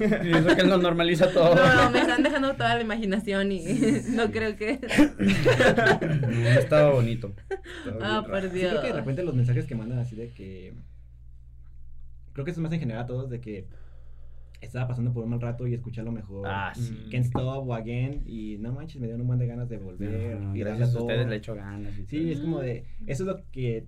Y 0.00 0.30
eso 0.32 0.54
que 0.56 0.62
él 0.62 0.68
no 0.68 0.78
normaliza 0.78 1.30
todo. 1.32 1.54
No, 1.54 1.84
no, 1.84 1.90
me 1.90 2.00
están 2.00 2.22
dejando 2.22 2.52
toda 2.54 2.74
la 2.76 2.80
imaginación 2.82 3.52
y 3.52 3.62
no 4.10 4.30
creo 4.30 4.56
que. 4.56 4.80
Estaba 6.58 6.90
bonito. 6.92 7.32
Ah, 8.00 8.24
por 8.28 8.42
Sí, 8.42 8.48
Dios. 8.50 8.70
creo 8.70 8.80
que 8.82 8.88
de 8.88 8.92
repente 8.94 9.22
los 9.22 9.34
mensajes 9.34 9.66
que 9.66 9.74
mandan 9.74 9.98
así 9.98 10.16
de 10.16 10.32
que. 10.32 10.74
Creo 12.32 12.44
que 12.44 12.50
eso 12.50 12.60
es 12.60 12.62
más 12.64 12.72
en 12.72 12.80
general 12.80 13.02
a 13.02 13.06
todos 13.06 13.30
de 13.30 13.40
que 13.40 13.66
estaba 14.60 14.88
pasando 14.88 15.12
por 15.12 15.22
un 15.24 15.30
mal 15.30 15.40
rato 15.40 15.66
y 15.66 15.74
escucharlo 15.74 16.10
mejor. 16.10 16.46
Ah, 16.48 16.72
sí. 16.74 17.06
Can't 17.10 17.26
stop 17.26 17.68
o 17.68 17.74
again. 17.74 18.22
Y 18.26 18.56
no 18.58 18.72
manches, 18.72 19.00
me 19.00 19.06
dieron 19.06 19.20
un 19.20 19.26
montón 19.28 19.40
de 19.40 19.46
ganas 19.46 19.68
de 19.68 19.76
volver. 19.78 20.40
No, 20.40 20.56
y 20.56 20.60
gracias 20.60 20.94
a 20.94 21.00
ustedes 21.00 21.26
le 21.28 21.36
echo 21.36 21.54
ganas. 21.54 21.96
y 21.98 22.06
Sí, 22.06 22.20
todo. 22.22 22.32
es 22.32 22.40
como 22.40 22.60
de. 22.60 22.84
Eso 23.06 23.22
es 23.24 23.28
lo 23.28 23.42
que. 23.52 23.86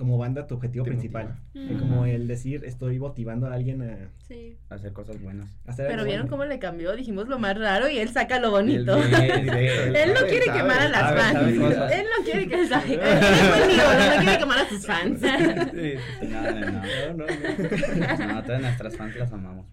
Como 0.00 0.16
banda, 0.16 0.46
tu 0.46 0.54
objetivo 0.54 0.82
Te 0.86 0.92
principal. 0.92 1.36
motiva. 1.52 1.70
Es 1.74 1.78
como 1.78 2.06
el 2.06 2.26
decir, 2.26 2.64
estoy 2.64 2.98
motivando 2.98 3.48
a 3.48 3.52
alguien 3.52 3.82
a 3.82 4.08
Sí. 4.26 4.56
Hacer 4.70 4.94
cosas 4.94 5.20
buenas. 5.20 5.50
hacer 5.66 5.88
Pero 5.88 6.04
vieron 6.04 6.22
bueno. 6.22 6.30
cómo 6.38 6.44
le 6.46 6.58
cambió, 6.58 6.96
dijimos 6.96 7.28
lo 7.28 7.38
más 7.38 7.58
raro 7.58 7.86
y 7.90 7.98
él 7.98 8.08
saca 8.08 8.40
lo 8.40 8.50
bonito. 8.50 8.96
Él 8.96 9.10
bien, 9.10 9.48
Él 9.50 9.96
Él 9.96 10.14
no 10.14 10.20
quiere 10.26 10.46
sabe. 10.46 10.58
quemar 10.58 10.80
a 10.80 10.88
las 10.88 11.00
Sabe, 11.00 11.20
fans. 11.20 11.74
sabe. 11.74 12.00
Él 12.00 12.06
no 12.18 12.24
quiere 12.24 12.48
que 12.48 12.66
sabe. 12.66 12.94
Él 12.94 13.00
es 13.02 13.48
buen 13.50 13.68
Diego, 13.68 13.90
no 13.92 14.22
quiere 14.22 14.38
quemar 14.38 14.58
a 14.60 14.68
sus 14.70 14.86
fans. 14.86 15.20
Sí, 15.20 15.28
sí, 15.30 15.98
sí, 16.20 16.26
no, 16.28 16.50
no, 16.50 17.12
no. 17.12 18.26
No, 18.34 18.42
todas 18.42 18.62
nuestras 18.62 18.96
fans 18.96 19.16
las 19.16 19.32
amamos. 19.34 19.66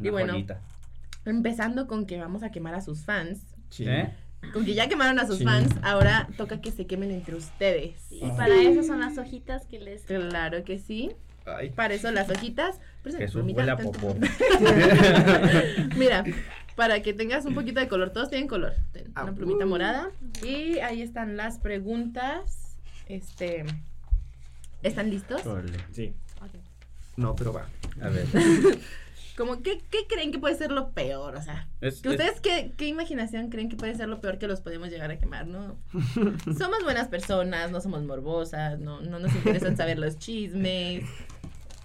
Y 0.00 0.08
bueno. 0.08 0.32
joyita. 0.32 0.62
Empezando 1.26 1.86
con 1.86 2.06
que 2.06 2.18
vamos 2.18 2.42
a 2.42 2.50
quemar 2.50 2.74
a 2.74 2.80
sus 2.80 3.04
fans. 3.04 3.42
Sí. 3.68 3.84
¿Eh? 3.86 4.10
Con 4.52 4.64
que 4.64 4.74
ya 4.74 4.88
quemaron 4.88 5.18
a 5.18 5.26
sus 5.26 5.38
Sí. 5.38 5.44
fans, 5.44 5.72
ahora 5.82 6.28
toca 6.36 6.60
que 6.60 6.70
se 6.72 6.86
quemen 6.86 7.10
entre 7.10 7.34
ustedes. 7.36 7.94
Y 8.10 8.20
para 8.36 8.54
eso 8.54 8.82
son 8.82 9.00
las 9.00 9.18
hojitas 9.18 9.66
que 9.66 9.78
les. 9.80 10.02
Claro 10.02 10.64
que 10.64 10.78
sí. 10.78 11.10
Ay, 11.46 11.70
Para 11.70 11.92
eso 11.94 12.10
las 12.10 12.30
hojitas. 12.30 12.80
Pero 13.02 13.18
Jesús 13.18 13.44
mira, 13.44 13.58
huele 13.58 13.72
a 13.72 13.76
tanto- 13.76 13.92
popó. 13.98 14.16
Mira, 15.96 16.24
para 16.74 17.02
que 17.02 17.12
tengas 17.12 17.44
un 17.44 17.54
poquito 17.54 17.80
de 17.80 17.88
color, 17.88 18.10
todos 18.10 18.30
tienen 18.30 18.48
color. 18.48 18.72
Ten 18.92 19.12
Ah, 19.14 19.24
Una 19.24 19.34
plumita 19.34 19.64
uh. 19.66 19.68
morada. 19.68 20.10
Y 20.42 20.78
ahí 20.78 21.02
están 21.02 21.36
las 21.36 21.58
preguntas. 21.58 22.76
Este. 23.08 23.64
¿Están 24.82 25.10
listos? 25.10 25.42
Sí. 25.92 26.14
no, 27.16 27.34
pero 27.36 27.52
va. 27.52 27.68
A 28.00 28.08
ver. 28.08 28.26
Como, 29.36 29.62
¿qué, 29.62 29.82
qué 29.90 30.06
creen 30.08 30.30
que 30.30 30.38
puede 30.38 30.54
ser 30.54 30.70
lo 30.70 30.92
peor? 30.92 31.34
O 31.36 31.42
sea, 31.42 31.68
Es- 31.80 32.00
que 32.00 32.10
¿ustedes 32.10 32.40
qué, 32.40 32.72
qué 32.76 32.86
imaginación 32.86 33.50
creen 33.50 33.68
que 33.68 33.76
puede 33.76 33.94
ser 33.94 34.08
lo 34.08 34.20
peor 34.20 34.38
que 34.38 34.46
los 34.46 34.60
podemos 34.60 34.90
llegar 34.90 35.10
a 35.10 35.18
quemar, 35.18 35.46
no? 35.46 35.76
somos 36.58 36.82
buenas 36.84 37.08
personas, 37.08 37.70
no 37.70 37.80
somos 37.80 38.02
morbosas, 38.04 38.78
no, 38.78 39.00
no 39.00 39.18
nos 39.18 39.34
interesan 39.34 39.76
saber 39.76 39.98
los 39.98 40.18
chismes. 40.18 41.04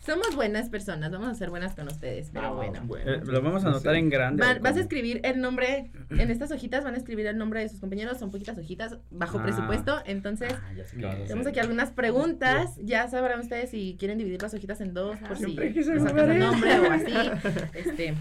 Somos 0.09 0.35
buenas 0.35 0.69
personas, 0.69 1.11
vamos 1.11 1.27
a 1.27 1.35
ser 1.35 1.51
buenas 1.51 1.75
con 1.75 1.87
ustedes, 1.87 2.31
pero 2.33 2.47
Ah, 2.47 2.51
bueno. 2.51 2.81
Bueno, 2.85 3.11
eh, 3.11 3.21
lo 3.23 3.41
vamos 3.43 3.61
a 3.63 3.65
no 3.69 3.75
anotar 3.75 3.93
en 3.95 4.09
grande. 4.09 4.43
Va- 4.43 4.53
¿o 4.53 4.59
vas 4.59 4.75
a 4.75 4.79
escribir 4.79 5.21
el 5.23 5.39
nombre, 5.39 5.91
en 6.09 6.31
estas 6.31 6.49
hojitas 6.51 6.83
van 6.83 6.95
a 6.95 6.97
escribir 6.97 7.27
el 7.27 7.37
nombre 7.37 7.59
de 7.61 7.69
sus 7.69 7.79
compañeros, 7.79 8.17
son 8.17 8.31
poquitas 8.31 8.57
hojitas, 8.57 8.97
bajo 9.11 9.37
Ah. 9.37 9.43
presupuesto, 9.43 10.01
entonces 10.05 10.51
Ah, 10.51 10.73
ya 10.75 10.83
sé 10.83 10.97
qué 10.97 11.03
vas 11.03 11.11
a 11.11 11.15
hacer. 11.15 11.27
tenemos 11.27 11.45
aquí 11.47 11.59
algunas 11.59 11.91
preguntas, 11.91 12.71
ya 12.81 13.07
sabrán 13.07 13.41
ustedes 13.41 13.69
si 13.69 13.97
quieren 13.99 14.17
dividir 14.17 14.41
las 14.41 14.51
hojitas 14.55 14.81
en 14.81 14.95
dos, 14.95 15.15
por 15.19 15.37
si 15.37 15.45
Siempre 15.45 16.23
el 16.23 16.39
nombre 16.39 16.79
o 16.79 16.91
así, 16.91 17.13
este, 17.75 18.15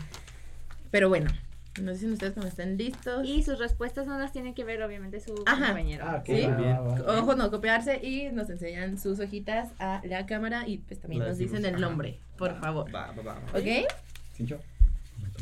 pero 0.90 1.08
bueno, 1.08 1.30
nos 1.82 1.94
dicen 1.94 2.12
ustedes 2.12 2.32
cuando 2.34 2.48
estén 2.48 2.76
listos. 2.76 3.26
Y 3.26 3.42
sus 3.42 3.58
respuestas 3.58 4.06
no 4.06 4.18
las 4.18 4.32
tiene 4.32 4.54
que 4.54 4.64
ver, 4.64 4.82
obviamente, 4.82 5.20
su 5.20 5.34
Ajá. 5.46 5.66
compañero. 5.66 6.04
Ah, 6.06 6.16
ok. 6.20 6.26
¿Sí? 6.26 6.46
va, 6.46 6.56
Bien. 6.56 6.76
va, 6.76 6.80
va. 6.80 7.18
Ojo, 7.20 7.34
no 7.36 7.50
copiarse 7.50 8.04
y 8.04 8.30
nos 8.32 8.50
enseñan 8.50 8.98
sus 8.98 9.18
hojitas 9.20 9.70
a 9.78 10.00
la 10.04 10.26
cámara 10.26 10.66
y 10.66 10.78
pues 10.78 11.00
también 11.00 11.22
La 11.22 11.28
nos 11.28 11.38
dicen 11.38 11.64
el 11.64 11.80
nombre, 11.80 12.18
por 12.36 12.58
favor. 12.60 12.94
Va, 12.94 13.12
va, 13.12 13.22
va. 13.22 13.42
¿Ok? 13.54 13.88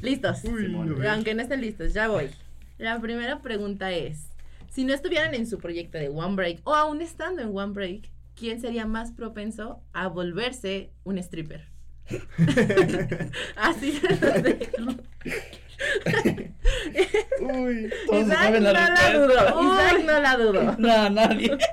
Listos. 0.02 0.38
Simón. 0.38 1.06
Aunque 1.06 1.34
no 1.34 1.42
estén 1.42 1.60
listos, 1.60 1.92
ya 1.92 2.08
voy. 2.08 2.30
La 2.78 3.00
primera 3.00 3.40
pregunta 3.40 3.90
es, 3.92 4.28
si 4.70 4.84
no 4.84 4.92
estuvieran 4.92 5.34
en 5.34 5.46
su 5.46 5.58
proyecto 5.58 5.96
de 5.98 6.08
One 6.08 6.34
Break 6.36 6.60
o 6.64 6.74
aún 6.74 7.00
estando 7.00 7.40
en 7.42 7.56
One 7.56 7.72
Break, 7.72 8.10
¿quién 8.34 8.60
sería 8.60 8.86
más 8.86 9.12
propenso 9.12 9.80
a 9.94 10.08
volverse 10.08 10.90
un 11.04 11.16
stripper? 11.18 11.64
Así 13.56 13.92
se 13.92 14.08
los 14.16 14.42
dejo. 14.42 14.82
Uy, 17.40 17.90
todos 18.06 18.22
Isaac 18.26 18.38
saben 18.38 18.62
no 18.64 18.72
la 18.72 18.80
la 18.80 18.86
respuesta. 18.88 19.18
dudo. 19.52 19.62
Isaac 19.74 20.04
no 20.04 20.20
la 20.20 20.36
dudo. 20.36 20.76
No, 20.78 21.10
nadie. 21.10 21.56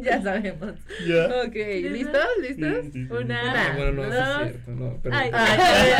Ya 0.00 0.22
sabemos. 0.22 0.74
Ya. 1.08 1.26
Ok, 1.44 1.54
¿listos? 1.54 2.22
¿Listos? 2.42 2.68
Sí, 2.84 2.90
sí, 2.92 3.06
sí. 3.06 3.08
Una, 3.12 3.40
Ah, 3.52 3.72
bueno, 3.76 3.92
no, 3.92 4.02
sí 4.04 4.10
es 4.10 4.14
dos. 4.26 4.36
cierto. 4.42 4.70
No, 4.70 5.00
pero. 5.02 5.16
Ay. 5.16 5.30
Ay, 5.32 5.90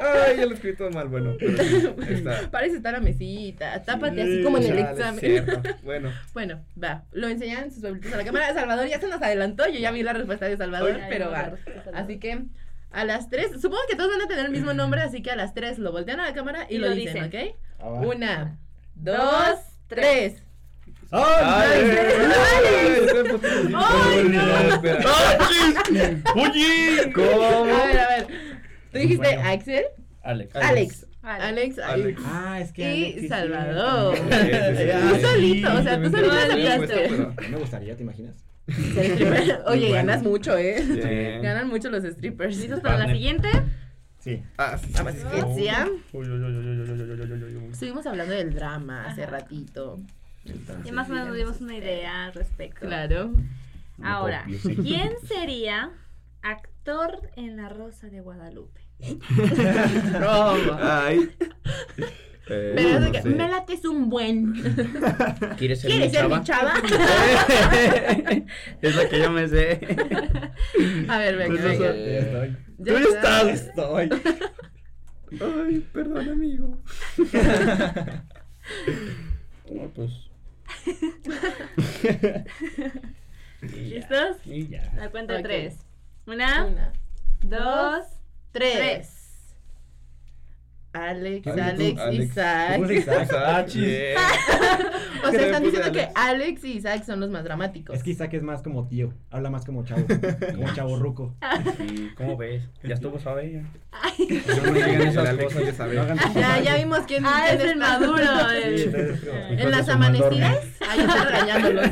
Ay, 0.00 0.36
ya 0.38 0.46
lo 0.46 0.54
escribí 0.54 0.76
todo 0.76 0.90
mal. 0.92 1.08
Bueno, 1.08 1.34
pero 1.38 2.02
está. 2.08 2.50
Parece 2.50 2.76
estar 2.76 2.92
la 2.92 3.00
mesita. 3.00 3.82
Tápate 3.82 4.22
así 4.22 4.36
Sí, 4.38 4.42
como 4.44 4.58
en 4.58 4.62
el 4.62 4.68
Chale, 4.70 4.90
examen. 4.92 5.20
cierto. 5.20 5.62
Bueno, 5.82 6.12
Bueno, 6.32 6.64
va. 6.82 7.04
Lo 7.12 7.28
enseñan 7.28 7.70
sus 7.70 7.84
abuelitos 7.84 8.12
a 8.14 8.16
la 8.18 8.24
cámara. 8.24 8.54
Salvador 8.54 8.86
ya 8.86 9.00
se 9.00 9.08
nos 9.08 9.20
adelantó. 9.20 9.66
Yo 9.68 9.78
ya 9.80 9.90
vi 9.90 10.02
la 10.04 10.12
respuesta 10.14 10.46
de 10.46 10.56
Salvador, 10.56 10.98
pero 11.10 11.26
no, 11.26 11.30
va. 11.32 11.42
la 11.42 11.50
de 11.92 11.98
Así 11.98 12.18
que 12.18 12.44
a 12.94 13.04
las 13.04 13.28
tres, 13.28 13.50
supongo 13.60 13.82
que 13.90 13.96
todos 13.96 14.10
van 14.10 14.22
a 14.22 14.26
tener 14.28 14.46
el 14.46 14.52
mismo 14.52 14.72
nombre, 14.72 15.00
así 15.02 15.20
que 15.22 15.30
a 15.30 15.36
las 15.36 15.52
tres 15.54 15.78
lo 15.78 15.92
voltean 15.92 16.20
a 16.20 16.24
la 16.28 16.32
cámara 16.34 16.66
y, 16.70 16.76
Y 16.76 16.78
lo, 16.78 16.88
lo 16.88 16.94
dicen, 16.94 17.30
dicen. 17.30 17.48
¿ok? 17.50 17.56
Ah. 17.80 17.86
Una, 18.06 18.58
dos, 18.94 19.58
tres. 19.88 20.42
Ay. 21.10 21.90
Oye, 26.34 27.00
A 27.00 27.12
¿cómo? 27.12 27.64
ver, 27.64 27.98
a 27.98 28.08
ver. 28.08 28.26
¿Tú 28.92 28.98
dijiste 28.98 29.16
Bueno. 29.26 29.42
Axel? 29.48 29.84
Alex. 30.22 30.56
Alex. 30.56 31.06
Alex. 31.22 31.38
Alex. 31.42 31.78
ay. 31.78 32.02
Alex. 32.02 32.22
Ah, 32.26 32.60
es 32.60 32.72
que. 32.72 32.82
Y 32.82 33.02
Alex, 33.04 33.20
sí, 33.22 33.28
Salvador. 33.28 34.16
sí. 34.16 34.22
Sí, 34.22 34.30
sí, 34.30 34.76
sí. 34.76 35.08
Tú 35.08 35.26
solito, 35.26 35.74
o 35.74 35.82
sea, 35.82 36.02
tú 36.02 36.10
solito 36.10 36.32
aceptaste. 36.32 37.48
me 37.50 37.56
gustaría, 37.58 37.96
¿te 37.96 38.02
imaginas? 38.02 38.34
Oye, 39.66 39.92
ganas 39.92 40.22
mucho, 40.22 40.56
¿eh? 40.56 41.40
Ganan 41.42 41.68
mucho 41.68 41.90
los 41.90 42.04
strippers. 42.04 42.56
¿Listos 42.56 42.80
para 42.80 42.98
la 42.98 43.12
siguiente? 43.12 43.48
Sí. 44.20 44.42
Ah, 44.56 44.78
sí, 44.78 44.90
Estuvimos 47.70 48.06
hablando 48.06 48.34
del 48.34 48.54
drama 48.54 49.06
hace 49.06 49.26
ratito. 49.26 50.00
Y 50.84 50.92
más 50.92 51.10
o 51.10 51.12
menos 51.12 51.28
nos 51.28 51.36
dimos 51.36 51.60
una 51.60 51.76
idea 51.76 52.24
al 52.24 52.32
respecto. 52.32 52.86
Claro. 52.86 53.32
Ahora, 54.02 54.44
¿quién 54.82 55.12
sería 55.28 55.90
actor 56.42 57.30
en 57.36 57.56
La 57.56 57.68
Rosa 57.68 58.08
de 58.08 58.20
Guadalupe? 58.20 58.80
Roma. 60.12 61.06
Ay. 61.06 61.30
Pero 62.46 62.78
es 62.78 63.00
de 63.00 63.06
no 63.06 63.12
que 63.12 63.22
sé. 63.22 63.28
me 63.30 63.48
late 63.48 63.72
es 63.74 63.84
un 63.84 64.10
buen. 64.10 64.52
¿Quieres 65.56 65.80
ser 65.80 65.90
¿Quieres 65.90 66.08
mi 66.12 66.14
ser 66.18 66.28
chava? 66.28 66.38
mi 66.38 66.44
chava? 66.44 66.74
es 68.82 68.96
la 68.96 69.08
que 69.08 69.18
yo 69.20 69.30
me 69.30 69.48
sé. 69.48 69.80
A 71.08 71.18
ver, 71.18 71.36
venga, 71.36 71.60
Pues 71.62 71.78
venga. 71.78 71.90
estoy. 72.18 72.56
Tú 72.84 72.96
está. 72.96 73.50
estás. 73.50 73.60
Estoy. 73.68 74.08
Ay, 75.66 75.86
perdón, 75.92 76.28
amigo. 76.28 76.78
No, 79.70 79.88
pues. 79.94 80.10
¿Listos? 83.62 84.36
Y 84.44 84.68
ya. 84.68 84.92
La 84.96 85.10
cuenta 85.10 85.32
de 85.34 85.38
Ok. 85.40 85.44
tres. 85.46 85.76
Una, 86.26 86.66
Una, 86.66 86.92
dos, 87.42 88.04
tres. 88.52 88.74
tres. 88.76 89.23
Alex, 90.94 91.46
Alex, 91.48 91.98
Alex. 92.00 92.30
Isaac. 92.30 92.80
Ah. 94.16 94.78
O 95.26 95.30
sea, 95.30 95.46
están 95.46 95.62
diciendo 95.62 95.90
que 95.90 96.08
Alex. 96.14 96.64
Y 96.64 96.72
Isaac 96.72 97.02
son 97.04 97.18
los 97.18 97.30
más 97.30 97.44
dramáticos. 97.44 97.96
Es 97.96 98.02
que 98.02 98.10
Isaac 98.10 98.34
es 98.34 98.42
más 98.42 98.62
como 98.62 98.86
tío. 98.86 99.12
Habla 99.30 99.50
más 99.50 99.64
como 99.64 99.84
chavo. 99.84 100.04
Como 100.54 100.74
chavo 100.74 100.96
ruco. 100.96 101.34
Sí, 101.78 102.10
¿Cómo 102.16 102.36
ves? 102.36 102.62
Ya 102.82 102.94
estuvo 102.94 103.18
suave 103.18 103.52
ya. 103.52 103.64
Ay, 103.90 104.42
No 104.64 104.72
me 104.72 104.72
digan 104.72 105.00
El 105.00 105.08
esas 105.08 105.28
Alex 105.28 105.54
cosas. 105.54 105.76
ya 105.78 106.30
Ya, 106.34 106.60
ya 106.62 106.76
vimos 106.76 107.00
quién, 107.06 107.24
ah, 107.26 107.48
es 107.50 107.60
el 107.60 107.76
maduro. 107.76 108.22
Sí, 108.74 108.82
entonces. 108.84 109.22
En 109.50 109.70
las 109.70 109.86
mal 109.98 110.12
dormir. 110.16 110.44
amanecidas, 110.44 110.58
ahí 110.88 111.00
está 111.00 111.24
regañándolos. 111.24 111.90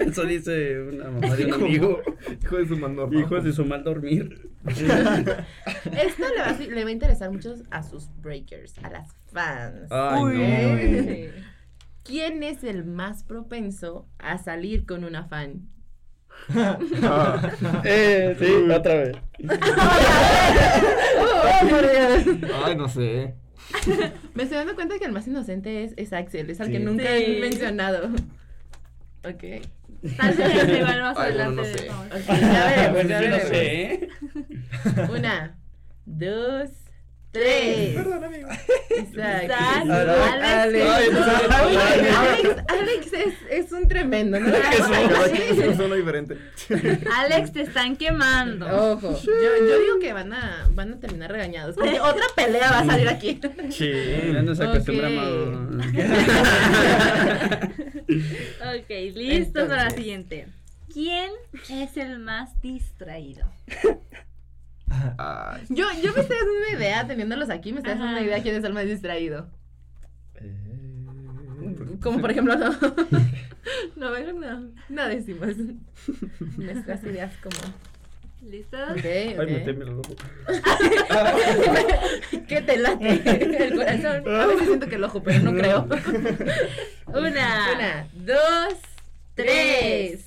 Eso 0.00 0.22
dice 0.24 0.80
una 0.80 1.10
mamá 1.10 1.34
de 1.34 1.46
un 1.46 1.54
amigo. 1.54 2.00
Hijo 2.42 2.56
de 2.56 2.68
su 2.68 2.76
mandor. 2.76 3.14
Hijos 3.14 3.44
de 3.44 3.52
su 3.52 3.64
mal 3.64 3.82
dormir. 3.82 4.51
Esto 4.66 6.28
le 6.28 6.38
va, 6.40 6.48
a, 6.48 6.58
le 6.58 6.84
va 6.84 6.88
a 6.88 6.92
interesar 6.92 7.30
mucho 7.30 7.54
a 7.70 7.82
sus 7.82 8.08
breakers, 8.20 8.74
a 8.82 8.90
las 8.90 9.08
fans. 9.32 9.90
Ay, 9.90 10.22
Uy. 10.22 10.38
no. 10.38 11.42
¿Quién 12.04 12.42
es 12.42 12.64
el 12.64 12.84
más 12.84 13.22
propenso 13.24 14.08
a 14.18 14.38
salir 14.38 14.86
con 14.86 15.04
una 15.04 15.24
fan? 15.24 15.68
Eh, 17.84 18.36
sí, 18.38 18.70
otra 18.70 18.94
vez. 18.94 19.16
Ay, 22.64 22.76
no 22.76 22.88
sé. 22.88 23.34
Me 24.34 24.42
estoy 24.42 24.58
dando 24.58 24.74
cuenta 24.74 24.98
que 24.98 25.04
el 25.04 25.12
más 25.12 25.26
inocente 25.28 25.84
es, 25.84 25.94
es 25.96 26.12
Axel, 26.12 26.50
es 26.50 26.60
al 26.60 26.70
que 26.70 26.80
nunca 26.80 27.04
Sí. 27.04 27.24
he 27.26 27.40
mencionado. 27.40 28.08
Ok. 29.24 29.44
Tal 30.16 30.34
vez 30.34 30.52
se 30.52 30.78
igual 30.78 31.00
más 31.00 31.16
Ay, 31.16 31.30
adelante. 31.30 31.54
Bueno, 31.54 31.62
no 31.62 31.64
sé. 31.64 31.90
Okay. 32.22 32.40
ya 32.40 32.66
veremos, 32.66 32.92
pues 32.92 33.08
ya 33.08 33.20
veremos. 33.20 35.10
Una, 35.10 35.58
dos 36.06 36.70
tres. 37.32 37.96
Perdón, 37.96 38.24
amigo. 38.24 38.48
Isaac, 38.90 39.50
Alex. 39.50 40.52
Alex. 40.52 40.86
Alex. 42.68 43.12
Es, 43.12 43.34
es 43.50 43.72
un 43.72 43.88
tremendo, 43.88 44.38
¿no? 44.38 44.54
Es 45.62 45.78
uno 45.78 45.94
diferente. 45.94 46.36
Alex, 47.16 47.52
te 47.52 47.62
están 47.62 47.96
quemando. 47.96 48.66
Ojo, 48.66 49.18
yo, 49.22 49.32
yo 49.32 49.80
digo 49.80 49.98
que 50.00 50.12
van 50.12 50.32
a, 50.32 50.68
van 50.72 50.92
a 50.92 51.00
terminar 51.00 51.32
regañados. 51.32 51.74
Porque 51.74 52.00
otra 52.00 52.24
pelea 52.36 52.70
va 52.70 52.78
a 52.80 52.86
salir 52.86 53.08
aquí. 53.08 53.40
Sí, 53.70 53.90
ya 54.32 54.42
nos 54.42 54.60
acostumbramos. 54.60 55.82
Ok, 58.60 58.88
listos 59.14 59.68
para 59.68 59.84
la 59.84 59.90
siguiente. 59.90 60.46
¿Quién 60.92 61.30
es 61.70 61.96
el 61.96 62.18
más 62.18 62.60
distraído? 62.60 63.50
Ay. 65.18 65.62
Yo, 65.68 65.86
yo 66.02 66.12
me 66.14 66.20
estoy 66.20 66.36
haciendo 66.36 66.52
una 66.68 66.78
idea, 66.78 67.06
teniéndolos 67.06 67.50
aquí, 67.50 67.72
me 67.72 67.78
estoy 67.78 67.92
haciendo 67.94 68.12
Ajá. 68.12 68.20
una 68.20 68.26
idea 68.26 68.42
quién 68.42 68.54
es 68.56 68.64
el 68.64 68.72
más 68.72 68.84
distraído. 68.86 69.48
Eh, 70.36 71.76
Como 72.02 72.20
por 72.20 72.30
ejemplo, 72.30 72.56
no. 72.56 72.70
No, 73.96 74.10
mejor 74.10 74.34
no. 74.34 74.72
No 74.88 75.08
decimos. 75.08 75.50
Nuestras 76.56 77.02
ideas 77.04 77.32
como. 77.42 77.56
¿Listos? 78.50 78.90
Ok, 78.90 79.04
Ay, 79.04 79.36
me 79.36 79.56
ok. 79.58 79.64
teme 79.64 79.84
el 79.84 79.90
ojo. 79.90 80.14
¿Qué 82.48 82.60
te 82.60 82.76
late? 82.76 83.66
El 83.66 83.76
corazón. 83.76 84.34
A 84.34 84.46
veces 84.46 84.66
siento 84.66 84.88
que 84.88 84.96
el 84.96 85.04
ojo, 85.04 85.22
pero 85.22 85.38
no 85.40 85.52
creo. 85.54 85.86
Una. 87.06 87.68
Una, 87.76 88.08
dos, 88.14 88.74
tres. 89.36 90.26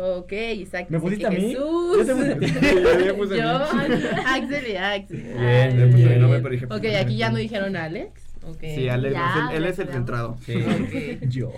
Ok, 0.00 0.32
Isaac. 0.54 0.86
¿Me 0.90 1.00
pusiste 1.00 1.26
a 1.26 1.30
mí? 1.30 1.40
Jesús. 1.50 1.96
Yo 1.98 2.06
te 2.06 2.14
puse 2.14 2.32
a 2.32 2.38
ti. 2.38 2.46
Yo 2.62 3.00
ya 3.04 3.14
puse 3.16 3.36
Yo, 3.36 3.48
a 3.50 3.88
mí. 3.88 3.94
Axel 4.26 4.68
y 4.68 4.76
Axel. 4.76 5.16
Bien, 5.22 5.76
Le 5.80 5.86
puse 5.86 5.96
mi 5.98 6.04
bien. 6.04 6.20
nombre, 6.20 6.38
pero 6.40 6.52
dije. 6.52 6.66
Ok, 6.66 6.84
aquí 7.04 7.16
ya 7.16 7.30
no 7.30 7.38
dijeron 7.38 7.74
Alex. 7.74 8.22
Ok. 8.44 8.60
Sí, 8.60 8.88
Alex, 8.88 9.12
Ya, 9.12 9.50
él 9.52 9.64
es 9.64 9.78
el 9.80 9.88
centrado. 9.88 10.38
Sí. 10.46 10.54
Yo. 11.28 11.52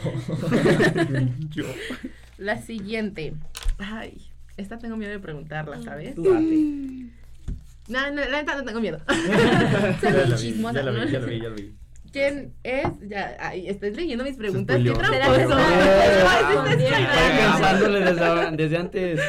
Yo. 1.51 1.65
La 2.39 2.57
siguiente. 2.63 3.35
Ay, 3.79 4.17
esta 4.57 4.79
tengo 4.79 4.97
miedo 4.97 5.13
de 5.13 5.19
preguntarla, 5.21 5.83
¿sabes? 5.83 6.15
Tú 6.15 6.23
date. 6.23 7.11
No, 7.89 8.11
no, 8.11 8.25
la 8.25 8.41
neta 8.41 8.57
no 8.57 8.65
tengo 8.65 8.81
miedo. 8.81 8.99
Ya 9.07 9.99
Soy 10.01 10.13
muy 10.13 10.25
vi, 10.31 10.37
chismosa. 10.37 10.75
ya 10.79 10.83
la 10.85 10.93
¿no? 10.93 11.05
vi, 11.07 11.13
ya 11.13 11.19
la 11.21 11.27
vi, 11.27 11.41
ya 11.43 11.49
la 11.51 11.55
vi. 11.57 11.75
¿Quién 12.13 12.55
es? 12.65 12.87
Ya, 13.09 13.37
ay, 13.39 13.69
estoy 13.69 13.95
leyendo 13.95 14.25
mis 14.25 14.37
preguntas. 14.37 14.77
¿Qué 14.79 14.95
Será 14.95 15.09
tramposo? 15.35 15.57
pensándole 17.47 18.01
desde, 18.01 18.57
desde 18.57 18.77
antes. 18.77 19.21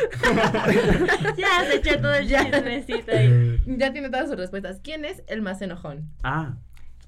Ya 1.38 1.63
se 1.65 1.75
echó 1.75 2.01
todo 2.01 2.13
el 2.15 2.27
Ya. 2.27 2.43
chismecito 2.49 3.11
ahí. 3.11 3.61
Ya 3.67 3.91
tiene 3.93 4.09
todas 4.09 4.29
sus 4.29 4.38
respuestas. 4.38 4.79
¿Quién 4.84 5.05
es 5.05 5.21
el 5.27 5.41
más 5.41 5.61
enojón? 5.61 6.09
Ah, 6.23 6.55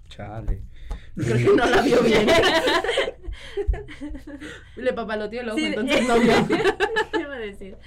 chale. 0.09 0.61
Creo 1.15 1.37
que 1.37 1.43
no 1.55 1.65
la 1.65 1.81
vio 1.81 2.01
bien. 2.03 2.27
Le 4.75 4.93
papaloteó 4.93 5.41
el 5.41 5.49
ojo, 5.49 5.57
Sí, 5.57 5.65
entonces 5.65 6.07
no 6.07 6.19
vio. 6.19 6.47
¿Qué 7.11 7.19
iba 7.21 7.33
a 7.35 7.39
decir? 7.39 7.77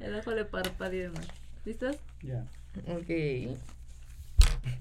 El 0.00 0.14
ojo 0.14 0.30
le 0.32 0.44
parpadea 0.44 0.98
y 0.98 1.02
demás. 1.02 1.26
¿Listos? 1.64 1.96
Ya. 2.22 2.44
Ok. 2.88 3.56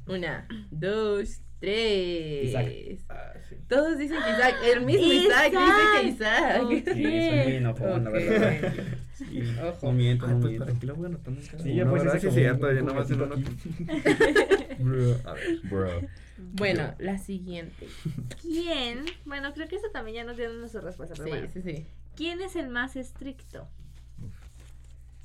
Una, 0.07 0.47
dos, 0.71 1.41
tres. 1.59 2.49
Isaac. 2.49 2.67
Ah, 3.09 3.33
sí. 3.47 3.55
Todos 3.67 3.97
dicen 3.97 4.17
que 4.23 4.29
Isaac. 4.31 4.55
El 4.63 4.85
mismo 4.85 5.11
Isaac, 5.13 5.51
dice 5.51 6.01
que 6.01 6.07
Isaac. 6.07 6.61
Sí, 6.95 7.03
soy 7.03 7.43
muy 7.43 7.55
enojón, 7.57 8.03
la 8.05 8.09
verdad. 8.09 8.73
Sí, 9.13 9.43
Ojo. 9.61 9.87
no 9.87 9.91
miento, 9.93 10.27
no 10.27 10.33
pues, 10.39 10.45
miento. 10.51 10.65
¿para 10.65 10.79
qué 10.79 10.85
lo 10.85 10.95
voy 10.95 11.05
anotando 11.07 11.41
Sí, 11.41 11.75
ya 11.75 11.89
pues 11.89 12.03
es 12.05 12.21
como 12.23 12.33
cierto, 12.33 12.67
un- 12.67 12.73
ya 12.75 12.79
un 12.81 12.87
nomás 12.87 13.11
en 13.11 13.21
uno. 13.21 13.35
gatito 13.35 15.29
A 15.29 15.33
ver. 15.33 15.59
Bro. 15.63 16.01
Bueno, 16.53 16.95
la 16.99 17.17
siguiente. 17.17 17.87
¿Quién? 18.41 19.05
Bueno, 19.25 19.53
creo 19.53 19.67
que 19.67 19.75
eso 19.75 19.87
también 19.91 20.15
ya 20.15 20.23
nos 20.23 20.37
dieron 20.37 20.59
nuestra 20.61 20.79
respuesta. 20.81 21.15
Pero 21.17 21.25
Sí, 21.25 21.29
bueno. 21.31 21.47
sí, 21.53 21.61
sí. 21.61 21.85
¿Quién 22.15 22.41
es 22.41 22.55
el 22.55 22.69
más 22.69 22.95
estricto? 22.95 23.67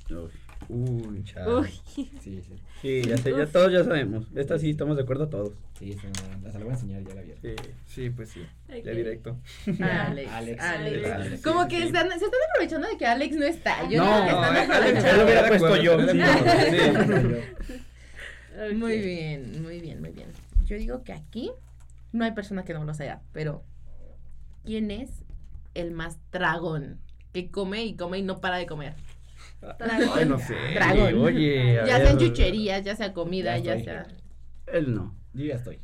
Uy, 0.09 0.29
Uy. 0.69 1.23
Uy. 1.47 1.69
Sí, 1.93 2.09
sí. 2.21 2.41
Sí, 2.81 3.01
ya 3.01 3.17
sé, 3.17 3.31
ya 3.35 3.47
todos 3.47 3.71
ya 3.71 3.83
sabemos. 3.83 4.27
Esta 4.35 4.59
sí 4.59 4.69
estamos 4.69 4.95
de 4.95 5.01
acuerdo 5.03 5.27
todos. 5.27 5.53
Sí, 5.79 5.93
se 5.93 6.05
me- 6.07 6.47
hasta 6.47 6.59
la 6.59 6.65
voy 6.65 6.73
a 6.73 6.75
enseñar, 6.75 7.03
ya 7.03 7.15
la 7.15 7.21
vieron. 7.23 7.41
Sí. 7.41 7.55
Sí, 7.87 8.09
pues 8.11 8.29
sí. 8.29 8.41
Ok. 8.69 8.83
Ya 8.85 8.91
directo. 8.91 9.37
Alex. 9.81 10.31
Alex. 10.31 10.61
Alex. 10.61 11.11
Alex, 11.11 11.41
Como 11.41 11.63
sí, 11.63 11.69
que 11.69 11.79
sí. 11.81 11.87
están, 11.87 12.09
se 12.09 12.15
están 12.25 12.39
aprovechando 12.51 12.87
de 12.87 12.97
que 12.97 13.05
Alex 13.07 13.35
no 13.37 13.45
está. 13.45 13.89
Yo 13.89 14.03
No, 14.03 14.15
digo 14.23 14.27
que 14.27 14.31
no, 14.33 14.53
están 14.53 14.83
Alex, 14.83 15.03
ya 15.03 15.17
lo 15.17 15.23
hubiera 15.23 15.47
puesto 15.47 15.75
yo. 15.81 15.97
sí. 18.69 18.75
Muy 18.75 18.99
bien, 18.99 19.63
muy 19.63 19.79
bien, 19.81 20.01
muy 20.01 20.11
bien. 20.11 20.27
Yo 20.65 20.77
digo 20.77 21.03
que 21.03 21.13
aquí 21.13 21.51
no 22.11 22.23
hay 22.25 22.31
persona 22.33 22.63
que 22.65 22.73
no 22.73 22.83
lo 22.85 22.93
sea, 22.93 23.21
pero 23.33 23.63
¿quién 24.63 24.91
es 24.91 25.09
el 25.73 25.89
más 25.91 26.19
dragón? 26.31 26.99
Que 27.33 27.49
come 27.49 27.83
y 27.83 27.95
come 27.95 28.19
y 28.19 28.23
no 28.23 28.39
para 28.41 28.57
de 28.57 28.67
comer. 28.67 28.93
Ay, 29.79 30.25
no 30.25 30.37
sé. 30.37 30.55
Dragón. 30.73 31.19
Oye, 31.21 31.75
Ya 31.75 31.83
ver. 31.83 32.01
sea 32.01 32.11
en 32.11 32.17
chucherías, 32.17 32.83
ya 32.83 32.95
sea 32.95 33.13
comida, 33.13 33.57
Ya 33.57 33.79
sea. 33.79 34.07
Él 34.67 34.93
no. 34.93 35.15
Yo 35.33 35.45
ya 35.45 35.55
estoy. 35.55 35.79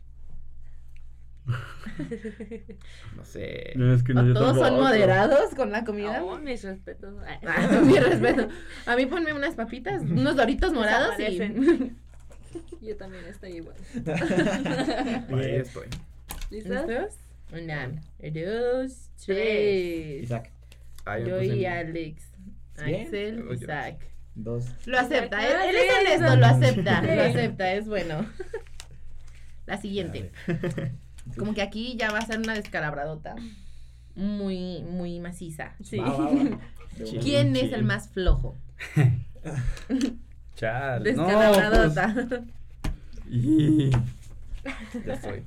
No 3.16 3.26
sé. 3.26 3.74
No, 3.76 3.94
es 3.94 4.04
que 4.04 4.14
¿O 4.14 4.24
yo 4.24 4.34
todos 4.34 4.58
son 4.58 4.76
moderados 4.76 5.54
con 5.56 5.72
la 5.72 5.84
comida. 5.84 6.20
No, 6.20 6.40
mis 6.40 6.64
respetos. 6.64 7.16
Ah, 7.46 7.82
mi 7.86 7.98
respeto. 8.00 8.48
A 8.86 8.96
mí 8.96 9.06
ponme 9.06 9.34
unas 9.34 9.56
papitas, 9.56 10.02
unos 10.04 10.36
doritos 10.36 10.74
morados 10.74 11.16
y. 11.20 11.38
Yo 12.82 12.98
también 12.98 13.26
estoy 13.26 13.58
igual. 13.58 13.76
Ahí 15.32 15.56
estoy. 15.56 15.88
¿Listos? 16.50 16.88
¿Listos? 16.88 17.14
Una, 17.54 17.88
dos, 18.20 19.10
tres. 19.26 20.24
Isaac. 20.24 20.52
Yo 21.26 21.42
y 21.42 21.66
Alex. 21.66 22.31
Axel. 22.78 23.46
Isaac. 23.54 24.08
Dos. 24.34 24.66
Lo 24.86 24.98
acepta, 24.98 25.46
él, 25.46 25.56
él 25.70 25.76
sí, 25.76 25.88
es 26.08 26.18
honesto, 26.22 26.36
lo 26.38 26.46
acepta, 26.46 27.02
lo 27.16 27.22
acepta, 27.24 27.74
es 27.74 27.88
bueno. 27.88 28.26
La 29.66 29.78
siguiente. 29.78 30.32
Como 31.38 31.54
que 31.54 31.62
aquí 31.62 31.96
ya 31.98 32.12
va 32.12 32.20
a 32.20 32.26
ser 32.26 32.40
una 32.40 32.54
descalabradota. 32.54 33.36
Muy, 34.16 34.82
muy 34.84 35.20
maciza. 35.20 35.74
Sí. 35.84 35.98
Va, 35.98 36.10
va, 36.12 36.26
va. 36.34 36.60
¿Quién 37.22 37.56
es 37.56 37.72
el 37.74 37.84
más 37.84 38.10
flojo? 38.10 38.58
Chale. 40.56 41.14
No, 41.14 41.26
Descalabradota. 41.26 42.14
pues, 42.28 42.42
y- 43.30 43.90
Ya 45.06 45.14
estoy. 45.14 45.44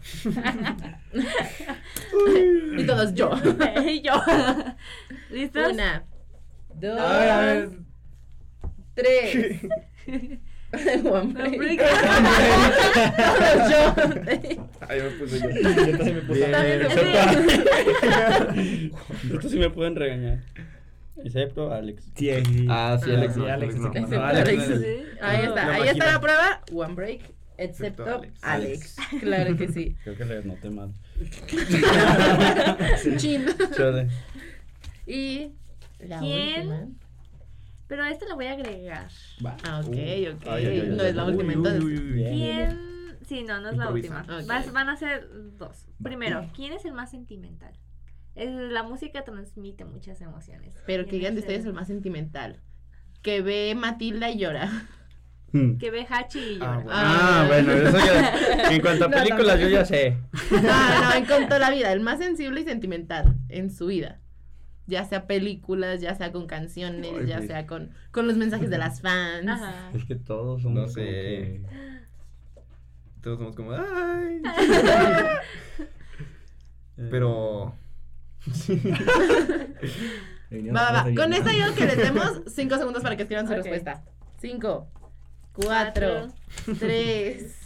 y 2.79 2.87
todos 2.87 3.15
yo. 3.15 3.31
Y 3.87 4.01
yo. 4.03 4.13
¿Listos? 5.31 5.73
Una, 5.73 6.05
dos, 6.81 7.01
A 7.01 7.19
ver, 7.19 7.31
a 7.31 7.41
ver. 7.43 7.69
tres. 8.95 9.61
One 11.05 11.33
break. 11.33 11.57
break. 11.57 11.81
todos 13.17 13.71
yo. 13.71 13.95
Ahí 14.89 15.01
me 15.03 15.11
puse 15.11 15.39
yo. 15.41 15.49
Me 16.15 16.23
puse 16.23 16.45
Estos 19.35 19.51
sí 19.53 19.59
me 19.59 19.71
pueden 19.71 19.95
regañar. 19.97 20.41
Excepto 21.25 21.73
Alex. 21.73 22.05
Sí. 22.17 22.31
Ah, 22.69 22.99
sí, 23.03 23.11
Alex. 23.13 23.35
sí, 23.35 23.47
Alex, 23.47 23.77
no. 23.77 23.93
sí. 23.93 23.99
Excepto 23.99 24.21
No, 24.21 24.27
Alex 24.27 24.49
Alex. 24.49 24.69
no 24.69 24.75
es- 24.75 24.81
Sí. 24.81 24.87
Ahí 25.21 25.45
está, 25.47 25.73
ahí 25.75 25.89
está 25.89 26.13
la 26.13 26.21
prueba. 26.21 26.63
One 26.73 26.95
break, 26.95 27.21
excepto 27.57 28.05
Alex. 28.05 28.33
Alex. 28.43 28.97
Claro 29.21 29.57
que 29.57 29.69
sí. 29.69 29.97
Creo 30.05 30.17
que 30.17 30.25
le 30.25 30.43
noté 30.45 30.71
mal. 30.71 30.91
Chin. 33.17 33.47
Chale. 33.77 34.09
Y 35.07 35.53
la 36.09 36.19
¿Quién? 36.21 36.69
última. 36.71 36.89
Pero 37.87 38.03
a 38.03 38.11
esta 38.11 38.27
la 38.27 38.35
voy 38.35 38.47
a 38.47 38.53
agregar. 38.53 39.09
Va. 39.45 39.57
Ah, 39.65 39.81
ok, 39.81 39.87
Uh, 39.89 39.91
ok. 39.91 39.97
ay, 39.99 40.67
ay, 40.67 40.81
ay, 40.81 40.89
no 40.97 41.03
es 41.03 41.15
la 41.15 41.25
Uy, 41.27 41.31
última 41.33 41.49
uy, 41.49 41.55
entonces. 41.55 41.85
uy, 41.85 41.93
uy, 41.99 42.05
uy. 42.07 42.13
Bien. 42.13 42.35
¿Quién? 42.35 43.19
Sí, 43.27 43.43
no, 43.45 43.61
no 43.61 43.71
es 43.71 43.77
la 43.77 43.91
última. 43.91 44.23
Vas- 44.47 44.73
van 44.73 44.89
a 44.89 44.97
ser 44.97 45.29
dos. 45.59 45.87
Primero, 46.03 46.51
¿quién 46.55 46.73
es 46.73 46.85
el 46.85 46.93
más 46.93 47.11
sentimental? 47.11 47.73
Es- 48.35 48.51
la 48.51 48.83
música 48.83 49.23
transmite 49.25 49.85
muchas 49.85 50.21
emociones. 50.21 50.75
Pero 50.87 51.05
que 51.05 51.11
¿Quién 51.11 51.21
digan 51.21 51.35
de 51.35 51.41
es 51.41 51.47
ustedes 51.47 51.65
el 51.67 51.73
más 51.73 51.87
sentimental. 51.87 52.61
Que 53.23 53.41
ve 53.43 53.75
Matilda 53.75 54.31
y 54.31 54.39
llora. 54.39 54.71
Que 55.79 55.91
ve 55.93 56.05
Hachi 56.11 56.39
y 56.41 56.55
llora. 56.59 56.79
Ah, 56.79 56.83
bueno. 56.83 56.93
Ah, 57.01 57.45
bueno, 57.47 57.73
eso 57.73 57.99
ya. 57.99 58.71
En 58.73 58.81
cuanto 58.83 59.05
a 59.05 59.09
No, 59.09 59.17
películas, 59.17 59.61
yo 59.61 59.69
ya 59.69 59.85
sé. 59.85 60.17
No, 60.51 60.61
no, 60.61 61.15
en 61.15 61.25
cuanto 61.27 61.55
a 61.55 61.59
la 61.61 61.71
vida, 61.71 61.93
el 61.93 62.01
más 62.01 62.19
sensible 62.19 62.61
y 62.63 62.65
sentimental 62.65 63.37
en 63.49 63.71
su 63.71 63.87
vida. 63.87 64.21
Ya 64.87 65.05
sea 65.05 65.27
películas, 65.27 66.01
ya 66.03 66.15
sea 66.15 66.31
con 66.31 66.47
canciones, 66.47 67.11
Ay, 67.19 67.27
ya 67.27 67.41
sea 67.41 67.67
con, 67.67 67.91
con 68.11 68.27
los 68.27 68.37
mensajes 68.37 68.69
de 68.69 68.77
las 68.79 69.01
fans. 69.01 69.49
Ajá. 69.49 69.91
Es 69.95 70.05
que 70.05 70.15
todos 70.15 70.61
somos. 70.63 70.75
No 70.77 70.83
como 70.83 70.93
sé. 70.95 71.03
que- 71.03 71.61
Todos 73.23 73.39
somos 73.39 73.57
como, 73.57 73.73
ay. 73.73 74.43
Pero. 77.11 77.75
Va, 80.73 80.93
va, 80.93 81.03
va. 81.05 81.15
Con 81.15 81.33
esta 81.33 81.51
digo 81.51 81.75
que 81.77 81.87
les 81.87 81.97
demos 81.97 82.43
5 82.47 82.77
segundos 82.79 83.03
para 83.03 83.17
que 83.17 83.23
escriban 83.23 83.47
su 83.49 83.55
respuesta. 83.55 84.05
5, 84.41 84.87
4, 85.55 86.29
3, 86.79 87.57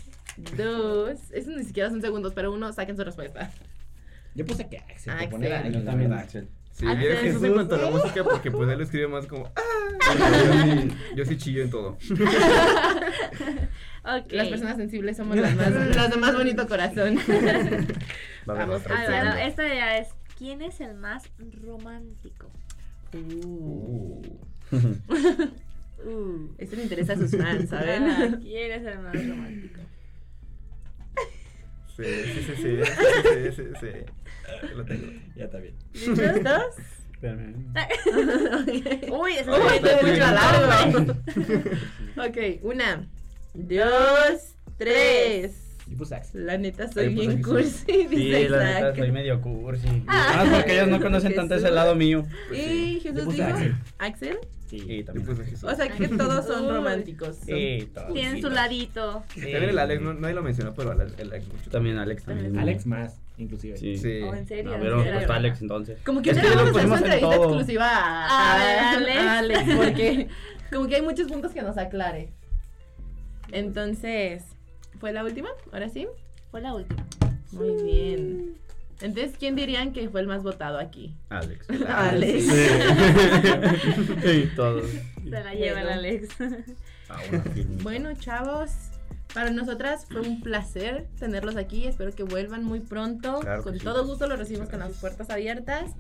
2. 0.57 1.19
Eso 1.33 1.51
ni 1.51 1.65
siquiera 1.65 1.91
son 1.91 2.01
segundos, 2.01 2.33
pero 2.35 2.53
uno, 2.53 2.73
saquen 2.73 2.97
su 2.97 3.05
respuesta. 3.05 3.51
Yo 4.35 4.47
puse 4.47 4.69
que 4.69 4.79
Axel. 4.79 5.13
Axel. 5.13 5.31
poner 5.31 5.53
a 5.53 5.69
Yo 5.69 5.83
también. 5.85 6.13
Axel. 6.13 6.49
Sí, 6.79 6.87
yo 6.87 7.17
Jesús 7.21 7.43
en 7.43 7.55
cuanto 7.55 7.75
a 7.75 7.79
la 7.79 7.91
música, 7.91 8.23
porque 8.23 8.51
pues 8.53 8.69
él 8.71 8.79
lo 8.79 8.85
escribe 8.85 9.09
más 9.09 9.27
como, 9.27 9.51
ah. 9.57 9.63
Yo 10.77 10.85
sí, 10.85 10.89
yo 11.17 11.25
sí 11.25 11.37
chillo 11.37 11.63
en 11.65 11.71
todo. 11.71 11.99
Ok. 14.05 14.33
Las 14.33 14.49
personas 14.49 14.77
sensibles 14.77 15.17
somos 15.19 15.37
las 15.41 15.55
más, 15.57 15.71
las 15.95 16.11
de 16.11 16.17
más 16.17 16.35
bonito 16.35 16.67
corazón. 16.67 17.19
a 17.19 17.23
Vamos, 18.47 18.81
otra 18.81 18.95
Ah, 18.97 19.03
opción. 19.03 19.07
bueno, 19.25 19.35
esta 19.37 19.67
ya 19.69 19.99
es. 19.99 20.09
¿Quién 20.39 20.63
es 20.63 20.81
el 20.81 20.95
más 20.95 21.25
romántico? 21.63 22.49
Uh, 23.13 24.23
Uh. 26.07 26.49
Esto 26.59 26.77
le 26.77 26.85
interesa 26.85 27.15
a 27.15 27.17
sus 27.17 27.33
fans, 27.37 27.65
Ah, 27.73 27.81
¿saben? 27.81 28.41
¿Quién 28.41 28.71
es 28.73 28.87
el 28.87 28.99
más 29.01 29.13
romántico? 29.29 29.81
Sí, 31.97 32.05
sí, 32.05 32.43
sí, 32.47 32.55
sí, 32.57 32.63
sí, 32.63 32.83
sí, 33.25 33.53
sí, 33.57 33.63
sí. 33.81 33.89
Lo 34.77 34.85
tengo. 34.85 35.13
Ya 35.37 35.45
está 35.45 35.59
bien. 35.59 35.75
¿Listos? 35.93 36.75
Espérame. 37.13 37.73
Uy, 39.11 39.33
eso 39.33 39.57
es 39.57 40.03
mucho 40.03 40.19
largo. 40.19 41.13
ok, 42.29 42.63
una, 42.63 43.09
dos, 43.55 44.55
tres. 44.77 45.68
Yo 45.89 45.97
puse 45.97 46.15
Axel. 46.17 46.47
La 46.47 46.59
neta 46.59 46.87
soy 46.93 47.07
Ahí 47.07 47.15
puse 47.15 47.27
bien 47.29 47.43
cursi, 47.43 47.85
Sí, 47.87 48.07
dice 48.09 48.49
la 48.51 48.65
neta, 48.75 48.95
soy 48.97 49.11
medio 49.13 49.41
cursi. 49.41 49.89
Ah. 50.07 50.45
Más 50.45 50.49
porque 50.59 50.75
ellos 50.75 50.89
no 50.89 51.01
conocen 51.01 51.35
tanto 51.35 51.55
ese 51.55 51.71
lado 51.71 51.95
mío. 51.95 52.25
Pues 52.49 52.61
Y 52.61 52.65
sí. 52.95 53.01
Jesús 53.03 53.23
puse 53.25 53.37
dijo, 53.37 53.49
Axel. 53.49 53.75
¿Axel? 53.99 54.39
Sí, 54.69 54.79
Sí. 54.81 55.03
También. 55.03 55.27
puse 55.27 55.45
Jesús. 55.45 55.65
O 55.65 55.75
sea 55.75 55.89
que 55.89 56.09
todos 56.09 56.45
son 56.47 56.69
románticos. 56.69 57.37
son- 57.37 57.47
Sí, 57.47 57.89
todos. 57.95 58.13
Tienen 58.13 58.43
su 58.43 58.51
ladito. 58.51 59.25
Sí. 59.33 59.41
También 59.41 59.65
el 59.71 59.79
Alex, 59.79 60.03
no, 60.03 60.13
nadie 60.13 60.35
lo 60.35 60.43
mencionó, 60.43 60.75
pero 60.75 60.93
el, 60.93 61.01
el 61.19 61.29
Alex 61.33 61.49
mucho. 61.49 61.71
También 61.71 61.97
Alex 61.97 62.25
también. 62.25 62.59
Alex 62.59 62.85
más, 62.85 63.19
inclusive. 63.39 63.79
Sí. 63.79 63.97
Sí. 63.97 64.21
Oh, 64.23 64.35
¿en 64.35 64.47
serio? 64.47 64.73
A 64.73 64.75
¿En 64.77 64.83
ver, 64.83 64.93
serio? 64.93 65.13
pues 65.17 65.31
Alex 65.31 65.63
entonces. 65.63 65.99
Como 66.05 66.21
que 66.21 66.31
Es 66.33 66.37
ya 66.37 66.43
le 66.43 66.51
vamos 66.51 66.67
a 66.67 66.71
hacer 66.71 66.87
una 66.87 66.97
en 66.99 67.03
entrevista 67.05 67.35
todo. 67.37 67.45
exclusiva 67.45 67.87
a, 67.89 68.27
A 68.27 68.57
a- 68.57 68.93
Alex. 68.99 69.17
a 69.19 69.39
Alex, 69.39 69.61
porque 69.75 70.29
como 70.71 70.87
que 70.87 70.97
hay 70.97 71.03
muchos 71.03 71.29
puntos 71.29 71.53
que 71.53 71.63
nos 71.63 71.79
aclare. 71.79 72.29
Entonces, 73.53 74.43
¿fue 74.99 75.13
la 75.13 75.25
última? 75.25 75.49
¿Ahora 75.73 75.89
sí? 75.89 76.07
Fue 76.51 76.61
la 76.61 76.75
última. 76.75 77.07
Muy 77.53 77.83
bien. 77.83 78.55
Entonces, 79.01 79.37
¿quién 79.39 79.55
dirían 79.55 79.93
que 79.93 80.09
fue 80.09 80.21
el 80.21 80.27
más 80.27 80.43
votado 80.43 80.79
aquí? 80.79 81.15
Alex. 81.29 81.67
Alex. 81.89 82.47
Sí, 84.25 84.51
todos. 84.57 84.91
Se 85.23 85.31
la 85.31 85.55
lleva 85.55 85.83
el. 85.83 85.89
Alex. 85.89 86.29
Ahora 87.09 87.43
firme. 87.55 87.83
Bueno, 87.83 88.15
chavos, 88.15 88.71
para 89.39 89.53
nosotras 89.53 90.05
fue 90.11 90.21
un 90.23 90.41
placer 90.41 91.07
tenerlos 91.17 91.55
aquí. 91.55 91.87
Espero 91.87 92.11
que 92.13 92.25
vuelvan 92.25 92.65
muy 92.65 92.81
pronto. 92.81 93.39
Claro 93.39 93.63
con 93.63 93.79
sí. 93.79 93.85
todo 93.85 94.05
gusto 94.05 94.27
los 94.27 94.37
recibimos 94.37 94.69
con 94.69 94.81
las 94.81 94.99
puertas 94.99 95.31
abiertas. 95.31 95.93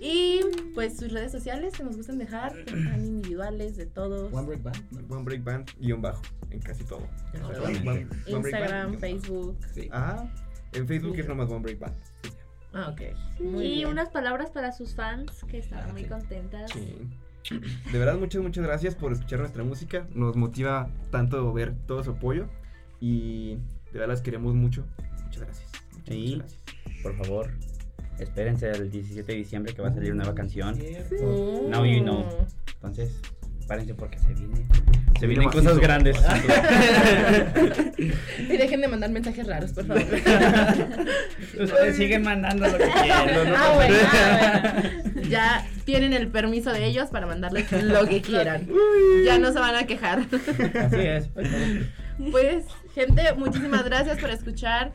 Y 0.00 0.40
pues 0.74 0.96
sus 0.96 1.12
redes 1.12 1.30
sociales 1.30 1.74
que 1.76 1.84
nos 1.84 1.96
gustan 1.96 2.18
dejar, 2.18 2.64
que 2.64 2.72
sean 2.72 3.04
individuales 3.06 3.76
de 3.76 3.86
todos. 3.86 4.32
One 4.32 4.48
Break 4.48 4.62
Band. 4.64 4.90
¿no? 4.90 5.14
One 5.14 5.22
Break 5.22 5.44
Band, 5.44 5.70
guion 5.78 6.02
bajo, 6.02 6.22
en 6.50 6.58
casi 6.58 6.82
todo. 6.82 7.06
One- 7.34 7.44
One- 7.44 7.60
One 7.62 7.82
Break 7.84 7.84
Band, 7.84 8.26
Instagram. 8.26 8.98
Facebook. 8.98 9.58
Sí. 9.72 9.88
Ah, 9.92 10.28
en 10.72 10.88
Facebook 10.88 11.16
es 11.20 11.28
nomás 11.28 11.48
One 11.50 11.60
Break 11.60 11.78
Band. 11.78 11.94
Ah, 12.72 12.88
ok. 12.90 13.00
Muy 13.40 13.64
y 13.64 13.74
bien. 13.76 13.88
unas 13.90 14.08
palabras 14.08 14.50
para 14.50 14.72
sus 14.72 14.96
fans 14.96 15.30
que 15.48 15.58
están 15.58 15.88
Ah, 15.88 15.92
muy 15.92 16.02
sí. 16.02 16.08
contentas. 16.08 16.68
Sí. 16.72 16.98
De 17.92 17.98
verdad, 17.98 18.16
muchas, 18.18 18.42
muchas 18.42 18.64
gracias 18.64 18.96
por 18.96 19.12
escuchar 19.12 19.38
nuestra 19.38 19.62
música. 19.62 20.08
Nos 20.14 20.34
motiva 20.34 20.88
tanto 21.12 21.52
ver 21.52 21.74
todo 21.86 22.02
su 22.02 22.10
apoyo. 22.12 22.48
Y 23.04 23.56
de 23.56 23.98
verdad 23.98 24.08
las 24.08 24.20
queremos 24.22 24.54
mucho. 24.54 24.86
Muchas 25.24 25.42
gracias. 25.42 25.68
Muchas, 25.92 26.14
Sí. 26.14 26.20
muchas 26.36 26.38
gracias. 26.38 27.02
Por 27.02 27.16
favor, 27.16 27.50
espérense 28.20 28.70
el 28.70 28.90
17 28.92 29.32
de 29.32 29.38
diciembre 29.38 29.74
que 29.74 29.82
va 29.82 29.88
a 29.88 29.92
salir 29.92 30.12
una 30.12 30.22
nueva 30.22 30.36
canción. 30.36 30.78
Oh. 31.20 31.66
Now 31.68 31.84
you 31.84 32.00
know. 32.02 32.24
Entonces, 32.74 33.10
Prepárense 33.58 33.94
porque 33.94 34.18
se 34.18 34.34
viene. 34.34 34.56
Se 35.14 35.20
Se 35.20 35.26
vienen 35.26 35.28
viene 35.28 35.44
cosas 35.46 35.64
macizo. 35.64 35.80
grandes. 35.80 36.16
Y 38.38 38.56
dejen 38.56 38.80
de 38.80 38.88
mandar 38.88 39.10
mensajes 39.10 39.46
raros, 39.46 39.72
por 39.72 39.86
favor. 39.86 40.02
Ustedes 41.60 41.96
siguen 41.96 42.22
mandando 42.22 42.66
lo 42.66 42.76
que 42.78 42.84
quieran. 43.02 43.26
no 43.50 43.56
Ah, 43.56 43.72
bueno, 43.74 43.94
ah, 44.12 44.72
bueno. 44.72 45.28
Ya 45.28 45.64
tienen 45.84 46.12
el 46.12 46.28
permiso 46.28 46.72
de 46.72 46.84
ellos 46.86 47.08
para 47.10 47.26
mandarles 47.26 47.70
lo 47.84 48.04
que 48.06 48.20
quieran. 48.20 48.66
Ya 49.24 49.38
no 49.38 49.52
se 49.52 49.58
van 49.60 49.76
a 49.76 49.86
quejar. 49.86 50.20
Así 50.20 50.96
es. 50.96 51.28
pues, 51.28 51.48
Pues, 52.30 52.66
gente, 52.94 53.32
muchísimas 53.34 53.84
gracias 53.84 54.18
por 54.18 54.30
escuchar 54.30 54.92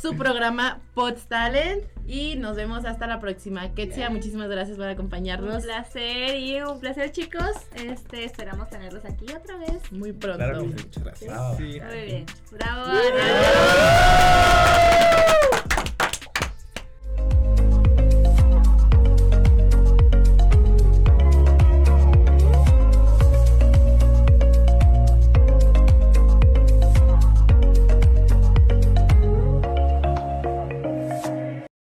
su 0.00 0.16
programa 0.16 0.80
Pods 0.94 1.26
Talent 1.26 1.84
y 2.06 2.36
nos 2.36 2.56
vemos 2.56 2.84
hasta 2.84 3.06
la 3.06 3.18
próxima. 3.18 3.72
Ketsia, 3.74 4.10
muchísimas 4.10 4.48
gracias 4.48 4.76
por 4.76 4.86
Un 4.86 4.92
acompañarnos 4.92 5.64
placer 5.64 6.36
y 6.36 6.60
un 6.60 6.78
placer 6.80 7.12
chicos. 7.12 7.50
Este, 7.74 8.24
esperamos 8.24 8.68
tenerlos 8.68 9.04
aquí 9.04 9.26
otra 9.32 9.56
vez. 9.56 9.90
muy 9.92 10.12
pronto. 10.12 10.38
Claro. 10.38 10.64
Muchas 10.64 11.02
gracias. 11.02 11.56
Sí. 11.56 11.80
Muy 11.80 12.04
bien. 12.04 12.26
Bravo. 12.52 12.84
¡Bravo! 12.84 13.00
Ana. 14.40 15.15